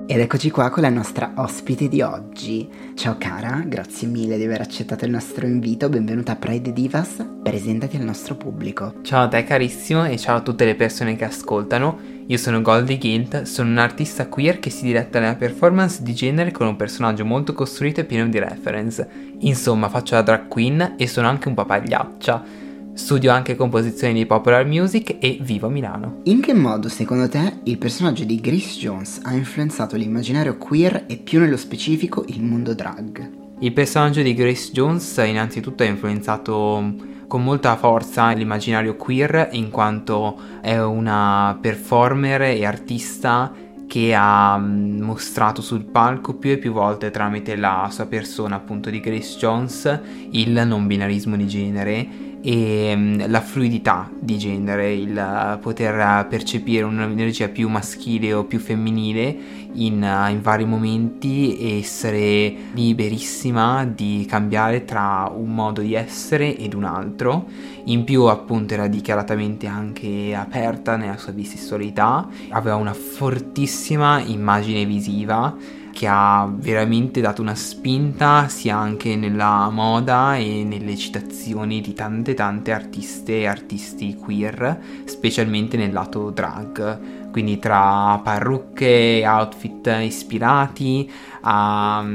Ed 0.06 0.20
eccoci 0.20 0.50
qua 0.50 0.70
con 0.70 0.82
la 0.82 0.90
nostra 0.90 1.32
ospite 1.38 1.88
di 1.88 2.02
oggi. 2.02 2.68
Ciao 2.96 3.16
cara, 3.18 3.64
grazie 3.66 4.10
mille 4.10 4.36
di 4.36 4.44
aver 4.44 4.60
accettato 4.60 5.06
il 5.06 5.12
nostro 5.12 5.46
invito, 5.46 5.88
benvenuta 5.88 6.34
a 6.34 6.36
Pride 6.36 6.74
Divas, 6.74 7.26
presentati 7.42 7.96
al 7.96 8.04
nostro 8.04 8.36
pubblico. 8.36 8.96
Ciao 9.04 9.24
a 9.24 9.28
te 9.30 9.42
carissimo 9.46 10.04
e 10.04 10.18
ciao 10.18 10.36
a 10.36 10.42
tutte 10.42 10.66
le 10.66 10.76
persone 10.76 11.16
che 11.16 11.24
ascoltano. 11.24 12.00
Io 12.28 12.38
sono 12.38 12.62
Goldie 12.62 12.98
Guild, 12.98 13.44
sono 13.44 13.70
un 13.70 13.78
artista 13.78 14.28
queer 14.28 14.60
che 14.60 14.70
si 14.70 14.84
diretta 14.84 15.22
nella 15.22 15.36
performance 15.36 16.04
di 16.04 16.14
genere 16.14 16.52
con 16.52 16.68
un 16.68 16.76
personaggio 16.76 17.24
molto 17.24 17.54
costruito 17.54 18.02
e 18.02 18.06
pieno 18.06 18.28
di 18.28 18.38
reference. 18.38 19.08
Insomma, 19.40 19.88
faccio 19.88 20.16
la 20.16 20.24
drag 20.24 20.50
queen 20.50 20.96
e 20.98 21.08
sono 21.08 21.30
anche 21.30 21.48
un 21.48 21.54
papagliaccia. 21.54 22.66
Studio 22.98 23.32
anche 23.32 23.56
composizioni 23.56 24.16
di 24.16 24.26
popular 24.26 24.66
music 24.66 25.18
e 25.20 25.38
vivo 25.40 25.68
a 25.68 25.70
Milano. 25.70 26.22
In 26.24 26.42
che 26.42 26.56
modo, 26.56 26.90
secondo 26.90 27.30
te, 27.30 27.60
il 27.66 27.78
personaggio 27.78 28.24
di 28.24 28.42
Grace 28.42 28.80
Jones 28.80 29.20
ha 29.22 29.34
influenzato 29.34 29.96
l'immaginario 29.96 30.58
queer 30.58 31.06
e 31.08 31.18
più 31.18 31.40
nello 31.40 31.58
specifico 31.58 32.26
il 32.28 32.44
mondo 32.44 32.74
drag? 32.74 33.30
Il 33.60 33.72
personaggio 33.72 34.24
di 34.24 34.34
Grace 34.34 34.72
Jones 34.72 35.16
innanzitutto 35.24 35.84
ha 35.84 35.86
influenzato 35.86 36.96
con 37.28 37.44
molta 37.44 37.76
forza 37.78 38.32
l'immaginario 38.32 38.96
queer 38.96 39.50
in 39.52 39.70
quanto 39.70 40.36
è 40.62 40.82
una 40.82 41.56
performer 41.62 42.42
e 42.42 42.66
artista 42.66 43.54
che 43.86 44.14
ha 44.14 44.58
mm, 44.58 45.02
mostrato 45.02 45.62
sul 45.62 45.86
palco 45.86 46.34
più 46.34 46.50
e 46.50 46.58
più 46.58 46.72
volte 46.72 47.12
tramite 47.12 47.56
la 47.56 47.88
sua 47.92 48.08
persona 48.08 48.56
appunto 48.56 48.90
di 48.90 49.00
Grace 49.00 49.38
Jones 49.38 50.02
il 50.32 50.64
non 50.66 50.88
binarismo 50.88 51.38
di 51.38 51.48
genere 51.48 52.27
e 52.42 52.94
mm, 52.96 53.22
la 53.28 53.42
fluidità 53.42 54.10
di 54.20 54.38
genere, 54.38 54.94
il 54.94 55.58
poter 55.62 56.28
percepire 56.28 56.84
un'energia 56.84 57.50
più 57.50 57.70
maschile 57.70 58.34
o 58.34 58.44
più 58.46 58.60
femminile 58.60 59.38
in, 59.74 60.02
in, 60.04 60.40
vari 60.42 60.66
momenti 60.66 61.58
e 61.58 61.80
essere 61.80 62.54
liberissima 62.74 63.86
di 63.86 64.26
cambiare 64.28 64.86
tra 64.86 65.32
un 65.34 65.54
modo 65.54 65.82
di 65.82 65.94
essere 65.94 66.56
ed 66.58 66.74
un 66.74 66.84
altro. 66.84 67.48
In 67.86 68.04
più 68.04 68.24
appunto 68.24 68.74
era 68.74 68.88
dichiaratamente 68.88 69.68
anche 69.68 70.34
aperta 70.36 70.96
nella 70.96 71.18
sua 71.18 71.32
bisessualità, 71.32 72.28
aveva 72.50 72.76
una 72.76 72.94
fortissima 72.94 74.20
immagine 74.20 74.86
visiva 74.86 75.56
che 75.98 76.06
ha 76.08 76.48
veramente 76.48 77.22
dato 77.22 77.42
una 77.42 77.56
spinta 77.56 78.48
sia 78.50 78.78
anche 78.78 79.16
nella 79.16 79.68
moda 79.72 80.36
e 80.36 80.64
nelle 80.64 80.96
citazioni 80.96 81.82
di 81.82 81.96
tante 81.96 82.36
tante 82.36 82.72
artiste 82.72 83.40
e 83.40 83.48
artisti 83.48 84.14
queer, 84.14 84.80
specialmente 85.06 85.76
nel 85.76 85.92
lato 85.92 86.30
drag, 86.30 87.32
quindi 87.32 87.58
tra 87.58 88.20
parrucche, 88.24 89.24
outfit 89.26 89.88
ispirati 90.04 91.12
a 91.42 92.06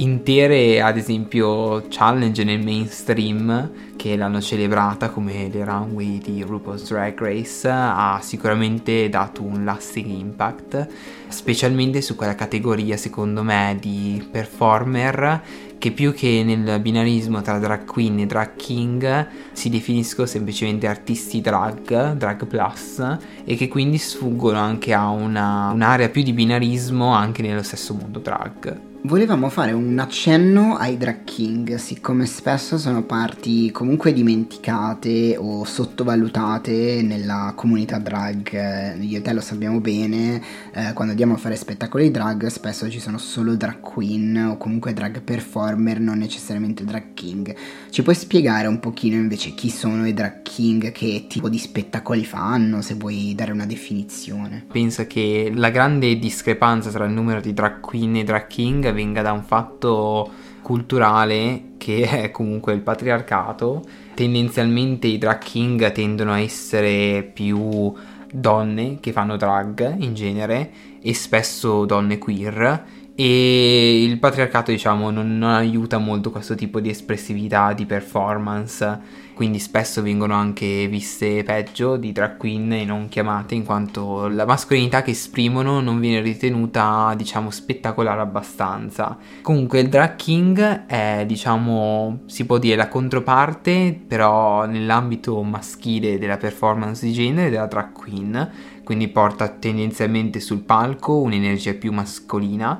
intere, 0.00 0.80
ad 0.80 0.96
esempio, 0.96 1.84
challenge 1.88 2.42
nel 2.44 2.62
mainstream 2.62 3.70
che 3.96 4.16
l'hanno 4.16 4.40
celebrata 4.40 5.10
come 5.10 5.50
le 5.52 5.64
runway 5.64 6.18
di 6.18 6.42
RuPaul's 6.42 6.88
Drag 6.88 7.18
Race 7.18 7.68
ha 7.68 8.18
sicuramente 8.22 9.10
dato 9.10 9.42
un 9.42 9.62
lasting 9.64 10.08
impact, 10.08 10.88
specialmente 11.28 12.00
su 12.00 12.16
quella 12.16 12.34
categoria, 12.34 12.96
secondo 12.96 13.42
me, 13.42 13.76
di 13.78 14.26
performer 14.30 15.42
che 15.76 15.92
più 15.92 16.12
che 16.12 16.42
nel 16.44 16.80
binarismo 16.80 17.40
tra 17.40 17.58
drag 17.58 17.86
queen 17.86 18.20
e 18.20 18.26
drag 18.26 18.54
king 18.56 19.28
si 19.52 19.70
definiscono 19.70 20.26
semplicemente 20.26 20.86
artisti 20.86 21.40
drag, 21.40 22.12
drag 22.12 22.46
plus, 22.46 23.18
e 23.44 23.54
che 23.54 23.68
quindi 23.68 23.98
sfuggono 23.98 24.58
anche 24.58 24.94
a 24.94 25.08
una, 25.08 25.70
un'area 25.72 26.08
più 26.08 26.22
di 26.22 26.32
binarismo 26.32 27.12
anche 27.12 27.42
nello 27.42 27.62
stesso 27.62 27.94
mondo 27.94 28.18
drag. 28.18 28.88
Volevamo 29.02 29.48
fare 29.48 29.72
un 29.72 29.98
accenno 29.98 30.76
ai 30.76 30.98
drag 30.98 31.24
king, 31.24 31.76
siccome 31.76 32.26
spesso 32.26 32.76
sono 32.76 33.02
parti 33.02 33.70
comunque 33.70 34.12
dimenticate 34.12 35.38
o 35.38 35.64
sottovalutate 35.64 37.00
nella 37.02 37.54
comunità 37.56 37.96
drag. 37.98 39.00
Io 39.00 39.18
e 39.18 39.22
te 39.22 39.32
lo 39.32 39.40
sappiamo 39.40 39.80
bene, 39.80 40.42
eh, 40.74 40.92
quando 40.92 41.12
andiamo 41.12 41.32
a 41.32 41.38
fare 41.38 41.56
spettacoli 41.56 42.10
drag 42.10 42.48
spesso 42.48 42.90
ci 42.90 43.00
sono 43.00 43.16
solo 43.16 43.56
drag 43.56 43.80
queen 43.80 44.50
o 44.50 44.58
comunque 44.58 44.92
drag 44.92 45.22
performer, 45.22 45.98
non 45.98 46.18
necessariamente 46.18 46.84
drag 46.84 47.14
king. 47.14 47.56
Ci 47.88 48.02
puoi 48.02 48.14
spiegare 48.14 48.66
un 48.66 48.80
pochino 48.80 49.16
invece 49.16 49.54
chi 49.54 49.70
sono 49.70 50.06
i 50.06 50.12
drag 50.12 50.42
king, 50.42 50.92
che 50.92 51.24
tipo 51.26 51.48
di 51.48 51.58
spettacoli 51.58 52.26
fanno, 52.26 52.82
se 52.82 52.94
vuoi 52.94 53.34
dare 53.34 53.52
una 53.52 53.66
definizione? 53.66 54.66
Penso 54.70 55.06
che 55.06 55.50
la 55.54 55.70
grande 55.70 56.18
discrepanza 56.18 56.90
tra 56.90 57.06
il 57.06 57.12
numero 57.12 57.40
di 57.40 57.54
drag 57.54 57.80
queen 57.80 58.16
e 58.16 58.24
drag 58.24 58.46
king 58.46 58.88
venga 58.92 59.22
da 59.22 59.32
un 59.32 59.42
fatto 59.42 60.30
culturale 60.62 61.72
che 61.78 62.02
è 62.08 62.30
comunque 62.30 62.72
il 62.72 62.80
patriarcato. 62.80 63.82
Tendenzialmente 64.14 65.06
i 65.06 65.18
drag 65.18 65.38
king 65.38 65.90
tendono 65.92 66.32
a 66.32 66.40
essere 66.40 67.28
più 67.32 67.92
donne 68.32 68.98
che 69.00 69.12
fanno 69.12 69.36
drag 69.36 69.96
in 69.98 70.14
genere 70.14 70.70
e 71.02 71.14
spesso 71.14 71.84
donne 71.84 72.18
queer 72.18 72.84
e 73.14 74.02
il 74.02 74.18
patriarcato 74.18 74.70
diciamo 74.70 75.10
non, 75.10 75.36
non, 75.36 75.50
aiuta 75.50 75.98
molto 75.98 76.30
questo 76.30 76.54
tipo 76.54 76.80
di 76.80 76.88
espressività 76.88 77.72
di 77.72 77.84
performance 77.84 78.98
quindi 79.40 79.58
spesso 79.58 80.02
vengono 80.02 80.34
anche 80.34 80.86
viste 80.86 81.42
peggio 81.44 81.96
di 81.96 82.12
drag 82.12 82.36
queen 82.36 82.74
e 82.74 82.84
non 82.84 83.08
chiamate 83.08 83.54
in 83.54 83.64
quanto 83.64 84.28
la 84.28 84.44
mascolinità 84.44 85.00
che 85.00 85.12
esprimono 85.12 85.80
non 85.80 85.98
viene 85.98 86.20
ritenuta 86.20 87.14
diciamo 87.16 87.50
spettacolare 87.50 88.20
abbastanza. 88.20 89.16
Comunque 89.40 89.80
il 89.80 89.88
drag 89.88 90.16
king 90.16 90.84
è 90.84 91.24
diciamo 91.26 92.18
si 92.26 92.44
può 92.44 92.58
dire 92.58 92.76
la 92.76 92.88
controparte 92.88 93.98
però 94.06 94.66
nell'ambito 94.66 95.42
maschile 95.42 96.18
della 96.18 96.36
performance 96.36 97.06
di 97.06 97.14
genere 97.14 97.48
della 97.48 97.64
drag 97.64 97.92
queen 97.92 98.50
quindi 98.84 99.08
porta 99.08 99.48
tendenzialmente 99.48 100.38
sul 100.40 100.60
palco 100.60 101.18
un'energia 101.18 101.72
più 101.72 101.92
mascolina 101.92 102.78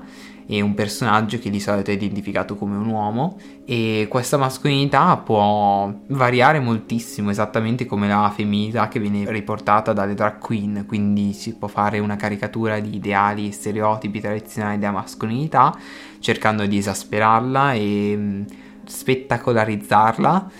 e 0.53 0.61
un 0.63 0.75
personaggio 0.75 1.39
che 1.39 1.49
di 1.49 1.61
solito 1.61 1.93
è 1.93 1.95
identificato 1.95 2.57
come 2.57 2.77
un 2.77 2.89
uomo 2.89 3.39
e 3.65 4.09
questa 4.09 4.37
mascolinità 4.37 5.17
può 5.17 5.95
variare 6.09 6.59
moltissimo 6.59 7.31
esattamente 7.31 7.87
come 7.87 8.09
la 8.09 8.33
femminilità 8.35 8.89
che 8.89 8.99
viene 8.99 9.31
riportata 9.31 9.93
dalle 9.93 10.15
drag 10.15 10.39
queen 10.39 10.87
quindi 10.89 11.35
si 11.35 11.55
può 11.55 11.69
fare 11.69 12.01
una 12.01 12.17
caricatura 12.17 12.81
di 12.81 12.97
ideali 12.97 13.47
e 13.47 13.53
stereotipi 13.53 14.21
tradizionali 14.21 14.79
della 14.79 14.91
mascolinità 14.91 15.73
cercando 16.19 16.67
di 16.67 16.79
esasperarla 16.79 17.75
e 17.75 18.15
mm, 18.17 18.43
spettacolarizzarla 18.87 20.51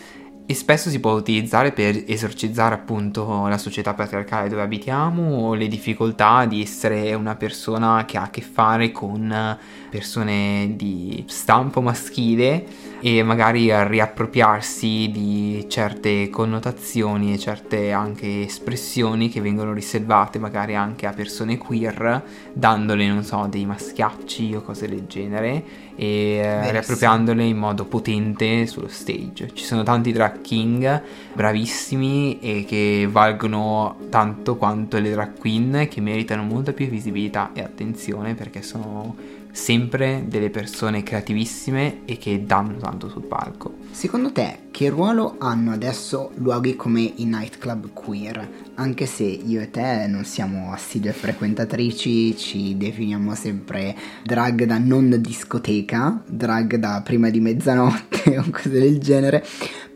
e 0.51 0.55
spesso 0.55 0.91
si 0.91 0.99
può 0.99 1.13
utilizzare 1.13 1.71
per 1.71 2.03
esorcizzare 2.09 2.75
appunto 2.75 3.47
la 3.47 3.57
società 3.57 3.95
patriarcale 3.95 4.49
dove 4.49 4.63
abitiamo 4.63 5.47
o 5.47 5.55
le 5.55 5.69
difficoltà 5.69 6.45
di 6.45 6.61
essere 6.61 7.15
una 7.15 7.37
persona 7.37 8.05
che 8.05 8.19
ha 8.19 8.23
a 8.23 8.31
che 8.31 8.41
fare 8.41 8.91
con 8.91 9.57
persone 9.89 10.73
di 10.75 11.23
stampo 11.29 11.81
maschile 11.81 12.67
e 13.01 13.23
magari 13.23 13.71
riappropriarsi 13.73 15.11
di 15.13 15.67
certe 15.69 16.29
connotazioni 16.31 17.33
e 17.33 17.39
certe 17.39 17.93
anche 17.93 18.43
espressioni 18.43 19.29
che 19.29 19.41
vengono 19.41 19.73
riservate 19.73 20.41
magari 20.41 20.75
anche 20.75 21.07
a 21.07 21.13
persone 21.13 21.59
queer 21.59 22.25
dandole 22.53 23.07
non 23.07 23.23
so 23.23 23.47
dei 23.49 23.67
maschiacci 23.67 24.53
o 24.57 24.63
cose 24.63 24.89
del 24.89 25.07
genere 25.07 25.90
e 26.01 26.41
Verissimo. 26.43 26.71
riappropriandole 26.71 27.45
in 27.45 27.59
modo 27.59 27.85
potente 27.85 28.67
sullo 28.67 28.89
stage. 28.89 29.51
Ci 29.53 29.65
sono 29.65 29.83
tanti 29.83 30.13
drag 30.13 30.41
king 30.41 31.03
bravissimi 31.35 32.39
e 32.41 32.65
che 32.67 33.07
valgono 33.11 33.99
tanto 34.09 34.57
quanto 34.57 34.99
le 34.99 35.11
drag 35.11 35.39
queen 35.39 35.89
che 35.91 36.01
meritano 36.01 36.43
molta 36.43 36.73
più 36.73 36.87
visibilità 36.87 37.51
e 37.53 37.61
attenzione 37.61 38.33
perché 38.33 38.63
sono 38.63 39.15
sempre 39.53 40.25
delle 40.27 40.51
persone 40.51 41.03
creativissime 41.03 42.05
e 42.05 42.19
che 42.19 42.45
danno 42.45 42.77
tanto 42.77 43.09
sul 43.09 43.25
palco. 43.25 43.75
Secondo 43.91 44.33
te 44.33 44.69
che 44.71 44.89
ruolo 44.89 45.37
hanno 45.39 45.73
adesso 45.73 46.31
luoghi 46.37 46.77
come 46.77 47.01
i 47.01 47.25
nightclub 47.25 47.93
queer? 47.93 48.49
Anche 48.75 49.07
se 49.07 49.25
io 49.25 49.61
e 49.61 49.71
te 49.71 50.07
non 50.07 50.25
siamo 50.25 50.73
assidue 50.73 51.13
frequentatrici, 51.13 52.37
ci 52.37 52.77
definiamo 52.77 53.35
sempre 53.35 53.97
drag 54.25 54.65
da 54.65 54.79
non 54.79 55.17
discoteca, 55.21 56.23
drag 56.27 56.77
da 56.77 57.03
prima 57.05 57.31
di 57.31 57.41
mezzanotte 57.41 58.39
o 58.39 58.45
cose 58.51 58.71
del 58.71 58.99
genere, 58.99 59.45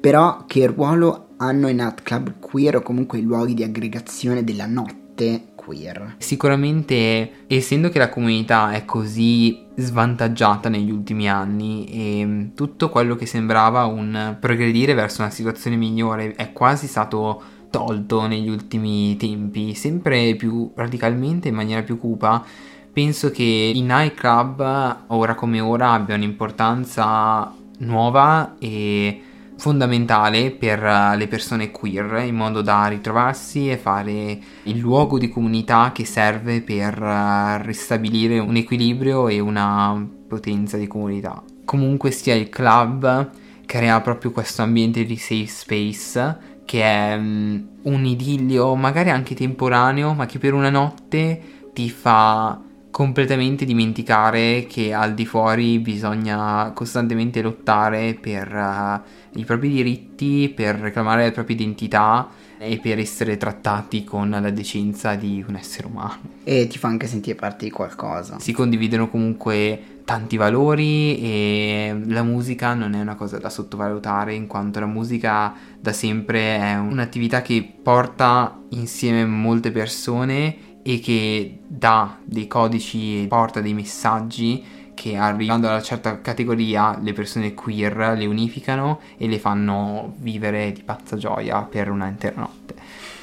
però 0.00 0.44
che 0.46 0.66
ruolo 0.66 1.28
hanno 1.38 1.68
i 1.68 1.74
nightclub 1.74 2.34
queer 2.40 2.76
o 2.76 2.82
comunque 2.82 3.18
i 3.18 3.22
luoghi 3.22 3.54
di 3.54 3.62
aggregazione 3.62 4.44
della 4.44 4.66
notte 4.66 5.52
queer. 5.64 6.16
Sicuramente, 6.18 7.46
essendo 7.46 7.88
che 7.88 7.98
la 7.98 8.08
comunità 8.08 8.72
è 8.72 8.84
così 8.84 9.62
svantaggiata 9.76 10.68
negli 10.68 10.90
ultimi 10.90 11.28
anni 11.28 11.86
e 11.86 12.50
tutto 12.54 12.90
quello 12.90 13.16
che 13.16 13.26
sembrava 13.26 13.86
un 13.86 14.36
progredire 14.38 14.94
verso 14.94 15.22
una 15.22 15.30
situazione 15.30 15.76
migliore 15.76 16.34
è 16.34 16.52
quasi 16.52 16.86
stato 16.86 17.42
tolto 17.70 18.26
negli 18.26 18.48
ultimi 18.48 19.16
tempi, 19.16 19.74
sempre 19.74 20.36
più 20.36 20.70
radicalmente 20.76 21.48
in 21.48 21.54
maniera 21.54 21.82
più 21.82 21.98
cupa. 21.98 22.44
Penso 22.92 23.32
che 23.32 23.42
i 23.42 23.80
nightclub 23.82 25.04
ora 25.08 25.34
come 25.34 25.58
ora 25.58 25.90
abbiano 25.90 26.22
un'importanza 26.22 27.52
nuova 27.78 28.54
e 28.60 29.20
fondamentale 29.64 30.50
per 30.50 30.84
eh, 30.84 31.16
le 31.16 31.26
persone 31.26 31.70
queer 31.70 32.24
in 32.26 32.34
modo 32.34 32.60
da 32.60 32.86
ritrovarsi 32.86 33.70
e 33.70 33.78
fare 33.78 34.38
il 34.64 34.76
luogo 34.76 35.18
di 35.18 35.30
comunità 35.30 35.90
che 35.94 36.04
serve 36.04 36.60
per 36.60 37.02
eh, 37.02 37.62
ristabilire 37.62 38.38
un 38.38 38.56
equilibrio 38.56 39.26
e 39.26 39.40
una 39.40 40.06
potenza 40.28 40.76
di 40.76 40.86
comunità. 40.86 41.42
Comunque 41.64 42.10
sia 42.10 42.34
il 42.34 42.50
club 42.50 43.30
crea 43.64 44.02
proprio 44.02 44.32
questo 44.32 44.60
ambiente 44.60 45.06
di 45.06 45.16
safe 45.16 45.46
space 45.46 46.38
che 46.66 46.82
è 46.82 47.14
um, 47.16 47.66
un 47.84 48.04
idillio 48.04 48.74
magari 48.74 49.08
anche 49.08 49.34
temporaneo 49.34 50.12
ma 50.12 50.26
che 50.26 50.38
per 50.38 50.52
una 50.52 50.68
notte 50.68 51.70
ti 51.72 51.88
fa 51.88 52.60
completamente 52.94 53.64
dimenticare 53.64 54.66
che 54.68 54.92
al 54.92 55.14
di 55.14 55.26
fuori 55.26 55.80
bisogna 55.80 56.70
costantemente 56.72 57.42
lottare 57.42 58.14
per 58.14 58.54
uh, 58.54 59.36
i 59.36 59.44
propri 59.44 59.68
diritti, 59.68 60.48
per 60.54 60.76
reclamare 60.76 61.24
la 61.24 61.32
propria 61.32 61.56
identità 61.56 62.28
e 62.56 62.78
per 62.78 63.00
essere 63.00 63.36
trattati 63.36 64.04
con 64.04 64.30
la 64.30 64.50
decenza 64.50 65.16
di 65.16 65.44
un 65.44 65.56
essere 65.56 65.88
umano. 65.88 66.20
E 66.44 66.68
ti 66.68 66.78
fa 66.78 66.86
anche 66.86 67.08
sentire 67.08 67.34
parte 67.34 67.64
di 67.64 67.72
qualcosa. 67.72 68.38
Si 68.38 68.52
condividono 68.52 69.10
comunque 69.10 70.02
tanti 70.04 70.36
valori 70.36 71.18
e 71.18 72.00
la 72.06 72.22
musica 72.22 72.74
non 72.74 72.94
è 72.94 73.00
una 73.00 73.16
cosa 73.16 73.38
da 73.38 73.50
sottovalutare 73.50 74.34
in 74.34 74.46
quanto 74.46 74.78
la 74.78 74.86
musica 74.86 75.52
da 75.80 75.92
sempre 75.92 76.58
è 76.58 76.76
un'attività 76.76 77.42
che 77.42 77.68
porta 77.82 78.56
insieme 78.68 79.24
molte 79.24 79.72
persone 79.72 80.73
e 80.86 81.00
che 81.00 81.60
dà 81.66 82.18
dei 82.22 82.46
codici, 82.46 83.24
porta 83.26 83.62
dei 83.62 83.72
messaggi 83.72 84.62
che 84.92 85.16
arrivando 85.16 85.66
a 85.66 85.70
una 85.70 85.82
certa 85.82 86.20
categoria 86.20 86.98
le 87.02 87.14
persone 87.14 87.54
queer 87.54 88.14
le 88.16 88.26
unificano 88.26 89.00
e 89.16 89.26
le 89.26 89.38
fanno 89.38 90.12
vivere 90.18 90.72
di 90.72 90.82
pazza 90.82 91.16
gioia 91.16 91.62
per 91.62 91.90
una 91.90 92.06
intera 92.06 92.38
notte. 92.40 92.74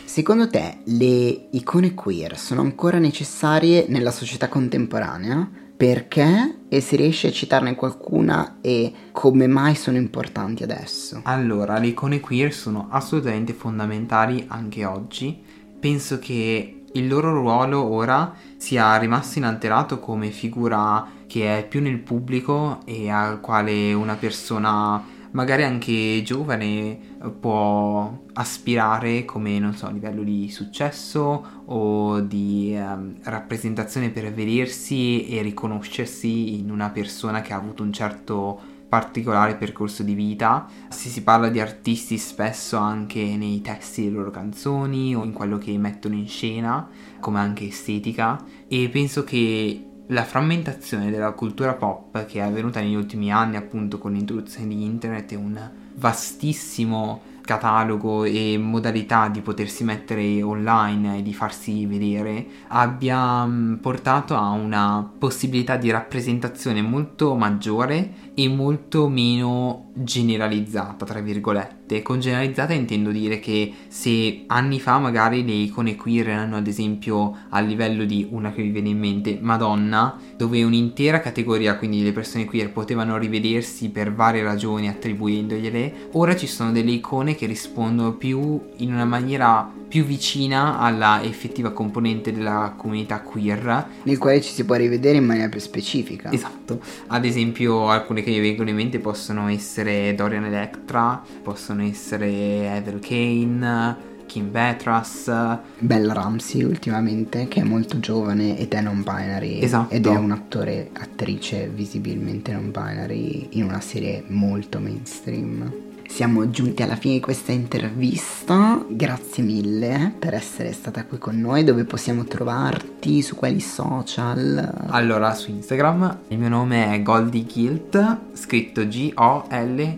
Secondo 0.04 0.50
te 0.50 0.80
le 0.86 1.48
icone 1.52 1.94
queer 1.94 2.38
sono 2.38 2.62
ancora 2.62 2.98
necessarie 2.98 3.86
nella 3.88 4.12
società 4.12 4.50
contemporanea? 4.50 5.50
Perché? 5.78 6.58
E 6.68 6.82
se 6.82 6.96
riesci 6.96 7.28
a 7.28 7.32
citarne 7.32 7.76
qualcuna 7.76 8.58
e 8.60 8.92
come 9.12 9.48
mai 9.48 9.76
sono 9.76 9.98
importanti 9.98 10.64
adesso? 10.64 11.22
Allora, 11.24 11.78
le 11.78 11.88
icone 11.88 12.20
queer 12.20 12.54
sono 12.54 12.88
assolutamente 12.90 13.54
fondamentali 13.54 14.46
anche 14.48 14.84
oggi. 14.84 15.42
Penso 15.80 16.20
che 16.20 16.81
il 16.94 17.08
loro 17.08 17.34
ruolo 17.34 17.84
ora 17.84 18.34
sia 18.58 18.96
rimasto 18.98 19.40
inalterato 19.40 20.00
come 20.00 20.30
figura 20.30 21.08
che 21.28 21.60
è 21.60 21.68
più 21.68 21.82
nel 21.82 22.00
pubblico 22.00 22.80
e 22.86 23.10
al 23.10 23.40
quale 23.40 23.94
una 23.94 24.16
persona 24.16 25.20
magari 25.32 25.64
anche 25.64 26.22
giovane 26.24 27.00
può 27.40 28.20
aspirare 28.34 29.24
come 29.26 29.60
non 29.60 29.74
so 29.74 29.86
a 29.86 29.92
livello 29.92 30.24
di 30.24 30.50
successo 30.50 31.64
o 31.66 32.20
di 32.20 32.76
um, 32.76 33.16
rappresentazione 33.24 34.10
per 34.10 34.32
vedersi 34.34 35.28
e 35.30 35.42
riconoscersi 35.42 36.60
in 36.60 36.70
una 36.70 36.90
persona 36.90 37.42
che 37.42 37.54
ha 37.54 37.58
avuto 37.58 37.84
un 37.84 37.94
certo 37.94 38.71
particolare 38.92 39.56
percorso 39.56 40.04
di 40.04 40.14
vita. 40.14 40.68
Se 40.90 41.08
si 41.08 41.24
parla 41.24 41.48
di 41.48 41.62
artisti 41.62 42.18
spesso 42.18 42.76
anche 42.76 43.38
nei 43.38 43.62
testi 43.62 44.04
delle 44.04 44.18
loro 44.18 44.32
canzoni 44.32 45.16
o 45.16 45.24
in 45.24 45.32
quello 45.32 45.58
che 45.58 45.78
mettono 45.78 46.16
in 46.16 46.28
scena, 46.28 46.90
come 47.22 47.40
anche 47.40 47.68
estetica. 47.68 48.44
E 48.68 48.90
penso 48.90 49.24
che 49.24 49.86
la 50.08 50.26
frammentazione 50.26 51.10
della 51.10 51.32
cultura 51.32 51.74
pop 51.74 52.26
che 52.26 52.40
è 52.40 52.42
avvenuta 52.42 52.82
negli 52.82 52.96
ultimi 52.96 53.32
anni 53.32 53.56
appunto 53.56 53.98
con 53.98 54.12
l'introduzione 54.12 54.68
di 54.68 54.84
internet 54.84 55.32
e 55.32 55.36
un 55.38 55.70
vastissimo 55.96 57.22
catalogo 57.42 58.24
e 58.24 58.58
modalità 58.58 59.28
di 59.28 59.42
potersi 59.42 59.84
mettere 59.84 60.42
online 60.42 61.18
e 61.18 61.22
di 61.22 61.34
farsi 61.34 61.86
vedere 61.86 62.46
abbia 62.68 63.48
portato 63.82 64.36
a 64.36 64.50
una 64.52 65.10
possibilità 65.18 65.76
di 65.76 65.90
rappresentazione 65.90 66.82
molto 66.82 67.36
maggiore 67.36 68.31
e 68.44 68.48
molto 68.48 69.08
meno 69.08 69.92
generalizzata, 69.94 71.06
tra 71.06 71.20
virgolette. 71.20 71.81
Con 72.02 72.22
generalizzata 72.22 72.74
intendo 72.74 73.12
dire 73.12 73.40
che 73.40 73.74
se 73.90 74.44
anni 74.48 74.80
fa 74.80 74.98
magari 75.00 75.44
le 75.44 75.52
icone 75.52 75.98
queer 75.98 76.30
erano 76.30 76.56
ad 76.56 76.68
esempio 76.68 77.36
a 77.50 77.60
livello 77.60 78.06
di 78.06 78.28
una 78.30 78.54
che 78.54 78.62
vi 78.62 78.70
viene 78.70 78.90
in 78.90 79.00
mente 79.00 79.38
Madonna, 79.42 80.18
dove 80.38 80.64
un'intera 80.64 81.20
categoria, 81.20 81.78
quindi 81.78 82.02
le 82.02 82.14
persone 82.14 82.46
queer, 82.46 82.72
potevano 82.72 83.18
rivedersi 83.18 83.90
per 83.90 84.14
varie 84.14 84.44
ragioni 84.44 84.88
attribuendogliele, 84.88 86.10
ora 86.14 86.36
ci 86.36 86.48
sono 86.48 86.72
delle 86.72 86.92
icone 86.92 87.36
che 87.36 87.46
rispondono 87.46 88.14
più 88.14 88.62
in 88.78 88.94
una 88.94 89.06
maniera 89.06 89.80
più 89.92 90.06
vicina 90.06 90.80
alla 90.80 91.22
effettiva 91.22 91.72
componente 91.72 92.32
della 92.32 92.76
comunità 92.78 93.20
queer. 93.20 93.88
Nel 94.04 94.18
quale 94.18 94.40
ci 94.40 94.54
si 94.54 94.64
può 94.64 94.76
rivedere 94.76 95.18
in 95.18 95.26
maniera 95.26 95.50
più 95.50 95.60
specifica. 95.60 96.32
Esatto. 96.32 96.80
Ad 97.08 97.26
esempio 97.26 97.90
alcune 97.90 98.24
che 98.24 98.32
mi 98.32 98.40
vengono 98.40 98.70
in 98.70 98.78
mente 98.78 99.00
possono 99.00 99.50
essere 99.50 100.16
Dorian 100.16 100.46
Electra, 100.46 101.22
possono 101.44 101.81
essere 101.82 102.76
Evel 102.76 103.00
Kane, 103.00 104.10
Kim 104.26 104.48
Petras. 104.48 105.32
Bella 105.80 106.14
Ramsey 106.14 106.64
ultimamente, 106.64 107.48
che 107.48 107.62
è 107.62 107.64
molto 107.64 108.00
giovane 108.00 108.58
ed 108.58 108.74
è 108.74 108.82
non 108.82 109.04
binary. 109.04 109.62
Esatto. 109.62 109.94
Ed 109.94 110.06
è 110.08 110.16
un 110.16 110.32
attore, 110.32 110.90
attrice 110.94 111.68
visibilmente 111.68 112.54
non 112.54 112.72
binary 112.72 113.48
in 113.52 113.64
una 113.64 113.82
serie 113.82 114.24
molto 114.28 114.80
mainstream. 114.80 115.90
Siamo 116.08 116.50
giunti 116.50 116.84
alla 116.84 116.98
fine 116.98 117.14
di 117.16 117.20
questa 117.22 117.54
intervista, 117.54 118.84
grazie 118.90 119.44
mille 119.44 120.14
per 120.20 120.34
essere 120.34 120.74
stata 120.74 121.06
qui 121.06 121.18
con 121.18 121.40
noi, 121.40 121.64
dove 121.64 121.86
possiamo 121.86 122.26
trovarti, 122.26 123.22
su 123.22 123.36
quali 123.36 123.62
social? 123.62 124.88
Allora, 124.88 125.34
su 125.34 125.52
Instagram 125.52 126.18
il 126.28 126.38
mio 126.38 126.50
nome 126.50 126.94
è 126.94 127.02
Goldie 127.02 127.46
Guilt, 127.46 128.18
scritto 128.34 128.86
G-O-L-D-I-E, 128.86 129.92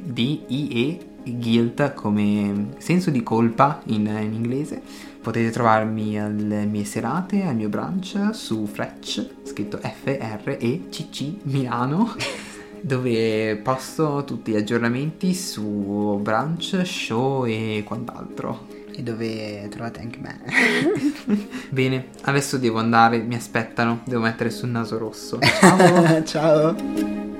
guilt 1.25 1.93
come 1.93 2.69
senso 2.77 3.09
di 3.09 3.23
colpa 3.23 3.81
in, 3.85 4.07
in 4.07 4.33
inglese. 4.33 4.81
Potete 5.21 5.51
trovarmi 5.51 6.19
alle 6.19 6.65
mie 6.65 6.83
serate, 6.83 7.43
al 7.43 7.55
mio 7.55 7.69
brunch 7.69 8.31
su 8.31 8.65
Frecc, 8.65 9.25
scritto 9.43 9.77
F-R-E-C-C 9.77 11.35
Milano. 11.43 12.15
dove 12.83 13.55
posto 13.63 14.25
tutti 14.25 14.51
gli 14.51 14.57
aggiornamenti 14.57 15.33
su 15.33 16.19
brunch, 16.21 16.81
show 16.83 17.45
e 17.45 17.81
quant'altro. 17.85 18.67
E 18.91 19.01
dove 19.01 19.67
trovate 19.69 20.01
anche 20.01 20.19
me. 20.19 20.41
Bene, 21.69 22.07
adesso 22.23 22.57
devo 22.57 22.79
andare, 22.79 23.19
mi 23.19 23.35
aspettano, 23.35 24.01
devo 24.03 24.21
mettere 24.21 24.49
sul 24.49 24.69
naso 24.69 24.97
rosso. 24.97 25.39
Ciao! 25.41 26.23
Ciao! 26.23 27.32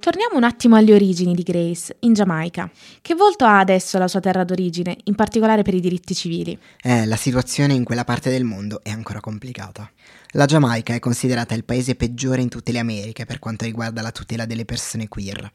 Torniamo 0.00 0.38
un 0.38 0.44
attimo 0.44 0.76
alle 0.76 0.94
origini 0.94 1.34
di 1.34 1.42
Grace, 1.42 1.94
in 2.00 2.14
Giamaica. 2.14 2.70
Che 3.02 3.14
volto 3.14 3.44
ha 3.44 3.58
adesso 3.58 3.98
la 3.98 4.08
sua 4.08 4.20
terra 4.20 4.44
d'origine, 4.44 4.96
in 5.04 5.14
particolare 5.14 5.60
per 5.60 5.74
i 5.74 5.80
diritti 5.80 6.14
civili? 6.14 6.58
Eh, 6.80 7.04
la 7.04 7.16
situazione 7.16 7.74
in 7.74 7.84
quella 7.84 8.04
parte 8.04 8.30
del 8.30 8.44
mondo 8.44 8.80
è 8.82 8.88
ancora 8.88 9.20
complicata. 9.20 9.90
La 10.30 10.46
Giamaica 10.46 10.94
è 10.94 10.98
considerata 11.00 11.54
il 11.54 11.64
paese 11.64 11.96
peggiore 11.96 12.40
in 12.40 12.48
tutte 12.48 12.72
le 12.72 12.78
Americhe 12.78 13.26
per 13.26 13.38
quanto 13.38 13.66
riguarda 13.66 14.00
la 14.00 14.10
tutela 14.10 14.46
delle 14.46 14.64
persone 14.64 15.06
queer. 15.06 15.52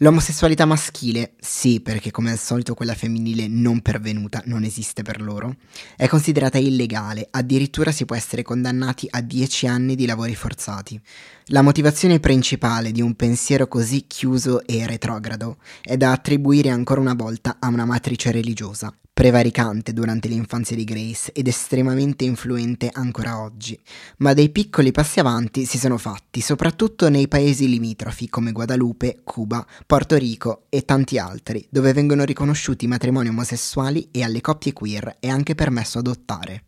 L'omosessualità 0.00 0.64
maschile, 0.64 1.32
sì, 1.40 1.80
perché 1.80 2.12
come 2.12 2.30
al 2.30 2.38
solito 2.38 2.74
quella 2.74 2.94
femminile 2.94 3.48
non 3.48 3.80
pervenuta 3.80 4.40
non 4.44 4.62
esiste 4.62 5.02
per 5.02 5.20
loro, 5.20 5.56
è 5.96 6.06
considerata 6.06 6.56
illegale, 6.56 7.26
addirittura 7.28 7.90
si 7.90 8.04
può 8.04 8.14
essere 8.14 8.42
condannati 8.42 9.08
a 9.10 9.20
10 9.20 9.66
anni 9.66 9.96
di 9.96 10.06
lavori 10.06 10.36
forzati. 10.36 11.00
La 11.46 11.62
motivazione 11.62 12.20
principale 12.20 12.92
di 12.92 13.02
un 13.02 13.16
pensiero 13.16 13.66
così 13.66 14.04
chiuso 14.06 14.64
e 14.66 14.86
retrogrado 14.86 15.56
è 15.82 15.96
da 15.96 16.12
attribuire 16.12 16.70
ancora 16.70 17.00
una 17.00 17.14
volta 17.14 17.56
a 17.58 17.66
una 17.66 17.84
matrice 17.84 18.30
religiosa, 18.30 18.96
prevaricante 19.18 19.92
durante 19.92 20.28
l'infanzia 20.28 20.76
di 20.76 20.84
Grace 20.84 21.32
ed 21.32 21.48
estremamente 21.48 22.24
influente 22.24 22.88
ancora 22.92 23.40
oggi, 23.42 23.76
ma 24.18 24.32
dei 24.32 24.48
piccoli 24.50 24.92
passi 24.92 25.18
avanti 25.18 25.64
si 25.64 25.76
sono 25.76 25.98
fatti, 25.98 26.40
soprattutto 26.40 27.08
nei 27.08 27.26
paesi 27.26 27.68
limitrofi 27.68 28.28
come 28.28 28.52
Guadalupe, 28.52 29.22
Cuba, 29.24 29.66
Porto 29.84 30.16
Rico 30.16 30.66
e 30.68 30.84
tanti 30.84 31.18
altri, 31.18 31.66
dove 31.68 31.92
vengono 31.92 32.22
riconosciuti 32.22 32.84
i 32.84 32.88
matrimoni 32.88 33.26
omosessuali 33.26 34.06
e 34.12 34.22
alle 34.22 34.40
coppie 34.40 34.72
queer 34.72 35.16
è 35.18 35.26
anche 35.26 35.56
permesso 35.56 35.98
adottare. 35.98 36.66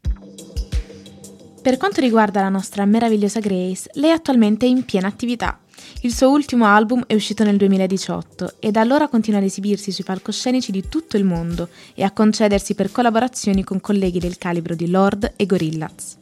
Per 1.63 1.77
quanto 1.77 2.01
riguarda 2.01 2.41
la 2.41 2.49
nostra 2.49 2.85
meravigliosa 2.85 3.39
Grace, 3.39 3.91
lei 3.93 4.11
attualmente 4.11 4.67
è 4.67 4.69
in 4.69 4.85
piena 4.85 5.07
attività. 5.07 5.61
Il 6.03 6.15
suo 6.15 6.31
ultimo 6.31 6.67
album 6.67 7.05
è 7.07 7.15
uscito 7.15 7.45
nel 7.45 7.57
2018 7.57 8.55
e 8.59 8.71
da 8.71 8.81
allora 8.81 9.09
continua 9.09 9.39
ad 9.39 9.45
esibirsi 9.45 9.93
sui 9.93 10.05
palcoscenici 10.05 10.73
di 10.73 10.89
tutto 10.89 11.17
il 11.17 11.25
mondo 11.25 11.69
e 11.95 12.03
a 12.03 12.11
concedersi 12.11 12.75
per 12.75 12.91
collaborazioni 12.91 13.65
con 13.65 13.81
colleghi 13.81 14.19
del 14.19 14.39
calibro 14.39 14.75
di 14.75 14.89
Lord 14.89 15.33
e 15.37 15.47
Gorillaz. 15.47 16.17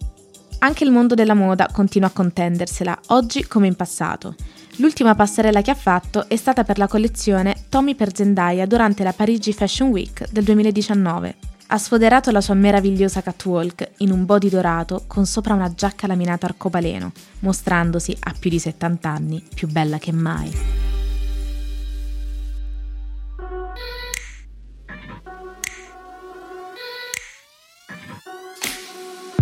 Anche 0.61 0.85
il 0.85 0.91
mondo 0.91 1.15
della 1.15 1.35
moda 1.35 1.69
continua 1.73 2.09
a 2.09 2.13
contendersela, 2.13 2.99
oggi 3.09 3.47
come 3.47 3.69
in 3.69 3.77
passato. 3.77 4.35
L'ultima 4.77 5.15
passerella 5.15 5.63
che 5.63 5.71
ha 5.71 5.77
fatto 5.77 6.29
è 6.29 6.37
stata 6.37 6.65
per 6.65 6.79
la 6.79 6.89
collezione 6.89 7.65
Tommy 7.69 7.95
per 7.95 8.15
Zendaya 8.15 8.67
durante 8.67 9.05
la 9.05 9.13
Parigi 9.13 9.53
Fashion 9.53 9.91
Week 9.91 10.29
del 10.31 10.45
2019. 10.45 11.48
Ha 11.71 11.77
sfoderato 11.77 12.31
la 12.31 12.41
sua 12.41 12.55
meravigliosa 12.55 13.21
catwalk 13.21 13.91
in 13.99 14.11
un 14.11 14.25
body 14.25 14.49
dorato 14.49 15.05
con 15.07 15.27
sopra 15.27 15.53
una 15.53 15.75
giacca 15.75 16.07
laminata 16.07 16.47
arcobaleno, 16.47 17.12
mostrandosi 17.41 18.16
a 18.21 18.35
più 18.39 18.49
di 18.49 18.59
70 18.59 19.11
anni 19.11 19.45
più 19.55 19.69
bella 19.69 19.99
che 19.99 20.12
mai. 20.12 20.51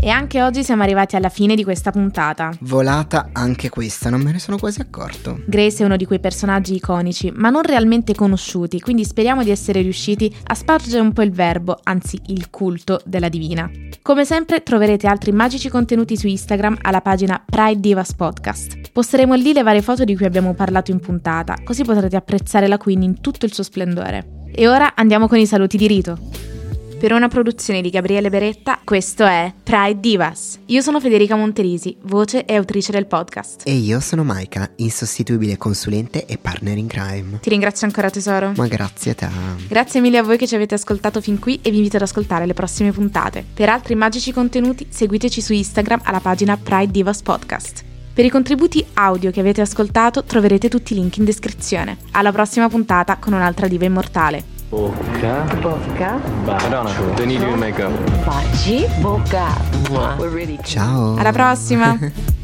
E 0.07 0.11
anche 0.11 0.41
oggi 0.41 0.63
siamo 0.63 0.85
arrivati 0.85 1.17
alla 1.17 1.29
fine 1.29 1.57
di 1.57 1.65
questa 1.65 1.91
puntata. 1.91 2.53
Volata 2.61 3.31
anche 3.33 3.69
questa, 3.71 4.09
non 4.09 4.21
me 4.21 4.31
ne 4.31 4.39
sono 4.39 4.57
quasi 4.57 4.81
accorto. 4.81 5.41
Grace 5.47 5.83
è 5.83 5.85
uno 5.85 5.97
di 5.97 6.05
quei 6.05 6.21
personaggi 6.21 6.77
iconici, 6.77 7.33
ma 7.35 7.51
non 7.51 7.63
realmente 7.63 8.15
conosciuti, 8.15 8.79
quindi 8.79 9.05
speriamo 9.05 9.43
di 9.43 9.51
essere 9.51 9.83
riusciti 9.83 10.33
a 10.45 10.55
spargere 10.55 11.01
un 11.01 11.13
po' 11.13 11.23
il 11.23 11.33
verbo, 11.33 11.81
anzi 11.83 12.21
il 12.27 12.51
culto 12.51 13.01
della 13.05 13.29
divina. 13.29 13.69
Come 14.01 14.25
sempre 14.25 14.63
troverete 14.63 15.09
altri 15.09 15.33
magici 15.33 15.69
contenuti 15.69 16.17
su 16.17 16.29
Instagram 16.29 16.79
alla 16.83 17.01
pagina 17.01 17.43
Pride 17.45 17.81
Divas 17.81 18.15
Podcast. 18.15 18.93
Posteremo 18.93 19.35
lì 19.35 19.53
le 19.53 19.65
varie 19.65 19.83
foto 19.83 20.05
di 20.05 20.15
cui 20.15 20.27
abbiamo 20.27 20.55
parlato 20.55 20.93
in 20.93 21.01
puntata, 21.01 21.57
così 21.65 21.83
potrete 21.83 22.15
apprezzare 22.15 22.69
la 22.69 22.79
Queen 22.79 23.03
in 23.03 23.21
tutto 23.21 23.45
il 23.45 23.53
suo 23.53 23.65
splendore. 23.65 24.45
E 24.55 24.69
ora 24.69 24.95
andiamo 24.95 25.27
con 25.27 25.39
i 25.39 25.47
saluti 25.47 25.77
di 25.77 25.89
rito. 25.89 26.56
Per 26.99 27.12
una 27.12 27.28
produzione 27.28 27.82
di 27.82 27.90
Gabriele 27.90 28.30
Beretta, 28.30 28.80
questo 28.82 29.26
è 29.26 29.53
Pride 29.62 30.01
Divas. 30.01 30.61
Io 30.66 30.80
sono 30.80 30.99
Federica 30.99 31.36
Monterisi, 31.36 31.94
voce 32.05 32.47
e 32.47 32.55
autrice 32.57 32.90
del 32.90 33.05
podcast. 33.05 33.64
E 33.66 33.74
io 33.74 34.01
sono 34.01 34.24
Maika, 34.24 34.70
insostituibile 34.76 35.59
consulente 35.59 36.24
e 36.24 36.38
partner 36.38 36.78
in 36.78 36.86
crime. 36.86 37.40
Ti 37.42 37.51
ringrazio 37.51 37.86
ancora 37.86 38.09
tesoro. 38.09 38.55
Ma 38.57 38.66
grazie 38.66 39.11
a 39.11 39.14
te. 39.14 39.28
Grazie 39.68 40.01
mille 40.01 40.16
a 40.16 40.22
voi 40.22 40.38
che 40.38 40.47
ci 40.47 40.55
avete 40.55 40.74
ascoltato 40.74 41.20
fin 41.20 41.38
qui 41.38 41.59
e 41.61 41.70
vi 41.70 41.76
invito 41.76 41.97
ad 41.97 42.03
ascoltare 42.03 42.47
le 42.47 42.55
prossime 42.55 42.92
puntate. 42.92 43.44
Per 43.53 43.68
altri 43.68 43.94
magici 43.94 44.32
contenuti 44.32 44.86
seguiteci 44.88 45.42
su 45.42 45.53
Instagram 45.53 46.01
alla 46.03 46.20
pagina 46.20 46.57
Pride 46.57 46.92
Divas 46.92 47.20
Podcast. 47.20 47.84
Per 48.14 48.24
i 48.24 48.30
contributi 48.30 48.82
audio 48.94 49.30
che 49.30 49.40
avete 49.40 49.61
ascoltato 49.61 50.24
troverete 50.24 50.70
tutti 50.70 50.94
i 50.94 50.97
link 50.97 51.18
in 51.18 51.26
descrizione. 51.26 51.99
Alla 52.12 52.32
prossima 52.32 52.70
puntata 52.70 53.18
con 53.18 53.34
un'altra 53.34 53.68
diva 53.68 53.84
immortale. 53.84 54.55
Bocca. 54.69 55.45
Bocca. 55.61 56.21
Madonna, 56.45 57.14
they 57.14 57.25
need 57.25 57.41
you 57.41 57.53
in 57.53 57.59
makeup. 57.59 57.93
Baci. 58.25 58.85
Bocca. 59.01 59.55
Ciao. 60.62 61.17
Alla 61.17 61.33
prossima! 61.33 61.97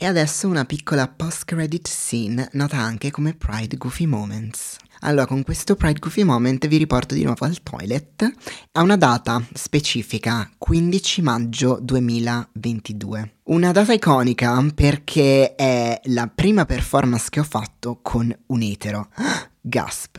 E 0.00 0.06
adesso 0.06 0.46
una 0.46 0.64
piccola 0.64 1.08
post-credit 1.08 1.88
scene 1.88 2.48
nota 2.52 2.76
anche 2.76 3.10
come 3.10 3.34
Pride 3.34 3.76
Goofy 3.76 4.06
Moments. 4.06 4.76
Allora, 5.00 5.26
con 5.26 5.42
questo 5.42 5.74
Pride 5.74 5.98
Goofy 5.98 6.22
Moment 6.22 6.68
vi 6.68 6.76
riporto 6.76 7.14
di 7.14 7.24
nuovo 7.24 7.44
al 7.44 7.60
toilet 7.64 8.32
a 8.72 8.82
una 8.82 8.96
data 8.96 9.44
specifica, 9.52 10.48
15 10.56 11.22
maggio 11.22 11.78
2022. 11.82 13.32
Una 13.44 13.72
data 13.72 13.92
iconica 13.92 14.64
perché 14.72 15.56
è 15.56 16.00
la 16.04 16.30
prima 16.32 16.64
performance 16.64 17.26
che 17.28 17.40
ho 17.40 17.44
fatto 17.44 17.98
con 18.00 18.32
un 18.46 18.62
etero. 18.62 19.08
Gasp. 19.68 20.18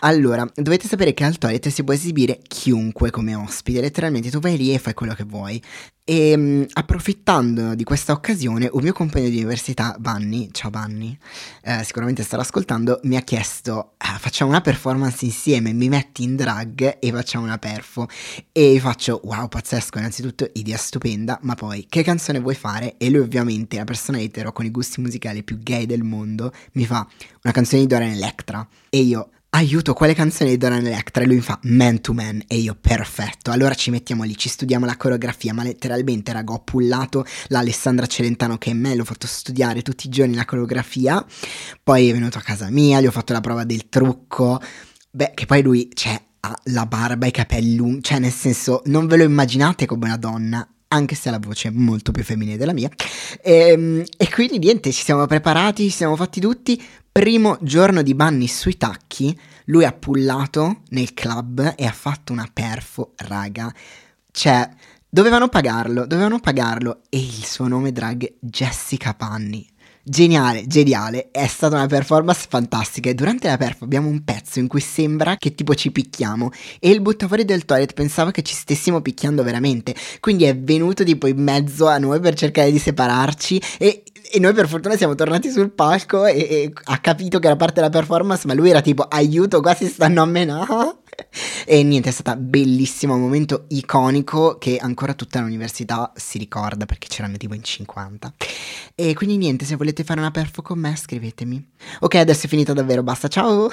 Allora, 0.00 0.48
dovete 0.54 0.88
sapere 0.88 1.14
che 1.14 1.24
al 1.24 1.38
toilet 1.38 1.68
si 1.68 1.84
può 1.84 1.92
esibire 1.92 2.40
chiunque 2.46 3.10
come 3.10 3.34
ospite, 3.34 3.80
letteralmente 3.80 4.30
tu 4.30 4.40
vai 4.40 4.56
lì 4.56 4.72
e 4.72 4.78
fai 4.78 4.94
quello 4.94 5.14
che 5.14 5.24
vuoi. 5.24 5.62
E 6.10 6.34
um, 6.34 6.64
approfittando 6.72 7.74
di 7.74 7.84
questa 7.84 8.12
occasione, 8.12 8.66
un 8.72 8.82
mio 8.82 8.94
compagno 8.94 9.28
di 9.28 9.36
università, 9.36 9.94
Vanni, 10.00 10.48
ciao 10.52 10.70
Vanni, 10.70 11.14
eh, 11.62 11.84
sicuramente 11.84 12.22
starà 12.22 12.40
ascoltando, 12.40 13.00
mi 13.02 13.18
ha 13.18 13.20
chiesto 13.20 13.92
ah, 13.98 14.16
facciamo 14.16 14.50
una 14.50 14.62
performance 14.62 15.26
insieme, 15.26 15.74
mi 15.74 15.90
metti 15.90 16.22
in 16.22 16.34
drag 16.34 16.96
e 16.98 17.10
facciamo 17.12 17.44
una 17.44 17.58
perfo. 17.58 18.08
E 18.52 18.78
faccio 18.80 19.20
wow, 19.22 19.48
pazzesco, 19.48 19.98
innanzitutto 19.98 20.48
idea 20.54 20.78
stupenda, 20.78 21.38
ma 21.42 21.54
poi 21.54 21.84
che 21.86 22.02
canzone 22.02 22.40
vuoi 22.40 22.54
fare? 22.54 22.94
E 22.96 23.10
lui 23.10 23.20
ovviamente, 23.20 23.76
la 23.76 23.84
persona 23.84 24.18
etero 24.18 24.50
con 24.50 24.64
i 24.64 24.70
gusti 24.70 25.02
musicali 25.02 25.42
più 25.42 25.58
gay 25.58 25.84
del 25.84 26.04
mondo, 26.04 26.54
mi 26.72 26.86
fa 26.86 27.06
una 27.42 27.52
canzone 27.52 27.82
di 27.82 27.86
Dorian 27.86 28.12
Electra. 28.12 28.66
E 28.88 29.00
io, 29.00 29.28
aiuto, 29.50 29.94
quale 29.94 30.14
canzone 30.14 30.50
di 30.50 30.56
Dorian 30.56 30.86
Electra? 30.86 31.22
E 31.22 31.26
lui 31.26 31.36
mi 31.36 31.40
fa 31.40 31.58
Man 31.62 32.00
to 32.00 32.12
Man. 32.12 32.42
E 32.46 32.56
io, 32.56 32.76
perfetto. 32.80 33.50
Allora 33.50 33.74
ci 33.74 33.90
mettiamo 33.90 34.24
lì, 34.24 34.36
ci 34.36 34.48
studiamo 34.48 34.86
la 34.86 34.96
coreografia. 34.96 35.54
Ma 35.54 35.62
letteralmente, 35.62 36.32
raga, 36.32 36.52
ho 36.52 36.62
pullato 36.62 37.24
l'Alessandra 37.48 38.06
Celentano 38.06 38.58
che 38.58 38.70
è 38.70 38.74
me, 38.74 38.94
l'ho 38.94 39.04
fatto 39.04 39.26
studiare 39.26 39.82
tutti 39.82 40.06
i 40.06 40.10
giorni 40.10 40.34
la 40.34 40.44
coreografia. 40.44 41.24
Poi 41.82 42.08
è 42.08 42.12
venuto 42.12 42.38
a 42.38 42.42
casa 42.42 42.68
mia, 42.70 43.00
gli 43.00 43.06
ho 43.06 43.10
fatto 43.10 43.32
la 43.32 43.40
prova 43.40 43.64
del 43.64 43.88
trucco. 43.88 44.60
Beh, 45.10 45.32
che 45.34 45.46
poi 45.46 45.62
lui, 45.62 45.88
cioè, 45.94 46.20
ha 46.40 46.58
la 46.64 46.86
barba 46.86 47.26
e 47.26 47.28
i 47.30 47.32
capelli 47.32 47.76
lunghi. 47.76 48.02
Cioè, 48.02 48.18
nel 48.18 48.32
senso, 48.32 48.82
non 48.86 49.06
ve 49.06 49.16
lo 49.16 49.24
immaginate 49.24 49.86
come 49.86 50.06
una 50.06 50.16
donna 50.16 50.66
anche 50.88 51.14
se 51.14 51.28
ha 51.28 51.32
la 51.32 51.38
voce 51.38 51.70
molto 51.70 52.12
più 52.12 52.24
femminile 52.24 52.56
della 52.56 52.72
mia. 52.72 52.88
E, 53.42 53.52
ehm, 53.52 54.04
e, 54.16 54.30
quindi 54.30 54.58
niente, 54.58 54.92
ci 54.92 55.02
siamo 55.02 55.26
preparati, 55.26 55.84
ci 55.84 55.90
siamo 55.90 56.16
fatti 56.16 56.40
tutti. 56.40 56.82
Primo 57.18 57.58
giorno 57.60 58.02
di 58.02 58.14
Bunny 58.14 58.46
sui 58.46 58.76
tacchi, 58.76 59.36
lui 59.64 59.84
ha 59.84 59.90
pullato 59.90 60.82
nel 60.90 61.14
club 61.14 61.74
e 61.76 61.84
ha 61.84 61.90
fatto 61.90 62.32
una 62.32 62.48
perfo, 62.52 63.14
raga. 63.16 63.74
Cioè, 64.30 64.70
dovevano 65.08 65.48
pagarlo, 65.48 66.06
dovevano 66.06 66.38
pagarlo. 66.38 67.00
E 67.08 67.18
il 67.18 67.44
suo 67.44 67.66
nome 67.66 67.90
drag 67.90 68.34
Jessica 68.38 69.14
Panni. 69.14 69.68
Geniale, 70.10 70.66
geniale, 70.66 71.28
è 71.30 71.46
stata 71.46 71.76
una 71.76 71.86
performance 71.86 72.46
fantastica. 72.48 73.10
E 73.10 73.14
durante 73.14 73.46
la 73.46 73.58
perf 73.58 73.82
abbiamo 73.82 74.08
un 74.08 74.24
pezzo 74.24 74.58
in 74.58 74.66
cui 74.66 74.80
sembra 74.80 75.36
che 75.36 75.54
tipo 75.54 75.74
ci 75.74 75.92
picchiamo. 75.92 76.50
E 76.80 76.88
il 76.88 77.02
buttafuori 77.02 77.44
del 77.44 77.66
toilet 77.66 77.92
pensava 77.92 78.30
che 78.30 78.40
ci 78.40 78.54
stessimo 78.54 79.02
picchiando 79.02 79.42
veramente, 79.42 79.94
quindi 80.20 80.44
è 80.44 80.56
venuto 80.56 81.04
tipo 81.04 81.26
in 81.26 81.42
mezzo 81.42 81.88
a 81.88 81.98
noi 81.98 82.20
per 82.20 82.34
cercare 82.34 82.72
di 82.72 82.78
separarci. 82.78 83.60
E, 83.78 84.02
e 84.30 84.38
noi 84.38 84.54
per 84.54 84.66
fortuna 84.66 84.96
siamo 84.96 85.14
tornati 85.14 85.50
sul 85.50 85.72
palco 85.72 86.24
e, 86.24 86.38
e, 86.38 86.72
ha 86.84 86.98
capito 87.00 87.38
che 87.38 87.46
era 87.46 87.56
parte 87.56 87.74
della 87.74 87.90
performance 87.90 88.46
ma 88.46 88.54
lui 88.54 88.68
era 88.70 88.82
tipo 88.82 89.04
aiuto 89.04 89.62
qua 89.62 89.74
si 89.74 89.86
stanno 89.86 90.20
a 90.20 90.26
menare 90.26 90.96
e 91.66 91.82
niente, 91.82 92.08
è 92.08 92.12
stato 92.12 92.38
bellissimo, 92.38 93.14
un 93.14 93.20
momento 93.20 93.64
iconico 93.68 94.58
che 94.58 94.78
ancora 94.78 95.14
tutta 95.14 95.40
l'università 95.40 96.12
si 96.16 96.38
ricorda 96.38 96.86
perché 96.86 97.08
c'erano 97.08 97.36
tipo 97.36 97.54
in 97.54 97.62
50. 97.62 98.34
E 98.94 99.14
quindi 99.14 99.36
niente, 99.36 99.64
se 99.64 99.76
volete 99.76 100.04
fare 100.04 100.20
una 100.20 100.30
perfo 100.30 100.62
con 100.62 100.78
me 100.78 100.96
scrivetemi. 100.96 101.72
Ok, 102.00 102.14
adesso 102.16 102.46
è 102.46 102.48
finita 102.48 102.72
davvero, 102.72 103.02
basta, 103.02 103.28
ciao! 103.28 103.68